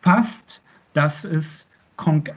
fasst, 0.02 0.62
dass 0.92 1.24
es 1.24 1.68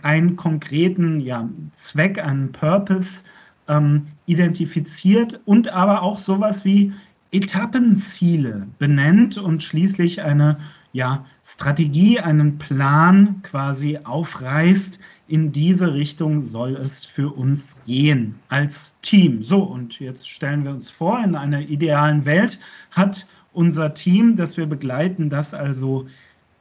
einen 0.04 0.38
konkreten 0.38 1.20
ja, 1.20 1.50
Zweck, 1.74 2.24
einen 2.24 2.54
Purpose 2.54 3.24
ähm, 3.68 4.08
identifiziert 4.26 5.42
und 5.44 5.68
aber 5.70 6.02
auch 6.02 6.20
sowas 6.20 6.64
wie 6.64 6.94
Etappenziele 7.32 8.68
benennt 8.80 9.38
und 9.38 9.62
schließlich 9.62 10.24
eine 10.24 10.58
ja, 10.94 11.26
Strategie, 11.44 12.20
einen 12.20 12.58
Plan 12.58 13.42
quasi 13.44 14.00
aufreißt. 14.04 15.00
In 15.28 15.52
diese 15.52 15.94
Richtung 15.94 16.42
soll 16.42 16.76
es 16.76 17.06
für 17.06 17.30
uns 17.30 17.78
gehen 17.86 18.36
als 18.48 18.96
Team. 19.02 19.44
So, 19.44 19.62
und 19.62 20.00
jetzt 20.00 20.28
stellen 20.28 20.64
wir 20.64 20.72
uns 20.72 20.90
vor, 20.90 21.24
in 21.24 21.36
einer 21.36 21.62
idealen 21.62 22.26
Welt 22.26 22.60
hat 22.92 23.28
unser 23.54 23.94
Team, 23.94 24.36
das 24.36 24.58
wir 24.58 24.66
begleiten, 24.66 25.30
das 25.30 25.54
also 25.54 26.08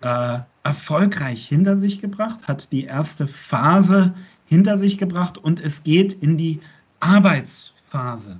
äh, 0.02 0.40
erfolgreich 0.64 1.46
hinter 1.46 1.78
sich 1.78 2.00
gebracht, 2.00 2.46
hat 2.46 2.70
die 2.72 2.84
erste 2.84 3.26
Phase 3.26 4.14
hinter 4.46 4.78
sich 4.78 4.98
gebracht 4.98 5.38
und 5.38 5.60
es 5.60 5.82
geht 5.82 6.12
in 6.12 6.36
die 6.36 6.60
Arbeitsphase. 7.00 8.38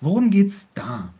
Worum 0.00 0.30
geht 0.30 0.48
es 0.48 0.66
da? 0.74 1.12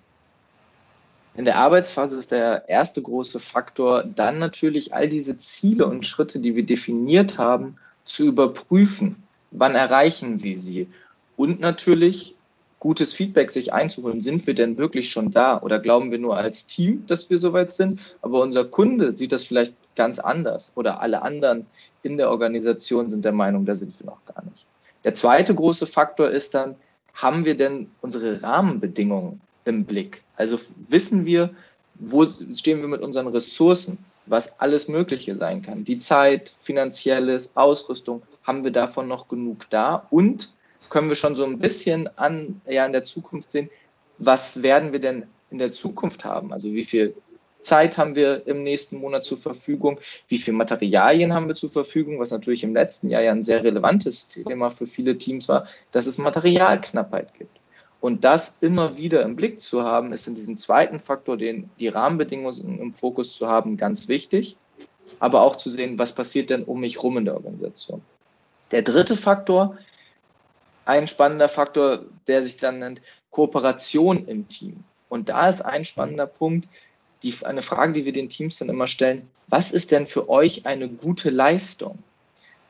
In 1.36 1.44
der 1.44 1.56
Arbeitsphase 1.56 2.18
ist 2.18 2.32
der 2.32 2.66
erste 2.66 3.02
große 3.02 3.40
Faktor, 3.40 4.04
dann 4.04 4.38
natürlich 4.38 4.94
all 4.94 5.06
diese 5.06 5.36
Ziele 5.36 5.86
und 5.86 6.06
Schritte, 6.06 6.38
die 6.38 6.56
wir 6.56 6.64
definiert 6.64 7.36
haben, 7.36 7.76
zu 8.06 8.26
überprüfen. 8.26 9.22
Wann 9.50 9.74
erreichen 9.74 10.42
wir 10.42 10.58
sie? 10.58 10.88
Und 11.36 11.60
natürlich 11.60 12.36
gutes 12.78 13.12
Feedback 13.12 13.50
sich 13.50 13.74
einzuholen. 13.74 14.22
Sind 14.22 14.46
wir 14.46 14.54
denn 14.54 14.78
wirklich 14.78 15.10
schon 15.10 15.30
da 15.30 15.60
oder 15.60 15.78
glauben 15.78 16.10
wir 16.10 16.18
nur 16.18 16.38
als 16.38 16.66
Team, 16.66 17.04
dass 17.06 17.28
wir 17.28 17.36
soweit 17.36 17.74
sind? 17.74 18.00
Aber 18.22 18.40
unser 18.40 18.64
Kunde 18.64 19.12
sieht 19.12 19.32
das 19.32 19.44
vielleicht 19.44 19.74
ganz 19.94 20.18
anders 20.18 20.72
oder 20.74 21.00
alle 21.00 21.20
anderen 21.20 21.66
in 22.02 22.16
der 22.16 22.30
Organisation 22.30 23.10
sind 23.10 23.24
der 23.24 23.32
Meinung, 23.32 23.66
da 23.66 23.74
sind 23.74 23.98
wir 23.98 24.06
noch 24.06 24.24
gar 24.24 24.44
nicht. 24.44 24.66
Der 25.04 25.14
zweite 25.14 25.54
große 25.54 25.86
Faktor 25.86 26.30
ist 26.30 26.54
dann, 26.54 26.76
haben 27.12 27.44
wir 27.44 27.56
denn 27.56 27.90
unsere 28.00 28.42
Rahmenbedingungen 28.42 29.40
im 29.66 29.84
Blick? 29.84 30.22
Also 30.36 30.58
wissen 30.88 31.26
wir, 31.26 31.54
wo 31.94 32.24
stehen 32.24 32.80
wir 32.80 32.88
mit 32.88 33.02
unseren 33.02 33.28
Ressourcen, 33.28 33.98
was 34.26 34.60
alles 34.60 34.88
Mögliche 34.88 35.36
sein 35.36 35.62
kann. 35.62 35.84
Die 35.84 35.98
Zeit, 35.98 36.54
finanzielles, 36.58 37.56
Ausrüstung, 37.56 38.22
haben 38.42 38.64
wir 38.64 38.72
davon 38.72 39.08
noch 39.08 39.28
genug 39.28 39.70
da? 39.70 40.06
Und 40.10 40.50
können 40.90 41.08
wir 41.08 41.16
schon 41.16 41.36
so 41.36 41.44
ein 41.44 41.58
bisschen 41.58 42.08
an, 42.16 42.60
ja, 42.66 42.86
in 42.86 42.92
der 42.92 43.04
Zukunft 43.04 43.50
sehen, 43.50 43.70
was 44.18 44.62
werden 44.62 44.92
wir 44.92 45.00
denn 45.00 45.24
in 45.50 45.58
der 45.58 45.72
Zukunft 45.72 46.24
haben? 46.24 46.52
Also 46.52 46.72
wie 46.72 46.84
viel 46.84 47.14
Zeit 47.62 47.98
haben 47.98 48.14
wir 48.14 48.46
im 48.46 48.62
nächsten 48.62 48.98
Monat 48.98 49.24
zur 49.24 49.38
Verfügung? 49.38 49.98
Wie 50.28 50.38
viel 50.38 50.54
Materialien 50.54 51.34
haben 51.34 51.48
wir 51.48 51.56
zur 51.56 51.70
Verfügung? 51.70 52.18
Was 52.20 52.30
natürlich 52.30 52.62
im 52.62 52.74
letzten 52.74 53.10
Jahr 53.10 53.22
ja 53.22 53.32
ein 53.32 53.42
sehr 53.42 53.64
relevantes 53.64 54.28
Thema 54.28 54.70
für 54.70 54.86
viele 54.86 55.18
Teams 55.18 55.48
war, 55.48 55.66
dass 55.92 56.06
es 56.06 56.18
Materialknappheit 56.18 57.34
gibt. 57.34 57.58
Und 58.06 58.22
das 58.22 58.58
immer 58.62 58.96
wieder 58.96 59.22
im 59.22 59.34
Blick 59.34 59.60
zu 59.60 59.82
haben, 59.82 60.12
ist 60.12 60.28
in 60.28 60.36
diesem 60.36 60.56
zweiten 60.56 61.00
Faktor, 61.00 61.36
den 61.36 61.68
die 61.80 61.88
Rahmenbedingungen 61.88 62.78
im 62.78 62.92
Fokus 62.92 63.34
zu 63.34 63.48
haben, 63.48 63.76
ganz 63.76 64.06
wichtig. 64.06 64.56
Aber 65.18 65.42
auch 65.42 65.56
zu 65.56 65.70
sehen, 65.70 65.98
was 65.98 66.12
passiert 66.14 66.50
denn 66.50 66.62
um 66.62 66.78
mich 66.78 67.02
rum 67.02 67.18
in 67.18 67.24
der 67.24 67.34
Organisation. 67.34 68.00
Der 68.70 68.82
dritte 68.82 69.16
Faktor, 69.16 69.76
ein 70.84 71.08
spannender 71.08 71.48
Faktor, 71.48 72.04
der 72.28 72.44
sich 72.44 72.58
dann 72.58 72.78
nennt 72.78 73.02
Kooperation 73.32 74.28
im 74.28 74.46
Team. 74.46 74.84
Und 75.08 75.28
da 75.28 75.48
ist 75.48 75.62
ein 75.62 75.84
spannender 75.84 76.28
Punkt, 76.28 76.68
die, 77.24 77.34
eine 77.42 77.60
Frage, 77.60 77.92
die 77.92 78.04
wir 78.04 78.12
den 78.12 78.28
Teams 78.28 78.58
dann 78.58 78.68
immer 78.68 78.86
stellen, 78.86 79.28
was 79.48 79.72
ist 79.72 79.90
denn 79.90 80.06
für 80.06 80.28
euch 80.28 80.64
eine 80.64 80.88
gute 80.88 81.30
Leistung? 81.30 81.98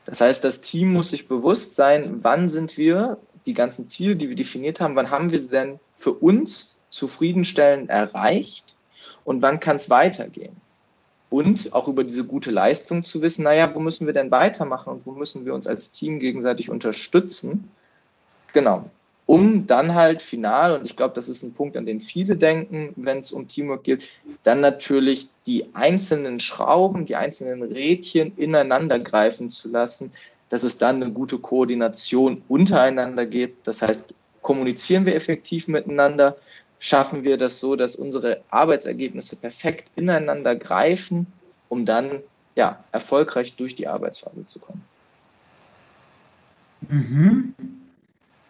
Das 0.07 0.19
heißt, 0.19 0.43
das 0.43 0.61
Team 0.61 0.93
muss 0.93 1.11
sich 1.11 1.27
bewusst 1.27 1.75
sein, 1.75 2.23
wann 2.23 2.49
sind 2.49 2.75
wir, 2.75 3.19
die 3.45 3.53
ganzen 3.53 3.89
Ziele, 3.89 4.15
die 4.15 4.29
wir 4.29 4.35
definiert 4.35 4.79
haben, 4.79 4.95
wann 4.95 5.11
haben 5.11 5.31
wir 5.31 5.39
sie 5.39 5.49
denn 5.49 5.79
für 5.95 6.13
uns 6.13 6.77
zufriedenstellend 6.89 7.89
erreicht 7.89 8.75
und 9.23 9.41
wann 9.41 9.59
kann 9.59 9.75
es 9.77 9.89
weitergehen? 9.89 10.55
Und 11.29 11.73
auch 11.73 11.89
über 11.89 12.05
diese 12.05 12.23
gute 12.23 12.51
Leistung 12.51 13.03
zu 13.03 13.21
wissen, 13.21 13.43
naja, 13.43 13.75
wo 13.75 13.79
müssen 13.79 14.07
wir 14.07 14.13
denn 14.13 14.31
weitermachen 14.31 14.93
und 14.93 15.05
wo 15.05 15.11
müssen 15.11 15.45
wir 15.45 15.53
uns 15.53 15.67
als 15.67 15.91
Team 15.91 16.19
gegenseitig 16.19 16.69
unterstützen? 16.69 17.69
Genau 18.53 18.89
um 19.27 19.67
dann 19.67 19.93
halt 19.93 20.21
final, 20.23 20.73
und 20.73 20.85
ich 20.85 20.95
glaube, 20.95 21.13
das 21.13 21.27
ist 21.27 21.43
ein 21.43 21.53
Punkt, 21.53 21.75
an 21.75 21.85
den 21.85 21.99
viele 21.99 22.37
denken, 22.37 22.93
wenn 22.95 23.19
es 23.19 23.33
um 23.33 23.49
Teamwork 23.49 23.83
geht, 23.83 24.09
dann 24.43 24.61
natürlich 24.61 25.27
die 25.45 25.65
einzelnen 25.75 26.39
Schrauben, 26.39 27.05
die 27.05 27.17
einzelnen 27.17 27.61
Rädchen 27.61 28.35
ineinander 28.37 28.99
greifen 28.99 29.49
zu 29.49 29.69
lassen, 29.69 30.13
dass 30.49 30.63
es 30.63 30.77
dann 30.77 31.01
eine 31.01 31.11
gute 31.11 31.39
Koordination 31.39 32.41
untereinander 32.47 33.25
gibt. 33.25 33.67
Das 33.67 33.81
heißt, 33.81 34.13
kommunizieren 34.41 35.05
wir 35.05 35.15
effektiv 35.15 35.67
miteinander, 35.67 36.37
schaffen 36.79 37.23
wir 37.23 37.37
das 37.37 37.59
so, 37.59 37.75
dass 37.75 37.95
unsere 37.95 38.41
Arbeitsergebnisse 38.49 39.35
perfekt 39.35 39.89
ineinander 39.95 40.55
greifen, 40.55 41.27
um 41.69 41.85
dann 41.85 42.19
ja, 42.55 42.83
erfolgreich 42.91 43.55
durch 43.55 43.75
die 43.75 43.87
Arbeitsphase 43.87 44.45
zu 44.45 44.59
kommen. 44.59 44.83
Mhm. 46.89 47.53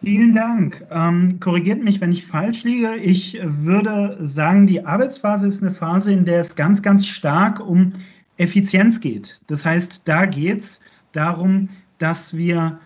Vielen 0.02 0.34
Dank. 0.34 0.86
Ähm, 0.90 1.40
korrigiert 1.40 1.82
mich, 1.82 2.00
wenn 2.00 2.12
ich 2.12 2.24
falsch 2.24 2.62
liege. 2.62 2.94
Ich 2.96 3.38
würde 3.42 4.16
sagen, 4.20 4.66
die 4.66 4.84
Arbeitsphase 4.84 5.48
ist 5.48 5.60
eine 5.60 5.72
Phase, 5.72 6.12
in 6.12 6.24
der 6.24 6.40
es 6.40 6.54
ganz, 6.54 6.82
ganz 6.82 7.06
stark 7.06 7.60
um 7.60 7.92
Effizienz 8.36 9.00
geht. 9.00 9.40
Das 9.48 9.64
heißt, 9.64 10.02
da 10.06 10.26
geht 10.26 10.60
es 10.60 10.80
darum, 11.12 11.68
dass 11.98 12.36
wir 12.36 12.78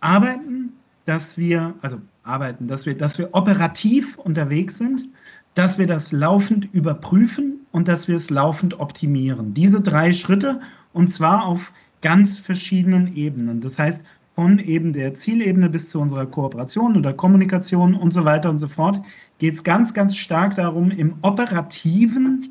arbeiten, 0.00 0.72
dass 1.04 1.38
wir, 1.38 1.74
also 1.82 2.00
arbeiten, 2.22 2.68
dass 2.68 2.86
wir, 2.86 2.96
dass 2.96 3.18
wir 3.18 3.30
operativ 3.32 4.18
unterwegs 4.18 4.78
sind, 4.78 5.08
dass 5.54 5.78
wir 5.78 5.86
das 5.86 6.12
laufend 6.12 6.72
überprüfen 6.72 7.60
und 7.72 7.88
dass 7.88 8.08
wir 8.08 8.16
es 8.16 8.30
laufend 8.30 8.78
optimieren. 8.80 9.54
Diese 9.54 9.80
drei 9.80 10.12
Schritte 10.12 10.60
und 10.92 11.08
zwar 11.08 11.46
auf 11.46 11.72
ganz 12.00 12.38
verschiedenen 12.38 13.14
Ebenen. 13.14 13.60
Das 13.60 13.78
heißt, 13.78 14.04
von 14.34 14.58
eben 14.58 14.92
der 14.92 15.14
Zielebene 15.14 15.68
bis 15.68 15.88
zu 15.88 16.00
unserer 16.00 16.26
Kooperation 16.26 16.96
oder 16.96 17.12
Kommunikation 17.12 17.94
und 17.94 18.12
so 18.12 18.24
weiter 18.24 18.48
und 18.50 18.58
so 18.58 18.68
fort, 18.68 19.00
geht 19.38 19.54
es 19.54 19.62
ganz, 19.62 19.92
ganz 19.92 20.16
stark 20.16 20.54
darum, 20.54 20.90
im 20.90 21.16
operativen 21.22 22.48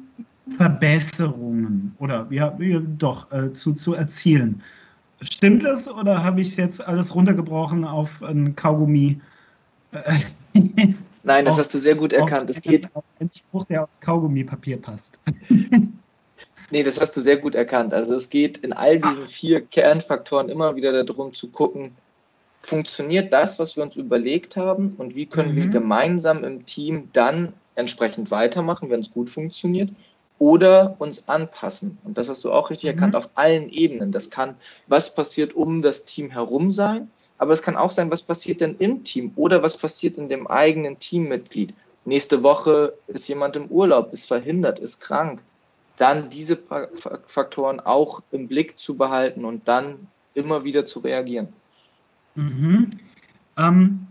Verbesserungen 0.58 1.96
oder 1.98 2.28
ja, 2.30 2.56
doch 2.98 3.32
äh, 3.32 3.54
zu, 3.54 3.74
zu 3.74 3.94
erzielen. 3.94 4.62
Stimmt 5.22 5.64
das 5.64 5.88
oder 5.88 6.24
habe 6.24 6.42
ich 6.42 6.50
es 6.50 6.56
jetzt 6.56 6.86
alles 6.86 7.14
runtergebrochen 7.14 7.86
auf 7.86 8.24
ein 8.24 8.56
Kaugummi? 8.56 9.22
Nein, 11.24 11.46
das 11.46 11.54
auf, 11.54 11.60
hast 11.60 11.74
du 11.74 11.78
sehr 11.78 11.96
gut 11.96 12.14
erkannt. 12.14 12.50
Es 12.50 12.62
geht. 12.62 12.90
Ein 13.20 13.30
Spruch, 13.32 13.66
der 13.66 13.84
aufs 13.84 14.00
Kaugummipapier 14.00 14.78
passt. 14.78 15.20
Nee, 16.74 16.84
das 16.84 17.02
hast 17.02 17.18
du 17.18 17.22
sehr 17.22 17.36
gut 17.36 17.54
erkannt. 17.54 17.94
Also 17.94 18.16
es 18.16 18.30
geht 18.30 18.60
in 18.60 18.72
all 18.72 18.98
diesen 18.98 19.28
vier 19.28 19.60
Kernfaktoren 19.60 20.48
immer 20.48 20.78
wieder 20.78 21.04
darum 21.04 21.34
zu 21.34 21.50
gucken, 21.50 21.92
funktioniert 22.62 23.34
das, 23.34 23.60
was 23.60 23.76
wir 23.76 23.84
uns 23.84 23.98
überlegt 23.98 24.56
haben 24.56 24.92
und 24.98 25.14
wie 25.14 25.26
können 25.26 25.52
mhm. 25.52 25.58
wir 25.58 25.68
gemeinsam 25.68 26.46
im 26.46 26.66
Team 26.66 27.10
dann 27.12 27.52
entsprechend 27.76 28.32
weitermachen, 28.32 28.90
wenn 28.90 29.02
es 29.02 29.12
gut 29.12 29.30
funktioniert 29.30 29.90
oder 30.42 30.96
uns 30.98 31.30
anpassen. 31.30 32.00
Und 32.04 32.18
das 32.18 32.28
hast 32.28 32.44
du 32.44 32.52
auch 32.52 32.72
richtig 32.72 32.90
mhm. 32.90 32.98
erkannt 32.98 33.16
auf 33.16 33.30
allen 33.36 33.70
Ebenen. 33.70 34.12
Das 34.12 34.32
kann, 34.32 34.56
was 34.88 35.14
passiert 35.14 35.54
um 35.54 35.84
das 35.84 36.04
Team 36.06 36.32
herum 36.32 36.72
sein, 36.72 37.12
aber 37.38 37.54
es 37.54 37.62
kann 37.62 37.78
auch 37.78 37.92
sein, 37.92 38.10
was 38.10 38.24
passiert 38.24 38.60
denn 38.60 38.76
im 38.80 39.04
Team 39.04 39.34
oder 39.36 39.62
was 39.62 39.78
passiert 39.78 40.18
in 40.18 40.30
dem 40.30 40.48
eigenen 40.48 40.98
Teammitglied. 40.98 41.76
Nächste 42.06 42.42
Woche 42.42 42.94
ist 43.06 43.28
jemand 43.28 43.56
im 43.56 43.68
Urlaub, 43.68 44.14
ist 44.14 44.26
verhindert, 44.26 44.80
ist 44.80 45.00
krank 45.00 45.44
dann 45.98 46.32
diese 46.32 46.58
Faktoren 47.28 47.80
auch 47.80 48.24
im 48.32 48.48
Blick 48.48 48.80
zu 48.80 48.98
behalten 48.98 49.46
und 49.46 49.68
dann 49.68 50.08
immer 50.34 50.64
wieder 50.64 50.88
zu 50.88 51.02
reagieren. 51.02 51.50
Mhm. 52.34 52.90
Ähm, 53.56 54.08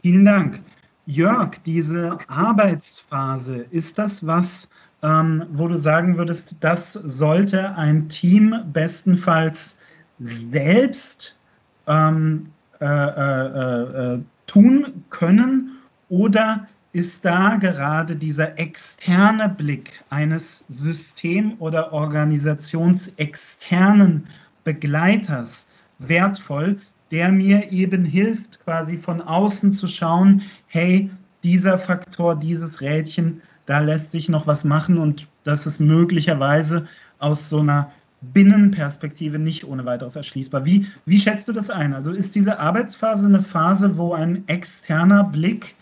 vielen 0.00 0.24
Dank. 0.24 0.62
Jörg, 1.04 1.58
diese 1.66 2.18
Arbeitsphase, 2.26 3.66
ist 3.70 3.98
das 3.98 4.26
was, 4.26 4.70
ähm, 5.06 5.46
wo 5.52 5.68
du 5.68 5.78
sagen 5.78 6.18
würdest, 6.18 6.56
das 6.60 6.92
sollte 6.92 7.76
ein 7.76 8.08
Team 8.08 8.56
bestenfalls 8.72 9.76
selbst 10.18 11.38
ähm, 11.86 12.48
äh, 12.80 12.86
äh, 12.86 14.14
äh, 14.14 14.20
tun 14.46 15.04
können? 15.10 15.76
Oder 16.08 16.66
ist 16.92 17.24
da 17.24 17.56
gerade 17.56 18.16
dieser 18.16 18.58
externe 18.58 19.48
Blick 19.48 20.02
eines 20.10 20.64
System- 20.68 21.54
oder 21.60 21.92
organisationsexternen 21.92 24.26
Begleiters 24.64 25.68
wertvoll, 26.00 26.80
der 27.12 27.30
mir 27.30 27.70
eben 27.70 28.04
hilft, 28.04 28.64
quasi 28.64 28.96
von 28.96 29.22
außen 29.22 29.72
zu 29.72 29.86
schauen, 29.86 30.42
hey, 30.66 31.08
dieser 31.44 31.78
Faktor, 31.78 32.34
dieses 32.34 32.80
Rädchen, 32.80 33.40
da 33.66 33.80
lässt 33.80 34.12
sich 34.12 34.28
noch 34.28 34.46
was 34.46 34.64
machen 34.64 34.98
und 34.98 35.26
das 35.44 35.66
ist 35.66 35.80
möglicherweise 35.80 36.86
aus 37.18 37.50
so 37.50 37.60
einer 37.60 37.90
Binnenperspektive 38.20 39.38
nicht 39.38 39.64
ohne 39.64 39.84
weiteres 39.84 40.16
erschließbar. 40.16 40.64
Wie, 40.64 40.86
wie 41.04 41.18
schätzt 41.18 41.48
du 41.48 41.52
das 41.52 41.68
ein? 41.70 41.92
Also 41.92 42.12
ist 42.12 42.34
diese 42.34 42.58
Arbeitsphase 42.58 43.26
eine 43.26 43.42
Phase, 43.42 43.98
wo 43.98 44.14
ein 44.14 44.46
externer 44.48 45.24
Blick 45.24 45.74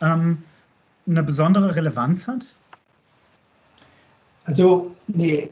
ähm, 0.00 0.38
eine 1.08 1.22
besondere 1.22 1.74
Relevanz 1.74 2.26
hat? 2.26 2.46
Also 4.44 4.94
nee, 5.08 5.50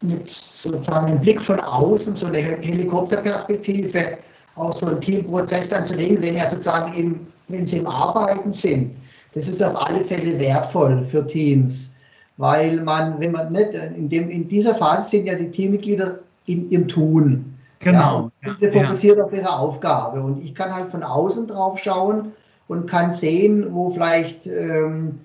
mit 0.00 0.30
sozusagen 0.30 1.06
einem 1.06 1.20
Blick 1.20 1.40
von 1.40 1.60
außen, 1.60 2.14
so 2.14 2.26
eine 2.26 2.38
Helikopterperspektive, 2.38 4.18
auch 4.56 4.72
so 4.72 4.86
einen 4.86 5.00
Teamprozess 5.00 5.68
dann 5.68 5.84
zu 5.84 5.94
legen, 5.94 6.22
wenn 6.22 6.36
ja 6.36 6.48
sozusagen 6.48 6.92
im, 6.94 7.26
wenn 7.48 7.66
sie 7.66 7.78
im 7.78 7.86
Arbeiten 7.86 8.52
sind. 8.52 8.94
Das 9.34 9.48
ist 9.48 9.62
auf 9.62 9.76
alle 9.76 10.04
Fälle 10.04 10.38
wertvoll 10.38 11.02
für 11.10 11.26
Teams, 11.26 11.92
weil 12.36 12.80
man, 12.80 13.18
wenn 13.20 13.32
man 13.32 13.52
nicht, 13.52 13.74
in, 13.74 14.08
dem, 14.08 14.30
in 14.30 14.48
dieser 14.48 14.74
Phase 14.74 15.10
sind 15.10 15.26
ja 15.26 15.34
die 15.34 15.50
Teammitglieder 15.50 16.20
im, 16.46 16.68
im 16.70 16.88
Tun. 16.88 17.56
Genau. 17.80 18.30
Ja, 18.42 18.54
sie 18.58 18.70
fokussiert 18.70 19.18
ja. 19.18 19.24
auf 19.24 19.32
ihre 19.32 19.58
Aufgabe 19.58 20.22
und 20.22 20.42
ich 20.42 20.54
kann 20.54 20.74
halt 20.74 20.90
von 20.90 21.02
außen 21.02 21.48
drauf 21.48 21.78
schauen 21.78 22.32
und 22.68 22.86
kann 22.86 23.12
sehen, 23.12 23.66
wo 23.74 23.90
vielleicht 23.90 24.46
ähm, 24.46 25.20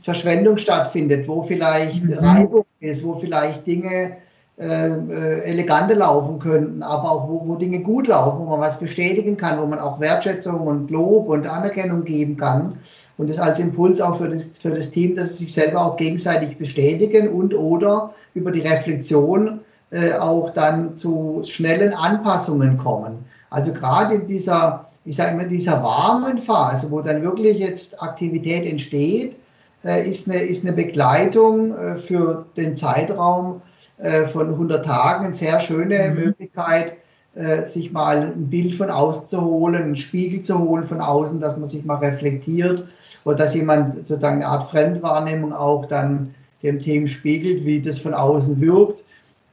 Verschwendung 0.00 0.56
stattfindet, 0.56 1.28
wo 1.28 1.42
vielleicht 1.42 2.04
mhm. 2.04 2.14
Reibung 2.14 2.64
ist, 2.80 3.04
wo 3.04 3.14
vielleicht 3.14 3.66
Dinge 3.66 4.16
äh, 4.56 4.88
äh, 4.88 5.40
eleganter 5.40 5.96
laufen 5.96 6.38
könnten, 6.38 6.82
aber 6.82 7.10
auch 7.10 7.28
wo, 7.28 7.48
wo 7.48 7.56
Dinge 7.56 7.80
gut 7.80 8.06
laufen, 8.06 8.38
wo 8.38 8.50
man 8.50 8.60
was 8.60 8.78
bestätigen 8.78 9.36
kann, 9.36 9.60
wo 9.60 9.66
man 9.66 9.80
auch 9.80 9.98
Wertschätzung 9.98 10.60
und 10.60 10.90
Lob 10.92 11.28
und 11.28 11.46
Anerkennung 11.46 12.04
geben 12.04 12.36
kann. 12.36 12.78
Und 13.16 13.30
das 13.30 13.38
als 13.38 13.58
Impuls 13.58 14.00
auch 14.00 14.18
für 14.18 14.28
das, 14.28 14.58
für 14.58 14.70
das 14.70 14.90
Team, 14.90 15.14
dass 15.14 15.28
sie 15.28 15.44
sich 15.44 15.54
selber 15.54 15.84
auch 15.84 15.96
gegenseitig 15.96 16.58
bestätigen 16.58 17.28
und 17.28 17.54
oder 17.54 18.12
über 18.34 18.50
die 18.50 18.60
Reflexion 18.60 19.60
äh, 19.90 20.14
auch 20.14 20.50
dann 20.50 20.96
zu 20.96 21.42
schnellen 21.44 21.94
Anpassungen 21.94 22.76
kommen. 22.76 23.24
Also 23.50 23.72
gerade 23.72 24.16
in 24.16 24.26
dieser 24.26 24.86
ich 25.04 25.16
sage 25.16 25.34
immer, 25.34 25.44
dieser 25.44 25.82
warmen 25.82 26.38
Phase, 26.38 26.90
wo 26.90 27.00
dann 27.00 27.22
wirklich 27.22 27.58
jetzt 27.58 28.00
Aktivität 28.02 28.64
entsteht, 28.64 29.36
äh, 29.84 30.08
ist, 30.08 30.28
eine, 30.28 30.42
ist 30.42 30.64
eine 30.64 30.74
Begleitung 30.74 31.76
äh, 31.76 31.96
für 31.96 32.46
den 32.56 32.76
Zeitraum 32.76 33.60
äh, 33.98 34.24
von 34.24 34.48
100 34.48 34.84
Tagen 34.84 35.26
eine 35.26 35.34
sehr 35.34 35.60
schöne 35.60 36.10
mhm. 36.10 36.24
Möglichkeit, 36.24 36.96
äh, 37.34 37.64
sich 37.64 37.92
mal 37.92 38.18
ein 38.18 38.48
Bild 38.48 38.74
von 38.74 38.90
außen 38.90 39.26
zu 39.26 39.40
holen, 39.40 39.74
einen 39.74 39.96
Spiegel 39.96 40.42
zu 40.42 40.58
holen 40.58 40.84
von 40.84 41.00
außen, 41.00 41.40
dass 41.40 41.56
man 41.56 41.68
sich 41.68 41.84
mal 41.84 41.96
reflektiert 41.96 42.86
oder 43.24 43.36
dass 43.36 43.54
jemand 43.54 44.06
sozusagen 44.06 44.36
eine 44.36 44.46
Art 44.46 44.70
Fremdwahrnehmung 44.70 45.52
auch 45.52 45.86
dann 45.86 46.34
dem 46.62 46.78
Team 46.78 47.06
spiegelt, 47.06 47.64
wie 47.64 47.80
das 47.80 47.98
von 47.98 48.14
außen 48.14 48.60
wirkt. 48.60 49.04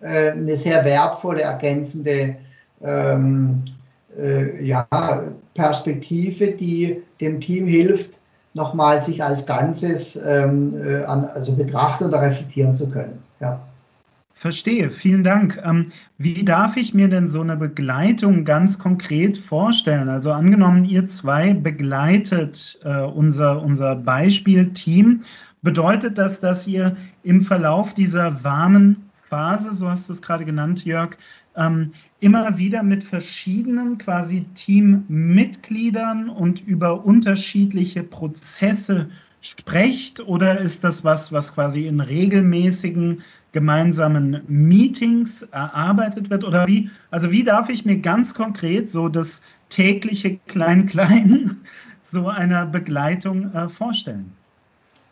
Äh, 0.01 0.31
eine 0.31 0.55
sehr 0.55 0.83
wertvolle, 0.85 1.41
ergänzende 1.41 2.35
ähm, 2.83 3.63
äh, 4.17 4.63
ja, 4.63 4.87
Perspektive, 5.53 6.51
die 6.51 7.01
dem 7.19 7.39
Team 7.39 7.67
hilft, 7.67 8.19
nochmal 8.53 9.01
sich 9.01 9.23
als 9.23 9.45
Ganzes 9.45 10.19
ähm, 10.23 10.75
äh, 10.75 11.03
an, 11.03 11.25
also 11.25 11.53
betrachten 11.53 12.05
oder 12.05 12.21
reflektieren 12.21 12.75
zu 12.75 12.89
können. 12.89 13.21
Ja. 13.39 13.59
Verstehe, 14.33 14.89
vielen 14.89 15.23
Dank. 15.23 15.61
Ähm, 15.63 15.91
wie 16.17 16.43
darf 16.43 16.75
ich 16.77 16.93
mir 16.93 17.09
denn 17.09 17.27
so 17.27 17.41
eine 17.41 17.57
Begleitung 17.57 18.43
ganz 18.43 18.79
konkret 18.79 19.37
vorstellen? 19.37 20.09
Also 20.09 20.31
angenommen, 20.31 20.85
ihr 20.85 21.05
zwei 21.07 21.53
begleitet 21.53 22.79
äh, 22.83 23.01
unser, 23.01 23.61
unser 23.61 23.95
Beispielteam. 23.95 25.19
Bedeutet 25.61 26.17
das, 26.17 26.39
dass 26.39 26.65
ihr 26.65 26.97
im 27.21 27.43
Verlauf 27.43 27.93
dieser 27.93 28.43
warmen 28.43 29.11
Phase, 29.29 29.73
so 29.73 29.87
hast 29.87 30.09
du 30.09 30.13
es 30.13 30.21
gerade 30.21 30.43
genannt, 30.43 30.85
Jörg, 30.85 31.17
ähm, 31.55 31.91
immer 32.19 32.57
wieder 32.57 32.83
mit 32.83 33.03
verschiedenen 33.03 33.97
quasi 33.97 34.45
Teammitgliedern 34.55 36.29
und 36.29 36.61
über 36.67 37.05
unterschiedliche 37.05 38.03
Prozesse 38.03 39.09
sprecht? 39.39 40.19
Oder 40.19 40.59
ist 40.59 40.83
das 40.83 41.03
was, 41.03 41.31
was 41.31 41.53
quasi 41.53 41.87
in 41.87 41.99
regelmäßigen 41.99 43.21
gemeinsamen 43.51 44.41
Meetings 44.47 45.43
erarbeitet 45.51 46.29
wird? 46.29 46.43
Oder 46.43 46.67
wie, 46.67 46.89
also 47.09 47.31
wie 47.31 47.43
darf 47.43 47.69
ich 47.69 47.85
mir 47.85 47.97
ganz 47.97 48.33
konkret 48.33 48.89
so 48.89 49.09
das 49.09 49.41
tägliche 49.69 50.37
Klein-Klein 50.47 51.57
so 52.11 52.27
einer 52.27 52.65
Begleitung 52.65 53.53
äh, 53.53 53.69
vorstellen? 53.69 54.33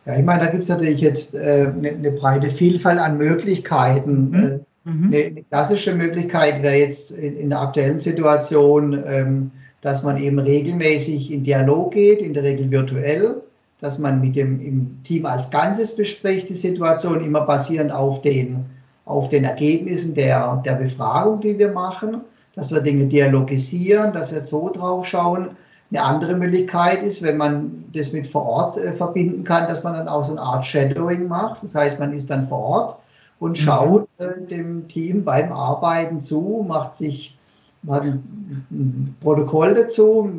Ja, 0.06 0.18
ich 0.18 0.26
meine, 0.26 0.46
da 0.46 0.52
gibt 0.52 0.64
es 0.64 0.70
natürlich 0.70 1.02
jetzt 1.02 1.36
äh, 1.36 1.72
eine, 1.76 1.90
eine, 1.90 2.12
breite 2.12 2.50
Vielfalt 2.50 3.00
an 3.00 3.18
Möglichkeiten. 3.18 4.30
Mhm. 4.30 4.36
Äh, 4.36 4.90
mhm. 4.90 5.04
Eine, 5.06 5.26
eine, 5.26 5.44
klassische 5.44 5.94
Möglichkeit 5.96 6.64
wäre 6.64 6.76
jetzt 6.76 7.12
in, 7.12 7.38
in, 7.38 7.50
der 7.50 7.62
aktuellen 7.62 8.00
Situation, 8.00 9.04
ähm, 9.06 9.52
dass 9.82 10.04
man 10.04 10.18
eben 10.18 10.40
regelmäßig 10.40 11.32
in 11.32 11.44
Dialog 11.44 11.94
geht, 11.94 12.22
in 12.22 12.34
der 12.34 12.44
Regel 12.44 12.72
virtuell 12.72 13.42
dass 13.82 13.98
man 13.98 14.20
mit 14.20 14.36
dem 14.36 14.60
im 14.60 15.04
Team 15.04 15.26
als 15.26 15.50
Ganzes 15.50 15.96
bespricht, 15.96 16.50
die 16.50 16.56
Situation 16.56 17.22
immer 17.22 17.42
basierend 17.42 17.92
auf 17.92 18.22
den, 18.22 18.66
auf 19.06 19.30
den 19.30 19.46
Ergebnissen 19.46 20.14
der, 20.14 20.58
der 20.66 20.74
Befragung, 20.74 21.40
die 21.40 21.58
wir 21.58 21.72
machen, 21.72 22.22
dass 22.56 22.72
wir 22.72 22.82
Dinge 22.82 23.06
dialogisieren, 23.06 24.12
dass 24.12 24.34
wir 24.34 24.44
so 24.44 24.70
drauf 24.70 25.06
schauen. 25.06 25.52
Eine 25.92 26.04
andere 26.04 26.36
Möglichkeit 26.36 27.02
ist, 27.02 27.24
wenn 27.24 27.38
man 27.38 27.86
das 27.94 28.12
mit 28.12 28.28
vor 28.28 28.46
Ort 28.46 28.78
äh, 28.78 28.92
verbinden 28.92 29.44
kann, 29.44 29.68
dass 29.68 29.84
man 29.84 29.94
dann 29.94 30.08
auch 30.08 30.24
so 30.24 30.34
eine 30.34 30.42
Art 30.42 30.66
Shadowing 30.66 31.28
macht. 31.28 31.64
Das 31.64 31.74
heißt, 31.74 32.00
man 32.00 32.14
ist 32.14 32.30
dann 32.30 32.48
vor 32.48 32.60
Ort 32.60 33.00
und 33.40 33.52
mhm. 33.52 33.56
schaut 33.56 34.08
äh, 34.18 34.46
dem 34.50 34.88
Team 34.88 35.24
beim 35.24 35.52
Arbeiten 35.52 36.22
zu, 36.22 36.64
macht 36.68 36.98
sich 36.98 37.39
hat 37.88 38.04
ein 38.04 39.16
Protokoll 39.22 39.74
dazu, 39.74 40.30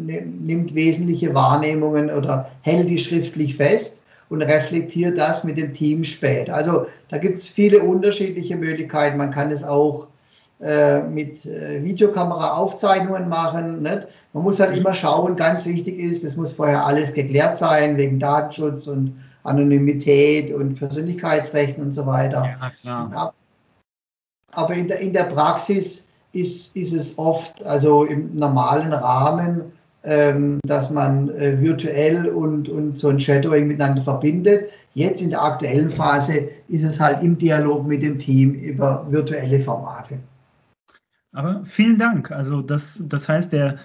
nimmt 0.00 0.74
wesentliche 0.74 1.34
Wahrnehmungen 1.34 2.10
oder 2.10 2.50
hält 2.62 2.88
die 2.88 2.98
schriftlich 2.98 3.56
fest 3.56 4.00
und 4.28 4.42
reflektiert 4.42 5.18
das 5.18 5.44
mit 5.44 5.56
dem 5.56 5.72
Team 5.72 6.04
später. 6.04 6.54
Also 6.54 6.86
da 7.08 7.18
gibt 7.18 7.38
es 7.38 7.48
viele 7.48 7.80
unterschiedliche 7.80 8.56
Möglichkeiten. 8.56 9.18
Man 9.18 9.30
kann 9.30 9.50
es 9.50 9.64
auch 9.64 10.06
äh, 10.60 11.00
mit 11.02 11.46
äh, 11.46 11.82
Videokamera-Aufzeichnungen 11.82 13.28
machen. 13.28 13.82
Nicht? 13.82 14.06
Man 14.32 14.44
muss 14.44 14.60
halt 14.60 14.76
immer 14.76 14.94
schauen, 14.94 15.36
ganz 15.36 15.66
wichtig 15.66 15.98
ist, 15.98 16.22
es 16.22 16.36
muss 16.36 16.52
vorher 16.52 16.84
alles 16.84 17.14
geklärt 17.14 17.56
sein, 17.56 17.96
wegen 17.96 18.18
Datenschutz 18.18 18.86
und 18.86 19.14
Anonymität 19.42 20.52
und 20.52 20.74
Persönlichkeitsrechten 20.74 21.82
und 21.82 21.92
so 21.92 22.06
weiter. 22.06 22.44
Ja, 22.60 22.70
klar. 22.80 23.34
Aber 24.52 24.74
in 24.74 24.88
der, 24.88 25.00
in 25.00 25.12
der 25.12 25.24
Praxis 25.24 26.04
ist, 26.32 26.76
ist 26.76 26.92
es 26.92 27.18
oft, 27.18 27.64
also 27.64 28.04
im 28.04 28.34
normalen 28.36 28.92
Rahmen, 28.92 29.72
ähm, 30.02 30.60
dass 30.64 30.90
man 30.90 31.28
äh, 31.30 31.60
virtuell 31.60 32.26
und, 32.26 32.68
und 32.68 32.98
so 32.98 33.08
ein 33.08 33.20
Shadowing 33.20 33.66
miteinander 33.66 34.02
verbindet. 34.02 34.70
Jetzt 34.94 35.20
in 35.20 35.30
der 35.30 35.42
aktuellen 35.42 35.90
Phase 35.90 36.48
ist 36.68 36.84
es 36.84 36.98
halt 36.98 37.22
im 37.22 37.36
Dialog 37.36 37.86
mit 37.86 38.02
dem 38.02 38.18
Team 38.18 38.54
über 38.54 39.06
virtuelle 39.10 39.58
Formate. 39.58 40.18
Aber 41.32 41.62
vielen 41.64 41.98
Dank. 41.98 42.30
Also 42.30 42.62
das, 42.62 43.02
das 43.06 43.28
heißt, 43.28 43.52
der, 43.52 43.78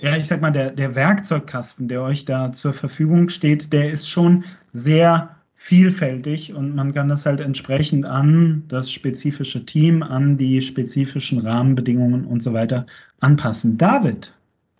ja, 0.00 0.16
ich 0.16 0.26
sag 0.26 0.40
mal, 0.40 0.50
der, 0.50 0.70
der 0.70 0.94
Werkzeugkasten, 0.94 1.88
der 1.88 2.02
euch 2.02 2.24
da 2.24 2.52
zur 2.52 2.72
Verfügung 2.72 3.28
steht, 3.28 3.72
der 3.72 3.90
ist 3.90 4.08
schon 4.08 4.44
sehr 4.72 5.37
vielfältig 5.60 6.54
und 6.54 6.74
man 6.76 6.94
kann 6.94 7.08
das 7.08 7.26
halt 7.26 7.40
entsprechend 7.40 8.06
an 8.06 8.62
das 8.68 8.92
spezifische 8.92 9.66
Team, 9.66 10.04
an 10.04 10.36
die 10.36 10.62
spezifischen 10.62 11.40
Rahmenbedingungen 11.40 12.24
und 12.24 12.42
so 12.42 12.54
weiter 12.54 12.86
anpassen. 13.18 13.76
David. 13.76 14.32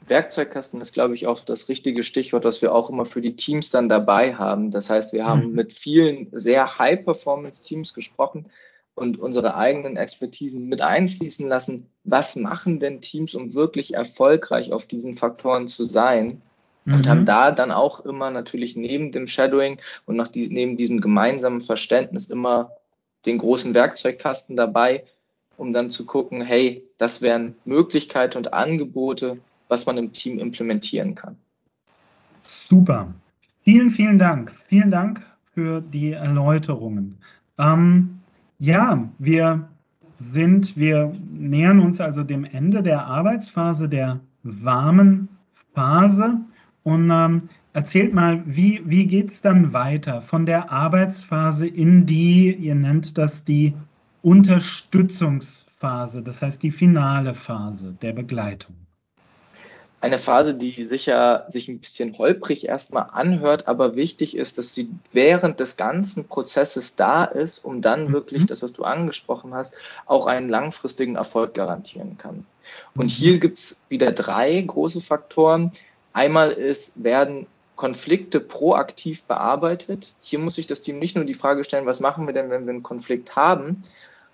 Werkzeugkasten 0.07 0.81
ist, 0.81 0.95
glaube 0.95 1.17
ich, 1.17 1.27
auch 1.27 1.41
das 1.41 1.69
richtige 1.69 2.05
Stichwort, 2.05 2.45
was 2.45 2.63
wir 2.63 2.73
auch 2.73 2.89
immer 2.89 3.05
für 3.05 3.21
die 3.21 3.37
Teams 3.37 3.71
dann 3.71 3.91
dabei 3.91 4.37
haben. 4.37 4.71
Das 4.71 4.89
heißt, 4.89 5.13
wir 5.13 5.27
haben 5.27 5.49
mhm. 5.49 5.55
mit 5.55 5.73
vielen 5.75 6.29
sehr 6.33 6.79
High-Performance-Teams 6.79 7.93
gesprochen 7.93 8.47
und 8.95 9.19
unsere 9.19 9.57
eigenen 9.57 9.97
Expertisen 9.97 10.69
mit 10.69 10.81
einfließen 10.81 11.47
lassen. 11.49 11.87
Was 12.05 12.37
machen 12.37 12.79
denn 12.79 13.01
Teams, 13.01 13.35
um 13.35 13.53
wirklich 13.53 13.95
erfolgreich 13.95 14.73
auf 14.73 14.87
diesen 14.87 15.15
Faktoren 15.15 15.67
zu 15.67 15.85
sein? 15.85 16.41
Und 16.93 17.07
mhm. 17.07 17.11
haben 17.11 17.25
da 17.27 17.51
dann 17.51 17.71
auch 17.71 18.01
immer 18.01 18.31
natürlich 18.31 18.77
neben 18.77 19.13
dem 19.13 19.27
Shadowing 19.27 19.79
und 20.07 20.17
nach 20.17 20.29
die, 20.29 20.49
neben 20.49 20.77
diesem 20.77 21.01
gemeinsamen 21.01 21.61
Verständnis 21.61 22.29
immer 22.29 22.73
den 23.27 23.39
großen 23.39 23.75
Werkzeugkasten 23.75 24.57
dabei, 24.57 25.05
um 25.57 25.73
dann 25.73 25.91
zu 25.91 26.07
gucken, 26.07 26.41
hey, 26.41 26.85
das 26.99 27.21
wären 27.21 27.55
Möglichkeiten 27.65 28.39
und 28.39 28.53
Angebote, 28.53 29.39
was 29.69 29.87
man 29.87 29.99
im 29.99 30.13
Team 30.13 30.39
implementieren 30.39 31.15
kann. 31.15 31.37
Super. 32.41 33.13
Vielen, 33.63 33.91
vielen 33.91 34.19
Dank. 34.19 34.53
Vielen 34.69 34.91
Dank 34.91 35.23
für 35.53 35.81
die 35.81 36.13
Erläuterungen. 36.13 37.19
Ähm, 37.59 38.21
ja, 38.59 39.09
wir 39.19 39.69
sind, 40.15 40.77
wir 40.77 41.15
nähern 41.31 41.81
uns 41.81 42.01
also 42.01 42.25
dem 42.25 42.45
Ende 42.45 42.83
der 42.83 43.07
Arbeitsphase 43.07 43.89
der 43.89 44.21
warmen 44.43 45.29
Phase. 45.75 46.39
Und 46.89 47.11
ähm, 47.11 47.51
erzählt 47.75 48.15
mal, 48.15 48.43
wie, 48.47 48.81
wie 48.87 49.07
geht 49.07 49.31
es 49.31 49.43
dann 49.43 49.75
weiter 49.75 50.23
von 50.23 50.47
der 50.47 50.73
Arbeitsphase 50.73 51.67
in 51.67 52.07
die, 52.07 52.55
ihr 52.55 52.75
nennt 52.75 53.19
das 53.19 53.45
die 53.45 53.75
Unterstützungsphase, 54.23 56.23
das 56.23 56.41
heißt 56.41 56.63
die 56.63 56.71
finale 56.71 57.35
Phase 57.35 57.95
der 58.01 58.15
Begleitung? 58.15 58.75
Eine 60.01 60.17
Phase, 60.17 60.55
die 60.55 60.83
sicher 60.83 61.45
sich 61.51 61.69
ein 61.69 61.79
bisschen 61.79 62.17
holprig 62.17 62.67
erstmal 62.67 63.11
anhört, 63.13 63.69
aber 63.69 63.95
wichtig 63.95 64.35
ist, 64.35 64.57
dass 64.57 64.75
sie 64.75 64.89
während 65.13 65.61
des 65.61 65.77
ganzen 65.77 66.27
Prozesses 66.27 66.97
da 66.97 67.25
ist, 67.25 67.67
um 67.67 67.83
dann 67.83 68.09
mhm. 68.09 68.13
wirklich 68.15 68.47
das, 68.47 68.63
was 68.63 68.73
du 68.73 68.85
angesprochen 68.85 69.53
hast, 69.53 69.77
auch 70.07 70.25
einen 70.25 70.49
langfristigen 70.49 71.17
Erfolg 71.17 71.53
garantieren 71.53 72.17
kann. 72.17 72.47
Und 72.95 73.07
mhm. 73.07 73.11
hier 73.11 73.41
gibt 73.41 73.59
es 73.59 73.83
wieder 73.91 74.13
drei 74.13 74.59
große 74.59 75.03
Faktoren, 75.03 75.73
Einmal 76.19 76.51
ist, 76.51 77.05
werden 77.05 77.47
Konflikte 77.77 78.41
proaktiv 78.41 79.23
bearbeitet. 79.27 80.15
Hier 80.21 80.41
muss 80.41 80.57
sich 80.57 80.67
das 80.67 80.83
Team 80.83 80.99
nicht 80.99 81.15
nur 81.15 81.25
die 81.25 81.33
Frage 81.33 81.63
stellen, 81.63 81.87
was 81.87 82.01
machen 82.01 82.27
wir 82.27 82.35
denn, 82.35 82.51
wenn 82.51 82.67
wir 82.67 82.73
einen 82.73 82.83
Konflikt 82.83 83.37
haben, 83.37 83.85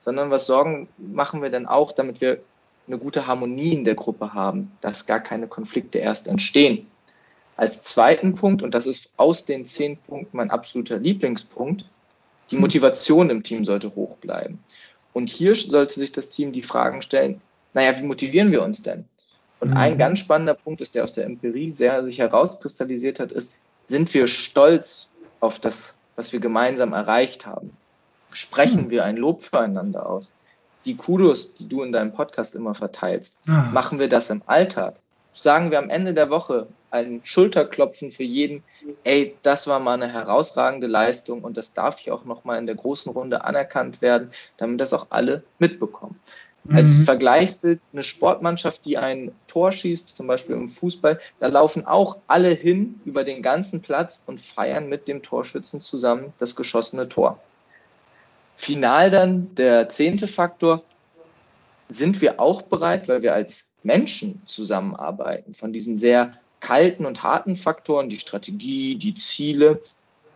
sondern 0.00 0.30
was 0.30 0.46
Sorgen 0.46 0.88
machen 0.96 1.42
wir 1.42 1.50
denn 1.50 1.66
auch, 1.66 1.92
damit 1.92 2.22
wir 2.22 2.40
eine 2.86 2.96
gute 2.96 3.26
Harmonie 3.26 3.74
in 3.74 3.84
der 3.84 3.96
Gruppe 3.96 4.32
haben, 4.32 4.72
dass 4.80 5.04
gar 5.04 5.20
keine 5.20 5.46
Konflikte 5.46 5.98
erst 5.98 6.26
entstehen. 6.26 6.86
Als 7.54 7.82
zweiten 7.82 8.34
Punkt, 8.34 8.62
und 8.62 8.72
das 8.72 8.86
ist 8.86 9.10
aus 9.18 9.44
den 9.44 9.66
zehn 9.66 9.98
Punkten 9.98 10.38
mein 10.38 10.50
absoluter 10.50 10.96
Lieblingspunkt, 10.96 11.84
die 12.50 12.56
Motivation 12.56 13.28
im 13.28 13.42
Team 13.42 13.66
sollte 13.66 13.94
hoch 13.94 14.16
bleiben. 14.16 14.58
Und 15.12 15.28
hier 15.28 15.54
sollte 15.54 16.00
sich 16.00 16.12
das 16.12 16.30
Team 16.30 16.52
die 16.52 16.62
Fragen 16.62 17.02
stellen, 17.02 17.42
naja, 17.74 17.94
wie 17.98 18.06
motivieren 18.06 18.52
wir 18.52 18.62
uns 18.62 18.82
denn? 18.82 19.04
Und 19.64 19.70
mhm. 19.70 19.76
ein 19.78 19.96
ganz 19.96 20.18
spannender 20.18 20.52
Punkt 20.52 20.82
ist, 20.82 20.94
der 20.94 21.04
aus 21.04 21.14
der 21.14 21.24
Empirie 21.24 21.70
sehr 21.70 22.04
sich 22.04 22.18
herauskristallisiert 22.18 23.18
hat, 23.18 23.32
ist, 23.32 23.56
sind 23.86 24.12
wir 24.12 24.28
stolz 24.28 25.10
auf 25.40 25.58
das, 25.58 25.96
was 26.16 26.34
wir 26.34 26.40
gemeinsam 26.40 26.92
erreicht 26.92 27.46
haben? 27.46 27.74
Sprechen 28.30 28.84
mhm. 28.84 28.90
wir 28.90 29.04
ein 29.06 29.16
Lob 29.16 29.42
füreinander 29.42 30.06
aus? 30.06 30.34
Die 30.84 30.96
Kudos, 30.96 31.54
die 31.54 31.66
du 31.66 31.82
in 31.82 31.92
deinem 31.92 32.12
Podcast 32.12 32.54
immer 32.54 32.74
verteilst, 32.74 33.40
ah. 33.48 33.70
machen 33.72 33.98
wir 33.98 34.10
das 34.10 34.28
im 34.28 34.42
Alltag? 34.44 34.96
Sagen 35.32 35.70
wir 35.70 35.78
am 35.78 35.88
Ende 35.88 36.12
der 36.12 36.28
Woche 36.28 36.66
ein 36.90 37.22
Schulterklopfen 37.24 38.12
für 38.12 38.22
jeden, 38.22 38.62
ey, 39.02 39.34
das 39.42 39.66
war 39.66 39.80
mal 39.80 39.94
eine 39.94 40.12
herausragende 40.12 40.88
Leistung 40.88 41.42
und 41.42 41.56
das 41.56 41.72
darf 41.72 42.00
hier 42.00 42.14
auch 42.14 42.26
nochmal 42.26 42.58
in 42.58 42.66
der 42.66 42.76
großen 42.76 43.10
Runde 43.10 43.44
anerkannt 43.44 44.02
werden, 44.02 44.30
damit 44.58 44.82
das 44.82 44.92
auch 44.92 45.06
alle 45.08 45.42
mitbekommen. 45.58 46.20
Mhm. 46.64 46.76
Als 46.76 46.96
Vergleichsbild 46.96 47.80
eine 47.92 48.02
Sportmannschaft, 48.02 48.84
die 48.84 48.98
ein 48.98 49.32
Tor 49.46 49.72
schießt, 49.72 50.16
zum 50.16 50.26
Beispiel 50.26 50.56
im 50.56 50.68
Fußball, 50.68 51.20
da 51.40 51.46
laufen 51.46 51.86
auch 51.86 52.18
alle 52.26 52.50
hin 52.50 53.00
über 53.04 53.24
den 53.24 53.42
ganzen 53.42 53.82
Platz 53.82 54.24
und 54.26 54.40
feiern 54.40 54.88
mit 54.88 55.06
dem 55.08 55.22
Torschützen 55.22 55.80
zusammen 55.80 56.32
das 56.38 56.56
geschossene 56.56 57.08
Tor. 57.08 57.38
Final 58.56 59.10
dann 59.10 59.54
der 59.56 59.88
zehnte 59.88 60.28
Faktor, 60.28 60.82
sind 61.88 62.20
wir 62.20 62.40
auch 62.40 62.62
bereit, 62.62 63.08
weil 63.08 63.22
wir 63.22 63.34
als 63.34 63.70
Menschen 63.82 64.40
zusammenarbeiten, 64.46 65.54
von 65.54 65.72
diesen 65.72 65.96
sehr 65.96 66.34
kalten 66.60 67.04
und 67.04 67.22
harten 67.22 67.56
Faktoren, 67.56 68.08
die 68.08 68.18
Strategie, 68.18 68.96
die 68.96 69.14
Ziele, 69.14 69.82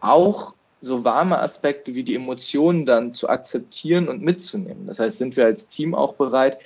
auch 0.00 0.54
so 0.80 1.04
warme 1.04 1.38
Aspekte 1.40 1.94
wie 1.94 2.04
die 2.04 2.14
Emotionen 2.14 2.86
dann 2.86 3.14
zu 3.14 3.28
akzeptieren 3.28 4.08
und 4.08 4.22
mitzunehmen. 4.22 4.86
Das 4.86 4.98
heißt, 4.98 5.18
sind 5.18 5.36
wir 5.36 5.44
als 5.44 5.68
Team 5.68 5.94
auch 5.94 6.14
bereit, 6.14 6.58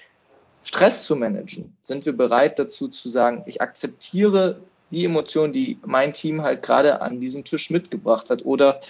Stress 0.65 1.05
zu 1.05 1.17
managen? 1.17 1.77
Sind 1.83 2.07
wir 2.07 2.17
bereit 2.17 2.59
dazu 2.59 2.89
zu 2.89 3.09
sagen, 3.09 3.43
ich 3.47 3.61
akzeptiere 3.61 4.61
die 4.91 5.05
Emotionen, 5.05 5.53
die 5.53 5.79
mein 5.85 6.13
Team 6.13 6.43
halt 6.43 6.63
gerade 6.63 7.01
an 7.01 7.21
diesen 7.21 7.45
Tisch 7.45 7.71
mitgebracht 7.71 8.31
hat 8.31 8.45
oder 8.45 8.81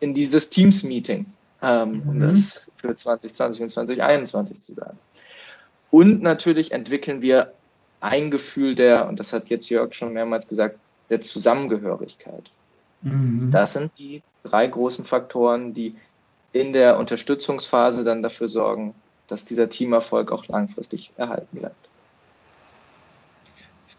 in 0.00 0.12
dieses 0.12 0.50
Teams-Meeting, 0.50 1.26
ähm, 1.62 2.02
um 2.06 2.16
mhm. 2.16 2.32
das 2.32 2.70
für 2.76 2.94
2020 2.94 3.62
und 3.62 3.68
2021 3.70 4.60
zu 4.60 4.74
sagen. 4.74 4.98
Und 5.90 6.22
natürlich 6.22 6.72
entwickeln 6.72 7.22
wir 7.22 7.52
ein 8.00 8.30
Gefühl 8.30 8.74
der, 8.74 9.08
und 9.08 9.20
das 9.20 9.32
hat 9.32 9.48
jetzt 9.48 9.70
Jörg 9.70 9.94
schon 9.94 10.12
mehrmals 10.12 10.48
gesagt, 10.48 10.78
der 11.08 11.20
Zusammengehörigkeit. 11.20 12.50
Mhm. 13.04 13.50
Das 13.50 13.74
sind 13.74 13.92
die 13.98 14.22
drei 14.42 14.66
großen 14.66 15.04
Faktoren, 15.04 15.74
die 15.74 15.94
in 16.52 16.72
der 16.72 16.98
Unterstützungsphase 16.98 18.04
dann 18.04 18.22
dafür 18.22 18.48
sorgen, 18.48 18.94
dass 19.28 19.44
dieser 19.44 19.68
Teamerfolg 19.68 20.32
auch 20.32 20.46
langfristig 20.48 21.12
erhalten 21.16 21.58
bleibt. 21.58 21.88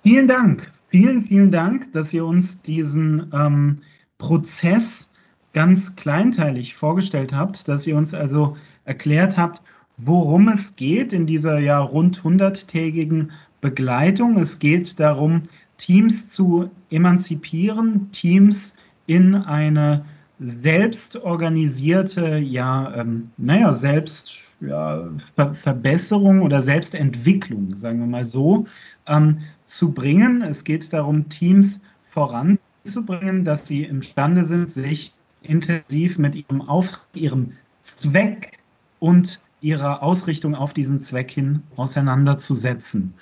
Vielen 0.04 0.28
Dank, 0.28 0.72
vielen, 0.90 1.24
vielen 1.24 1.52
Dank, 1.52 1.92
dass 1.94 2.14
ihr 2.14 2.26
uns 2.26 2.62
diesen 2.62 3.32
ähm, 3.34 3.82
Prozess 4.18 5.10
ganz 5.54 5.96
kleinteilig 5.96 6.76
vorgestellt 6.76 7.34
habt, 7.34 7.68
dass 7.68 7.88
ihr 7.88 7.98
uns 7.98 8.14
also 8.14 8.58
erklärt 8.84 9.38
habt, 9.38 9.62
worum 9.98 10.48
es 10.50 10.76
geht 10.76 11.14
in 11.14 11.26
dieser 11.26 11.60
ja 11.60 11.80
rund 11.80 12.22
100-tägigen 12.22 13.32
Begleitung. 13.62 14.38
Es 14.38 14.60
geht 14.60 15.00
darum, 15.00 15.44
Teams 15.78 16.28
zu 16.30 16.70
emanzipieren, 16.90 18.12
Teams 18.12 18.76
in 19.08 19.36
eine 19.36 20.06
selbstorganisierte, 20.40 22.38
ja, 22.38 22.94
ähm, 22.96 23.32
naja, 23.38 23.74
Selbst, 23.74 24.38
ja, 24.62 25.10
Ver 25.36 25.54
Verbesserung 25.54 26.42
oder 26.42 26.62
Selbstentwicklung, 26.62 27.76
sagen 27.76 28.00
wir 28.00 28.08
mal 28.08 28.26
so, 28.26 28.66
ähm, 29.08 29.40
zu 29.68 29.94
bringen. 29.94 30.42
Es 30.42 30.64
geht 30.64 30.92
darum, 30.92 31.30
Teams 31.30 31.80
voranzubringen, 32.12 33.44
dass 33.46 33.68
sie 33.68 33.84
imstande 33.84 34.46
sind, 34.46 34.72
sich 34.72 35.14
intensiv 35.42 36.18
mit 36.18 36.36
ihrem 36.36 36.62
Auf 36.62 37.08
ihrem 37.14 37.54
Zweck 37.82 38.58
und 39.00 39.42
ihrer 39.62 40.04
Ausrichtung 40.04 40.56
auf 40.56 40.74
diesen 40.74 41.02
Zweck 41.02 41.32
hin 41.32 41.64
auseinanderzusetzen. 41.76 43.14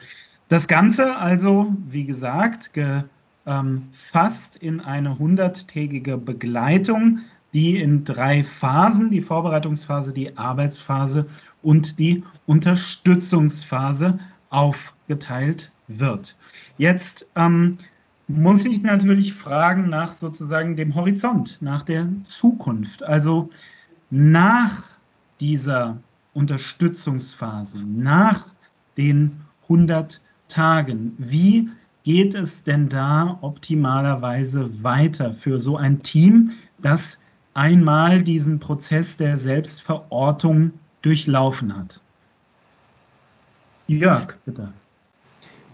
Das 0.49 0.67
Ganze 0.67 1.17
also, 1.17 1.73
wie 1.87 2.05
gesagt, 2.05 2.73
ge 2.73 3.03
ähm, 3.45 3.87
fast 3.91 4.55
in 4.55 4.79
eine 4.79 5.19
hunderttägige 5.19 6.17
Begleitung, 6.17 7.19
die 7.53 7.77
in 7.77 8.03
drei 8.03 8.43
Phasen, 8.43 9.11
die 9.11 9.21
Vorbereitungsphase, 9.21 10.13
die 10.13 10.37
Arbeitsphase 10.37 11.27
und 11.61 11.99
die 11.99 12.23
Unterstützungsphase 12.47 14.19
aufgeteilt 14.49 15.71
wird. 15.87 16.35
Jetzt 16.77 17.27
ähm, 17.35 17.77
muss 18.27 18.65
ich 18.65 18.81
natürlich 18.81 19.33
fragen 19.33 19.89
nach 19.89 20.11
sozusagen 20.11 20.75
dem 20.75 20.95
Horizont, 20.95 21.57
nach 21.61 21.83
der 21.83 22.07
Zukunft. 22.23 23.03
Also 23.03 23.49
nach 24.09 24.83
dieser 25.39 25.97
Unterstützungsphase, 26.33 27.79
nach 27.79 28.47
den 28.97 29.41
100 29.63 30.21
Tagen, 30.47 31.13
wie 31.17 31.69
geht 32.03 32.35
es 32.35 32.63
denn 32.63 32.89
da 32.89 33.37
optimalerweise 33.41 34.69
weiter 34.83 35.33
für 35.33 35.57
so 35.59 35.77
ein 35.77 36.01
Team, 36.01 36.51
das 36.81 37.17
einmal 37.53 38.21
diesen 38.21 38.59
Prozess 38.59 39.17
der 39.17 39.37
Selbstverortung 39.37 40.71
durchlaufen 41.01 41.75
hat? 41.75 41.99
Jörg, 43.87 44.35
bitte. 44.45 44.73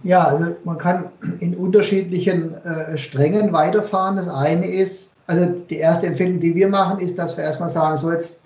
Ja, 0.03 0.23
also 0.23 0.55
man 0.63 0.77
kann 0.77 1.09
in 1.39 1.55
unterschiedlichen 1.55 2.53
äh, 2.63 2.97
Strängen 2.97 3.51
weiterfahren. 3.51 4.15
Das 4.15 4.29
eine 4.29 4.65
ist, 4.65 5.13
also 5.27 5.45
die 5.69 5.77
erste 5.77 6.07
Empfehlung, 6.07 6.39
die 6.39 6.55
wir 6.55 6.69
machen, 6.69 6.99
ist, 6.99 7.17
dass 7.17 7.35
wir 7.35 7.43
erstmal 7.43 7.69
sagen, 7.69 7.97
so 7.97 8.11
jetzt 8.11 8.39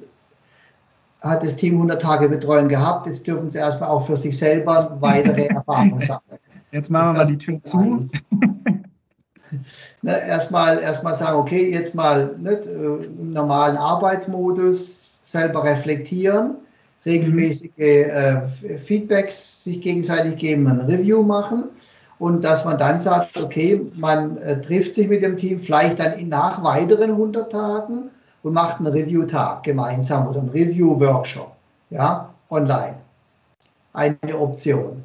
hat 1.21 1.43
das 1.43 1.55
Team 1.55 1.75
100 1.75 2.01
Tage 2.01 2.27
Betreuung 2.27 2.67
gehabt, 2.67 3.07
jetzt 3.07 3.25
dürfen 3.25 3.49
sie 3.49 3.59
erstmal 3.59 3.89
auch 3.89 4.05
für 4.05 4.17
sich 4.17 4.37
selber 4.37 4.97
weitere 4.99 5.45
Erfahrungen 5.47 6.01
sammeln. 6.01 6.39
Jetzt 6.73 6.89
machen 6.89 7.13
wir 7.13 7.19
mal 7.19 7.27
die 7.27 7.37
Tür 7.37 7.63
zu. 7.63 7.77
ne, 10.01 10.27
erstmal, 10.27 10.79
erstmal 10.79 11.13
sagen, 11.13 11.37
okay, 11.37 11.71
jetzt 11.71 11.93
mal 11.93 12.35
äh, 12.43 13.05
im 13.05 13.31
normalen 13.31 13.77
Arbeitsmodus 13.77 15.19
selber 15.21 15.63
reflektieren, 15.63 16.55
regelmäßige 17.05 17.77
äh, 17.77 18.41
Feedbacks 18.79 19.63
sich 19.63 19.81
gegenseitig 19.81 20.37
geben, 20.37 20.67
ein 20.67 20.79
Review 20.79 21.21
machen 21.21 21.65
und 22.17 22.43
dass 22.43 22.65
man 22.65 22.79
dann 22.79 22.99
sagt, 22.99 23.37
okay, 23.37 23.85
man 23.93 24.37
äh, 24.37 24.59
trifft 24.59 24.95
sich 24.95 25.07
mit 25.07 25.21
dem 25.21 25.37
Team 25.37 25.59
vielleicht 25.59 25.99
dann 25.99 26.27
nach 26.27 26.63
weiteren 26.63 27.11
100 27.11 27.51
Tagen 27.51 28.09
und 28.41 28.53
macht 28.53 28.79
einen 28.79 28.87
Review-Tag 28.87 29.61
gemeinsam 29.61 30.27
oder 30.27 30.39
einen 30.39 30.49
Review-Workshop, 30.49 31.51
ja, 31.91 32.33
online. 32.49 32.95
Eine 33.93 34.17
Option. 34.39 35.03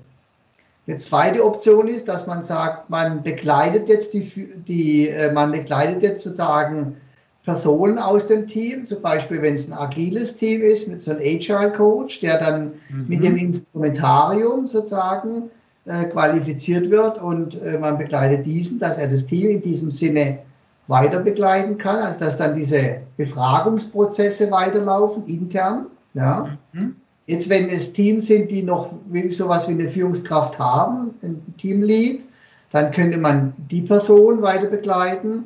Eine 0.89 0.97
zweite 0.97 1.45
Option 1.45 1.87
ist, 1.87 2.09
dass 2.09 2.27
man 2.27 2.45
sagt, 2.45 2.89
man 2.89 3.23
begleitet 3.23 3.91
jetzt 3.91 4.15
die, 4.15 4.23
die 4.67 5.09
äh, 5.09 5.31
man 5.31 5.53
begleitet 5.53 6.03
jetzt 6.03 6.25
sozusagen 6.25 6.97
Personen 7.45 7.99
aus 7.99 8.27
dem 8.27 8.47
Team, 8.47 8.87
zum 8.87 9.03
Beispiel 9.03 9.43
wenn 9.43 9.55
es 9.55 9.67
ein 9.67 9.75
agiles 9.75 10.37
Team 10.37 10.63
ist, 10.63 10.89
mit 10.89 11.03
so 11.03 11.11
einem 11.11 11.21
Agile 11.21 11.73
Coach, 11.73 12.21
der 12.21 12.39
dann 12.39 12.73
mhm. 12.89 13.07
mit 13.07 13.23
dem 13.23 13.37
Instrumentarium 13.37 14.67
sozusagen 14.67 15.51
äh, 15.85 16.05
qualifiziert 16.05 16.91
wird 16.91 17.21
und 17.21 17.61
äh, 17.63 17.79
man 17.79 17.99
begleitet 17.99 18.47
diesen, 18.47 18.79
dass 18.79 18.97
er 18.97 19.09
das 19.09 19.27
Team 19.27 19.51
in 19.51 19.61
diesem 19.61 19.91
Sinne 19.91 20.39
weiter 20.87 21.19
begleiten 21.19 21.77
kann, 21.77 21.99
also 21.99 22.19
dass 22.19 22.39
dann 22.39 22.55
diese 22.55 23.03
Befragungsprozesse 23.19 24.51
weiterlaufen 24.51 25.27
intern. 25.27 25.87
Ja. 26.15 26.57
Mhm. 26.73 26.97
Jetzt, 27.29 27.51
wenn 27.51 27.69
es 27.69 27.93
Teams 27.93 28.27
sind, 28.27 28.51
die 28.51 28.63
noch 28.63 28.95
sowas 29.29 29.69
wie 29.69 29.73
eine 29.73 29.87
Führungskraft 29.87 30.59
haben, 30.59 31.11
ein 31.23 31.43
Teamlead, 31.59 32.25
dann 32.73 32.91
könnte 32.91 33.19
man 33.19 33.53
die 33.71 33.83
Person 33.83 34.41
weiter 34.41 34.67
begleiten. 34.67 35.45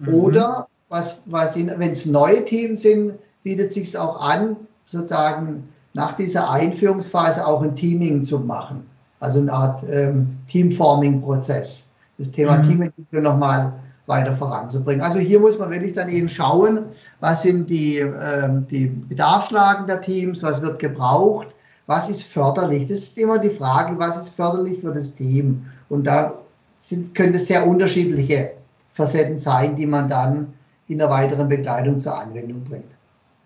Mhm. 0.00 0.08
Oder 0.08 0.66
was, 0.88 1.22
was 1.26 1.54
wenn 1.54 1.90
es 1.90 2.04
neue 2.04 2.44
Teams 2.44 2.80
sind, 2.80 3.12
bietet 3.44 3.68
es 3.68 3.74
sich 3.74 3.96
auch 3.96 4.20
an, 4.20 4.56
sozusagen 4.86 5.68
nach 5.94 6.16
dieser 6.16 6.50
Einführungsphase 6.50 7.46
auch 7.46 7.62
ein 7.62 7.76
Teaming 7.76 8.24
zu 8.24 8.40
machen. 8.40 8.84
Also 9.20 9.38
eine 9.38 9.52
Art 9.52 9.84
ähm, 9.88 10.36
Teamforming-Prozess. 10.48 11.86
Das 12.18 12.32
Thema 12.32 12.58
mhm. 12.58 12.62
Teamentwicklung 12.64 13.22
nochmal 13.22 13.72
weiter 14.10 14.34
voranzubringen. 14.34 15.00
Also 15.00 15.18
hier 15.18 15.40
muss 15.40 15.58
man 15.58 15.70
wirklich 15.70 15.94
dann 15.94 16.10
eben 16.10 16.28
schauen, 16.28 16.80
was 17.20 17.40
sind 17.40 17.70
die, 17.70 18.00
äh, 18.00 18.50
die 18.70 18.86
Bedarfslagen 18.86 19.86
der 19.86 20.02
Teams, 20.02 20.42
was 20.42 20.60
wird 20.60 20.78
gebraucht, 20.78 21.48
was 21.86 22.10
ist 22.10 22.24
förderlich. 22.24 22.86
Das 22.86 22.98
ist 22.98 23.16
immer 23.16 23.38
die 23.38 23.48
Frage, 23.48 23.98
was 23.98 24.18
ist 24.18 24.28
förderlich 24.30 24.80
für 24.80 24.92
das 24.92 25.14
Team. 25.14 25.64
Und 25.88 26.06
da 26.06 26.34
sind, 26.78 27.14
können 27.14 27.32
es 27.32 27.46
sehr 27.46 27.66
unterschiedliche 27.66 28.52
Facetten 28.92 29.38
sein, 29.38 29.76
die 29.76 29.86
man 29.86 30.08
dann 30.08 30.48
in 30.88 30.98
der 30.98 31.08
weiteren 31.08 31.48
Begleitung 31.48 31.98
zur 31.98 32.20
Anwendung 32.20 32.62
bringt. 32.64 32.92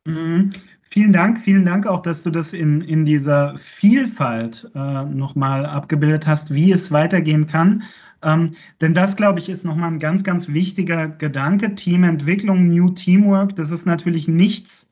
Mhm. 0.05 0.51
Vielen 0.91 1.13
Dank, 1.13 1.41
vielen 1.41 1.65
Dank 1.65 1.89
auch, 1.89 2.03
dass 2.03 2.23
du 2.23 2.31
das 2.31 2.53
in, 2.53 2.81
in 2.83 3.05
dieser 3.05 3.59
Vielfalt 3.59 4.71
äh, 4.77 5.05
nochmal 5.07 5.67
abgebildet 5.67 6.25
hast, 6.25 6.55
wie 6.55 6.71
es 6.71 6.93
weitergehen 6.93 7.49
kann. 7.49 7.83
Ähm, 8.25 8.53
denn 8.81 8.95
das, 8.95 9.17
glaube 9.17 9.39
ich, 9.39 9.49
ist 9.49 9.65
nochmal 9.65 9.93
ein 9.93 9.99
ganz, 9.99 10.25
ganz 10.25 10.49
wichtiger 10.49 11.09
Gedanke. 11.09 11.75
Teamentwicklung, 11.75 12.69
New 12.69 12.91
Teamwork, 12.91 13.55
das 13.57 13.71
ist 13.71 13.87
natürlich 13.87 14.27
nichts, 14.27 14.89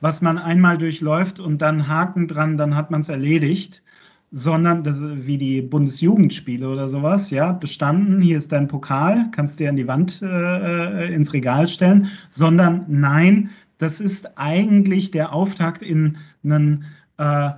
was 0.00 0.20
man 0.22 0.38
einmal 0.38 0.78
durchläuft 0.78 1.40
und 1.40 1.62
dann 1.62 1.88
Haken 1.88 2.28
dran, 2.28 2.56
dann 2.56 2.76
hat 2.76 2.90
man 2.90 3.00
es 3.00 3.08
erledigt, 3.08 3.82
sondern 4.30 4.82
das 4.82 5.00
wie 5.00 5.38
die 5.38 5.62
Bundesjugendspiele 5.62 6.68
oder 6.68 6.88
sowas, 6.88 7.30
ja, 7.30 7.52
bestanden, 7.52 8.20
hier 8.20 8.36
ist 8.36 8.52
dein 8.52 8.68
Pokal, 8.68 9.30
kannst 9.30 9.58
du 9.58 9.64
dir 9.64 9.70
an 9.70 9.76
die 9.76 9.88
Wand 9.88 10.20
äh, 10.22 11.06
äh, 11.06 11.14
ins 11.14 11.32
Regal 11.32 11.68
stellen, 11.68 12.08
sondern 12.30 12.84
nein, 12.88 13.50
das 13.78 14.00
ist 14.00 14.36
eigentlich 14.36 15.10
der 15.10 15.32
Auftakt 15.32 15.82
in 15.82 16.18
einen 16.42 16.84
äh, 17.16 17.50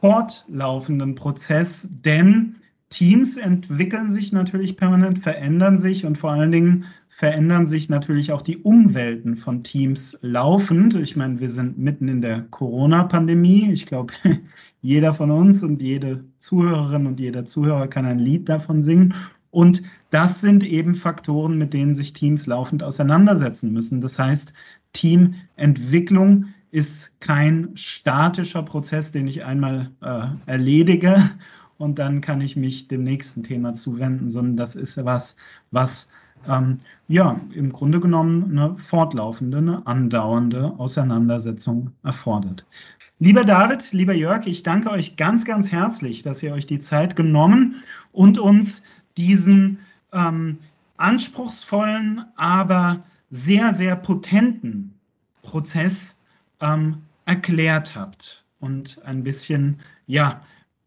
fortlaufenden 0.00 1.14
Prozess, 1.14 1.86
denn 1.90 2.56
Teams 2.92 3.38
entwickeln 3.38 4.10
sich 4.10 4.32
natürlich 4.32 4.76
permanent, 4.76 5.18
verändern 5.18 5.78
sich 5.78 6.04
und 6.04 6.18
vor 6.18 6.32
allen 6.32 6.52
Dingen 6.52 6.84
verändern 7.08 7.64
sich 7.66 7.88
natürlich 7.88 8.32
auch 8.32 8.42
die 8.42 8.58
Umwelten 8.58 9.34
von 9.34 9.62
Teams 9.62 10.18
laufend. 10.20 10.94
Ich 10.96 11.16
meine, 11.16 11.40
wir 11.40 11.48
sind 11.48 11.78
mitten 11.78 12.08
in 12.08 12.20
der 12.20 12.42
Corona-Pandemie. 12.42 13.70
Ich 13.72 13.86
glaube, 13.86 14.12
jeder 14.82 15.14
von 15.14 15.30
uns 15.30 15.62
und 15.62 15.80
jede 15.80 16.24
Zuhörerin 16.36 17.06
und 17.06 17.18
jeder 17.18 17.46
Zuhörer 17.46 17.88
kann 17.88 18.04
ein 18.04 18.18
Lied 18.18 18.50
davon 18.50 18.82
singen. 18.82 19.14
Und 19.50 19.82
das 20.10 20.42
sind 20.42 20.62
eben 20.62 20.94
Faktoren, 20.94 21.56
mit 21.56 21.72
denen 21.72 21.94
sich 21.94 22.12
Teams 22.12 22.46
laufend 22.46 22.82
auseinandersetzen 22.82 23.72
müssen. 23.72 24.02
Das 24.02 24.18
heißt, 24.18 24.52
Teamentwicklung 24.92 26.46
ist 26.70 27.18
kein 27.20 27.70
statischer 27.74 28.62
Prozess, 28.62 29.12
den 29.12 29.28
ich 29.28 29.46
einmal 29.46 29.90
äh, 30.02 30.26
erledige 30.44 31.30
und 31.78 31.98
dann 31.98 32.20
kann 32.20 32.40
ich 32.40 32.56
mich 32.56 32.88
dem 32.88 33.04
nächsten 33.04 33.42
Thema 33.42 33.74
zuwenden, 33.74 34.30
sondern 34.30 34.56
das 34.56 34.76
ist 34.76 35.02
was, 35.04 35.36
was 35.70 36.08
ähm, 36.48 36.78
ja 37.08 37.40
im 37.54 37.70
Grunde 37.70 38.00
genommen 38.00 38.50
eine 38.50 38.76
fortlaufende, 38.76 39.58
eine 39.58 39.86
andauernde 39.86 40.74
Auseinandersetzung 40.78 41.92
erfordert. 42.02 42.64
Lieber 43.18 43.44
David, 43.44 43.92
lieber 43.92 44.14
Jörg, 44.14 44.46
ich 44.46 44.64
danke 44.64 44.90
euch 44.90 45.16
ganz, 45.16 45.44
ganz 45.44 45.70
herzlich, 45.70 46.22
dass 46.22 46.42
ihr 46.42 46.52
euch 46.52 46.66
die 46.66 46.80
Zeit 46.80 47.14
genommen 47.14 47.76
und 48.10 48.38
uns 48.38 48.82
diesen 49.16 49.78
ähm, 50.12 50.58
anspruchsvollen, 50.96 52.24
aber 52.36 53.04
sehr, 53.30 53.74
sehr 53.74 53.96
potenten 53.96 54.94
Prozess 55.42 56.16
ähm, 56.60 57.02
erklärt 57.24 57.94
habt 57.94 58.44
und 58.60 59.00
ein 59.04 59.22
bisschen, 59.22 59.80
ja, 60.06 60.40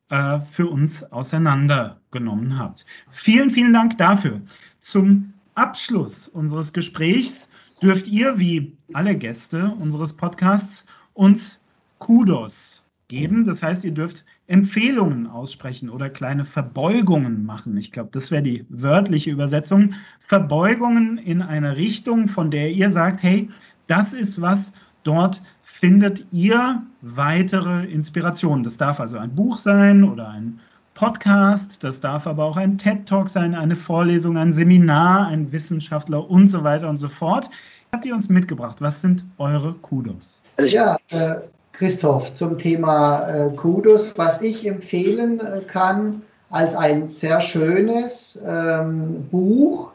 äh, 0.09 0.39
für 0.39 0.67
uns 0.67 1.03
auseinandergenommen 1.11 2.57
habt. 2.57 2.85
Vielen, 3.09 3.49
vielen 3.49 3.73
Dank 3.73 3.97
dafür. 3.97 4.41
Zum 4.79 5.33
Abschluss 5.55 6.27
unseres 6.27 6.73
Gesprächs 6.73 7.49
dürft 7.81 8.07
ihr, 8.07 8.37
wie 8.37 8.77
alle 8.93 9.15
Gäste 9.15 9.73
unseres 9.79 10.13
Podcasts, 10.13 10.85
uns 11.13 11.61
Kudos 11.99 12.83
geben. 13.07 13.45
Das 13.45 13.63
heißt, 13.63 13.83
ihr 13.83 13.93
dürft 13.93 14.25
Empfehlungen 14.47 15.27
aussprechen 15.27 15.89
oder 15.89 16.09
kleine 16.09 16.45
Verbeugungen 16.45 17.45
machen. 17.45 17.77
Ich 17.77 17.91
glaube, 17.91 18.09
das 18.11 18.31
wäre 18.31 18.43
die 18.43 18.65
wörtliche 18.69 19.31
Übersetzung. 19.31 19.93
Verbeugungen 20.19 21.17
in 21.17 21.41
eine 21.41 21.77
Richtung, 21.77 22.27
von 22.27 22.51
der 22.51 22.71
ihr 22.71 22.91
sagt, 22.91 23.23
hey, 23.23 23.49
das 23.87 24.13
ist 24.13 24.41
was, 24.41 24.71
dort 25.05 25.41
findet 25.61 26.25
ihr 26.31 26.83
weitere 27.01 27.85
Inspirationen. 27.85 28.63
Das 28.63 28.77
darf 28.77 28.99
also 28.99 29.17
ein 29.17 29.33
Buch 29.33 29.57
sein 29.57 30.03
oder 30.03 30.29
ein 30.29 30.59
Podcast, 30.93 31.83
das 31.83 31.99
darf 31.99 32.25
aber 32.25 32.45
auch 32.45 32.57
ein 32.57 32.77
TED-Talk 32.77 33.29
sein, 33.29 33.53
eine 33.53 33.75
Vorlesung, 33.75 34.37
ein 34.37 34.53
Seminar, 34.53 35.27
ein 35.27 35.51
Wissenschaftler 35.51 36.29
und 36.29 36.47
so 36.47 36.63
weiter 36.63 36.89
und 36.89 36.97
so 36.97 37.09
fort. 37.09 37.49
Habt 37.91 38.05
ihr 38.05 38.15
uns 38.15 38.29
mitgebracht? 38.29 38.77
Was 38.79 39.01
sind 39.01 39.25
eure 39.37 39.73
Kudos? 39.73 40.43
Also 40.57 40.73
ja, 40.73 40.97
äh, 41.09 41.35
Christoph, 41.73 42.33
zum 42.33 42.57
Thema 42.57 43.27
äh, 43.27 43.49
Kudos, 43.55 44.17
was 44.17 44.41
ich 44.41 44.65
empfehlen 44.65 45.41
äh, 45.41 45.59
kann 45.67 46.21
als 46.49 46.75
ein 46.75 47.07
sehr 47.07 47.41
schönes 47.41 48.41
ähm, 48.45 49.27
Buch, 49.29 49.91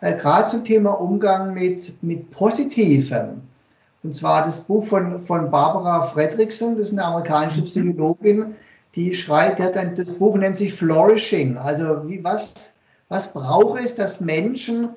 äh, 0.00 0.16
gerade 0.16 0.46
zum 0.46 0.64
Thema 0.64 0.90
Umgang 0.90 1.54
mit, 1.54 2.02
mit 2.02 2.30
Positivem. 2.32 3.42
Und 4.02 4.14
zwar 4.14 4.44
das 4.44 4.60
Buch 4.60 4.84
von, 4.84 5.18
von 5.20 5.50
Barbara 5.50 6.02
Fredrickson, 6.02 6.76
das 6.76 6.88
ist 6.88 6.92
eine 6.92 7.04
amerikanische 7.04 7.60
mhm. 7.60 7.66
Psychologin, 7.66 8.54
die 8.94 9.14
schreibt, 9.14 9.58
die 9.58 9.62
hat 9.62 9.76
ein, 9.76 9.94
das 9.94 10.14
Buch 10.14 10.36
nennt 10.36 10.56
sich 10.56 10.74
Flourishing. 10.74 11.56
Also 11.56 12.08
wie, 12.08 12.24
was, 12.24 12.74
was 13.08 13.32
braucht 13.32 13.84
es, 13.84 13.94
dass 13.94 14.20
Menschen 14.20 14.90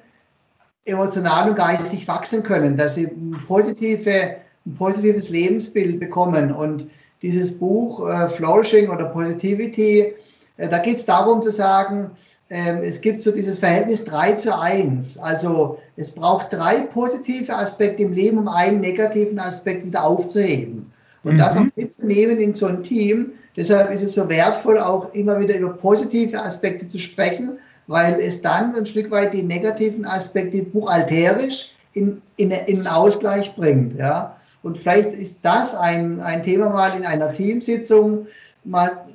emotional 0.86 1.50
und 1.50 1.56
geistig 1.56 2.08
wachsen 2.08 2.44
können, 2.44 2.76
dass 2.76 2.96
sie 2.96 3.08
positive 3.48 4.38
ein 4.66 4.76
positives 4.76 5.30
Lebensbild 5.30 6.00
bekommen. 6.00 6.54
Und 6.54 6.86
dieses 7.22 7.58
Buch 7.58 8.08
äh, 8.08 8.28
Flourishing 8.28 8.90
oder 8.90 9.06
Positivity, 9.06 10.14
äh, 10.58 10.70
da 10.70 10.78
geht 10.80 10.98
es 10.98 11.06
darum 11.06 11.42
zu 11.42 11.52
sagen, 11.52 12.12
es 12.54 13.02
gibt 13.02 13.22
so 13.22 13.32
dieses 13.32 13.58
Verhältnis 13.60 14.04
3 14.06 14.34
zu 14.34 14.58
1. 14.58 15.18
Also 15.18 15.80
es 15.96 16.12
braucht 16.12 16.54
drei 16.54 16.82
positive 16.82 17.56
Aspekte 17.56 18.04
im 18.04 18.14
Leben, 18.14 18.38
um 18.38 18.48
einen 18.48 18.80
negativen 18.80 19.40
Aspekt 19.40 19.86
wieder 19.86 20.04
aufzuheben. 20.04 20.92
Und 21.24 21.36
mhm. 21.36 21.38
das 21.40 21.58
auch 21.58 21.66
mitzunehmen 21.76 22.40
in 22.40 22.54
so 22.54 22.68
ein 22.68 22.84
Team. 22.84 23.32
Deshalb 23.56 23.92
ist 23.92 24.04
es 24.04 24.14
so 24.14 24.30
wertvoll, 24.30 24.78
auch 24.78 25.14
immer 25.14 25.40
wieder 25.40 25.58
über 25.58 25.74
positive 25.74 26.42
Aspekte 26.42 26.88
zu 26.88 27.00
sprechen, 27.00 27.58
weil 27.88 28.20
es 28.20 28.42
dann 28.42 28.76
ein 28.76 28.86
Stück 28.86 29.10
weit 29.10 29.34
die 29.34 29.44
negativen 29.44 30.06
Aspekte 30.06 30.64
buchhalterisch 30.64 31.72
in, 31.94 32.22
in, 32.38 32.52
in 32.52 32.86
Ausgleich 32.86 33.56
bringt. 33.56 33.98
Ja? 33.98 34.36
Und 34.62 34.78
vielleicht 34.78 35.14
ist 35.14 35.40
das 35.44 35.74
ein, 35.74 36.20
ein 36.20 36.44
Thema 36.44 36.70
mal 36.70 36.96
in 36.96 37.06
einer 37.06 37.32
Teamsitzung, 37.32 38.28
mal 38.64 39.06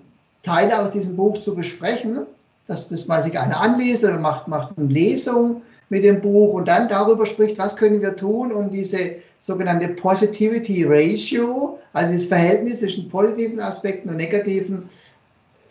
Teile 0.42 0.80
aus 0.80 0.90
diesem 0.90 1.16
Buch 1.16 1.38
zu 1.38 1.54
besprechen, 1.54 2.26
dass 2.68 2.88
das 2.88 3.08
mal 3.08 3.22
sich 3.22 3.36
einer 3.38 3.60
anliest 3.60 4.04
oder 4.04 4.18
macht, 4.18 4.46
macht 4.46 4.78
eine 4.78 4.86
Lesung 4.86 5.62
mit 5.88 6.04
dem 6.04 6.20
Buch 6.20 6.54
und 6.54 6.68
dann 6.68 6.86
darüber 6.86 7.26
spricht, 7.26 7.58
was 7.58 7.76
können 7.76 8.00
wir 8.00 8.14
tun, 8.14 8.52
um 8.52 8.70
diese 8.70 9.16
sogenannte 9.38 9.88
Positivity 9.88 10.84
Ratio, 10.86 11.78
also 11.94 12.12
das 12.12 12.26
Verhältnis 12.26 12.80
zwischen 12.80 13.08
positiven 13.08 13.58
Aspekten 13.58 14.10
und 14.10 14.16
negativen, 14.16 14.84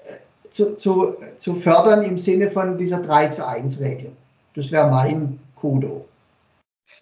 äh, 0.05 0.49
zu, 0.49 0.75
zu, 0.75 1.15
zu 1.37 1.55
fördern 1.55 2.03
im 2.03 2.17
Sinne 2.17 2.49
von 2.49 2.77
dieser 2.77 2.99
3 3.01 3.27
zu 3.27 3.47
1 3.47 3.79
Regel. 3.79 4.11
Das 4.55 4.71
wäre 4.71 4.89
mein 4.89 5.39
Kudo. 5.55 6.05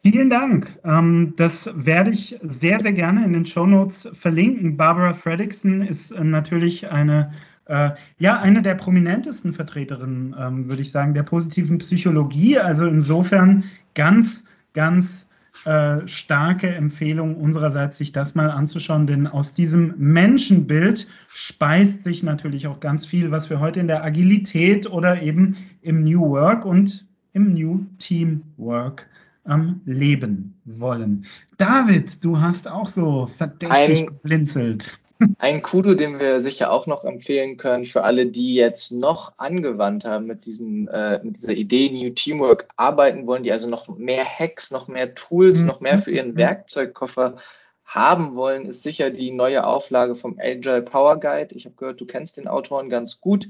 Vielen 0.01 0.29
Dank. 0.29 0.77
Ähm, 0.83 1.33
das 1.37 1.69
werde 1.73 2.09
ich 2.11 2.37
sehr, 2.41 2.81
sehr 2.81 2.93
gerne 2.93 3.23
in 3.23 3.33
den 3.33 3.45
Show 3.45 3.65
Notes 3.67 4.09
verlinken. 4.13 4.75
Barbara 4.75 5.13
Fredrickson 5.13 5.81
ist 5.81 6.11
äh, 6.11 6.23
natürlich 6.23 6.89
eine, 6.89 7.31
äh, 7.65 7.91
ja, 8.17 8.39
eine 8.39 8.61
der 8.61 8.75
prominentesten 8.75 9.53
Vertreterinnen, 9.53 10.35
ähm, 10.37 10.69
würde 10.69 10.81
ich 10.81 10.91
sagen, 10.91 11.13
der 11.13 11.23
positiven 11.23 11.77
Psychologie. 11.79 12.59
Also 12.59 12.85
insofern 12.85 13.63
ganz, 13.93 14.43
ganz 14.73 15.27
äh, 15.63 16.07
starke 16.07 16.67
Empfehlung 16.67 17.37
unsererseits, 17.37 17.97
sich 17.97 18.11
das 18.11 18.35
mal 18.35 18.51
anzuschauen, 18.51 19.07
denn 19.07 19.25
aus 19.25 19.53
diesem 19.53 19.95
Menschenbild 19.97 21.07
speist 21.27 22.03
sich 22.03 22.23
natürlich 22.23 22.67
auch 22.67 22.79
ganz 22.79 23.05
viel, 23.05 23.31
was 23.31 23.49
wir 23.49 23.59
heute 23.59 23.79
in 23.79 23.87
der 23.87 24.03
Agilität 24.03 24.89
oder 24.89 25.21
eben 25.21 25.55
im 25.81 26.03
New 26.03 26.21
Work 26.29 26.65
und 26.65 27.07
im 27.33 27.53
New 27.53 27.85
Teamwork 27.97 29.07
am 29.43 29.81
Leben 29.85 30.55
wollen. 30.65 31.25
David, 31.57 32.23
du 32.23 32.39
hast 32.39 32.67
auch 32.67 32.87
so 32.87 33.25
verdächtig 33.25 34.07
geblinzelt. 34.07 34.99
Ein 35.37 35.61
Kudo, 35.61 35.93
den 35.93 36.19
wir 36.19 36.41
sicher 36.41 36.71
auch 36.71 36.87
noch 36.87 37.05
empfehlen 37.05 37.55
können 37.55 37.85
für 37.85 38.03
alle, 38.03 38.25
die 38.25 38.53
jetzt 38.53 38.91
noch 38.91 39.33
angewandter 39.37 40.19
mit, 40.19 40.45
diesem, 40.45 40.89
äh, 40.89 41.23
mit 41.23 41.37
dieser 41.37 41.53
Idee 41.53 41.89
New 41.89 42.09
Teamwork 42.09 42.67
arbeiten 42.75 43.25
wollen, 43.25 43.43
die 43.43 43.51
also 43.51 43.69
noch 43.69 43.87
mehr 43.87 44.25
Hacks, 44.25 44.71
noch 44.71 44.87
mehr 44.87 45.15
Tools, 45.15 45.61
mhm. 45.61 45.67
noch 45.67 45.79
mehr 45.79 45.99
für 45.99 46.11
ihren 46.11 46.31
mhm. 46.31 46.37
Werkzeugkoffer 46.37 47.37
haben 47.85 48.35
wollen, 48.35 48.65
ist 48.65 48.83
sicher 48.83 49.11
die 49.11 49.31
neue 49.31 49.65
Auflage 49.65 50.15
vom 50.15 50.37
Agile 50.39 50.81
Power 50.81 51.19
Guide. 51.19 51.55
Ich 51.55 51.65
habe 51.65 51.75
gehört, 51.75 52.01
du 52.01 52.05
kennst 52.05 52.37
den 52.37 52.47
Autoren 52.47 52.89
ganz 52.89 53.21
gut. 53.21 53.47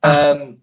Ähm, 0.00 0.62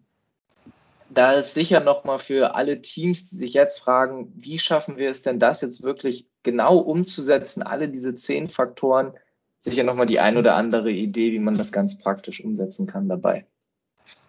da 1.13 1.33
ist 1.33 1.53
sicher 1.53 1.81
nochmal 1.81 2.19
für 2.19 2.55
alle 2.55 2.81
Teams, 2.81 3.29
die 3.29 3.35
sich 3.35 3.53
jetzt 3.53 3.79
fragen, 3.79 4.31
wie 4.35 4.57
schaffen 4.57 4.97
wir 4.97 5.11
es 5.11 5.21
denn, 5.21 5.39
das 5.39 5.61
jetzt 5.61 5.83
wirklich 5.83 6.25
genau 6.41 6.77
umzusetzen, 6.77 7.63
alle 7.63 7.89
diese 7.89 8.15
zehn 8.15 8.47
Faktoren, 8.47 9.13
sicher 9.61 9.83
nochmal 9.83 10.07
die 10.07 10.19
ein 10.19 10.37
oder 10.37 10.55
andere 10.55 10.91
Idee, 10.91 11.31
wie 11.31 11.39
man 11.39 11.55
das 11.55 11.71
ganz 11.71 11.97
praktisch 11.97 12.43
umsetzen 12.43 12.87
kann 12.87 13.07
dabei. 13.07 13.45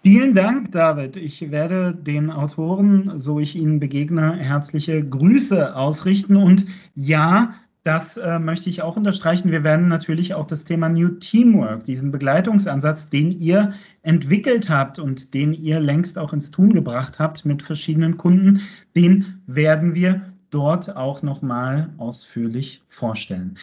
Vielen 0.02 0.34
Dank, 0.34 0.72
David. 0.72 1.16
Ich 1.16 1.50
werde 1.50 1.94
den 1.94 2.30
Autoren, 2.30 3.18
so 3.18 3.40
ich 3.40 3.56
ihnen 3.56 3.80
begegne, 3.80 4.36
herzliche 4.36 5.02
Grüße 5.02 5.74
ausrichten. 5.74 6.36
Und 6.36 6.66
ja, 6.94 7.54
das 7.84 8.16
äh, 8.16 8.38
möchte 8.38 8.68
ich 8.68 8.82
auch 8.82 8.96
unterstreichen. 8.96 9.50
Wir 9.50 9.64
werden 9.64 9.88
natürlich 9.88 10.34
auch 10.34 10.46
das 10.46 10.64
Thema 10.64 10.88
New 10.88 11.08
Teamwork, 11.08 11.84
diesen 11.84 12.12
Begleitungsansatz, 12.12 13.08
den 13.08 13.32
ihr 13.32 13.72
entwickelt 14.02 14.68
habt 14.68 14.98
und 14.98 15.34
den 15.34 15.52
ihr 15.52 15.80
längst 15.80 16.18
auch 16.18 16.32
ins 16.32 16.50
Tun 16.50 16.74
gebracht 16.74 17.18
habt 17.18 17.44
mit 17.44 17.62
verschiedenen 17.62 18.16
Kunden, 18.18 18.60
den 18.94 19.40
werden 19.46 19.94
wir 19.94 20.22
dort 20.50 20.96
auch 20.96 21.22
nochmal 21.22 21.90
ausführlich 21.96 22.82
vorstellen. 22.88 23.56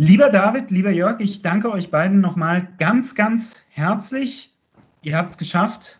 Lieber 0.00 0.30
David, 0.30 0.70
lieber 0.70 0.92
Jörg, 0.92 1.18
ich 1.18 1.42
danke 1.42 1.72
euch 1.72 1.90
beiden 1.90 2.20
nochmal 2.20 2.68
ganz, 2.78 3.16
ganz 3.16 3.56
herzlich. 3.68 4.54
Ihr 5.02 5.16
habt 5.16 5.30
es 5.30 5.38
geschafft. 5.38 5.98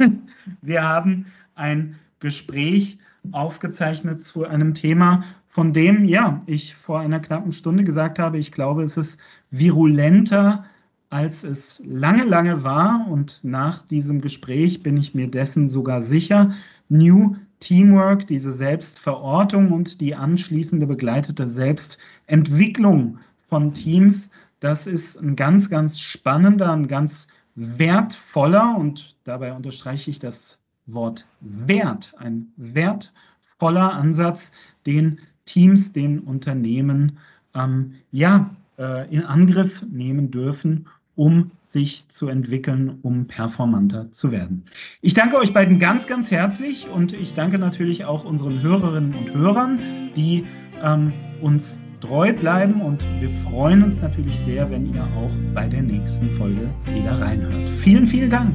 Wir 0.62 0.82
haben 0.82 1.26
ein 1.54 1.94
Gespräch 2.18 2.98
aufgezeichnet 3.30 4.24
zu 4.24 4.48
einem 4.48 4.74
Thema, 4.74 5.22
von 5.46 5.72
dem, 5.72 6.06
ja, 6.06 6.42
ich 6.46 6.74
vor 6.74 6.98
einer 6.98 7.20
knappen 7.20 7.52
Stunde 7.52 7.84
gesagt 7.84 8.18
habe, 8.18 8.36
ich 8.36 8.50
glaube, 8.50 8.82
es 8.82 8.96
ist 8.96 9.20
virulenter 9.52 10.64
als 11.08 11.44
es 11.44 11.80
lange, 11.84 12.24
lange 12.24 12.64
war. 12.64 13.06
Und 13.08 13.44
nach 13.44 13.82
diesem 13.82 14.20
Gespräch 14.20 14.82
bin 14.82 14.96
ich 14.96 15.14
mir 15.14 15.30
dessen 15.30 15.68
sogar 15.68 16.02
sicher. 16.02 16.50
New 16.88 17.36
Teamwork, 17.60 18.26
diese 18.26 18.52
Selbstverortung 18.52 19.70
und 19.70 20.00
die 20.00 20.16
anschließende 20.16 20.88
begleitete 20.88 21.46
Selbstentwicklung 21.46 23.18
von 23.56 23.72
Teams, 23.72 24.28
das 24.60 24.86
ist 24.86 25.16
ein 25.16 25.34
ganz, 25.34 25.70
ganz 25.70 25.98
spannender, 25.98 26.74
ein 26.74 26.88
ganz 26.88 27.26
wertvoller 27.54 28.76
und 28.76 29.16
dabei 29.24 29.54
unterstreiche 29.54 30.10
ich 30.10 30.18
das 30.18 30.58
Wort 30.84 31.26
Wert, 31.40 32.12
ein 32.18 32.48
wertvoller 32.58 33.94
Ansatz, 33.94 34.52
den 34.84 35.20
Teams, 35.46 35.94
den 35.94 36.20
Unternehmen 36.20 37.16
ähm, 37.54 37.94
ja, 38.10 38.50
äh, 38.78 39.10
in 39.10 39.22
Angriff 39.22 39.86
nehmen 39.90 40.30
dürfen, 40.30 40.86
um 41.14 41.50
sich 41.62 42.08
zu 42.08 42.28
entwickeln, 42.28 42.98
um 43.00 43.26
performanter 43.26 44.12
zu 44.12 44.32
werden. 44.32 44.66
Ich 45.00 45.14
danke 45.14 45.38
euch 45.38 45.54
beiden 45.54 45.78
ganz, 45.78 46.06
ganz 46.06 46.30
herzlich 46.30 46.90
und 46.90 47.14
ich 47.14 47.32
danke 47.32 47.58
natürlich 47.58 48.04
auch 48.04 48.26
unseren 48.26 48.60
Hörerinnen 48.60 49.14
und 49.14 49.32
Hörern, 49.32 49.80
die 50.14 50.44
ähm, 50.82 51.14
uns 51.40 51.80
treu 52.00 52.32
bleiben 52.32 52.80
und 52.80 53.06
wir 53.20 53.30
freuen 53.48 53.82
uns 53.82 54.00
natürlich 54.00 54.38
sehr, 54.38 54.70
wenn 54.70 54.92
ihr 54.92 55.02
auch 55.02 55.30
bei 55.54 55.66
der 55.66 55.82
nächsten 55.82 56.30
Folge 56.30 56.68
wieder 56.84 57.20
reinhört. 57.20 57.68
Vielen, 57.68 58.06
vielen 58.06 58.30
Dank. 58.30 58.52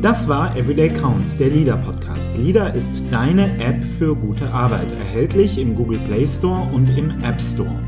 Das 0.00 0.28
war 0.28 0.56
Everyday 0.56 0.90
Counts, 0.90 1.36
der 1.36 1.48
Leader 1.48 1.76
Podcast. 1.76 2.36
Leader 2.36 2.72
ist 2.74 3.02
deine 3.10 3.58
App 3.58 3.82
für 3.84 4.14
gute 4.14 4.50
Arbeit, 4.50 4.92
erhältlich 4.92 5.58
im 5.58 5.74
Google 5.74 5.98
Play 6.06 6.26
Store 6.26 6.68
und 6.72 6.96
im 6.96 7.22
App 7.22 7.40
Store. 7.40 7.78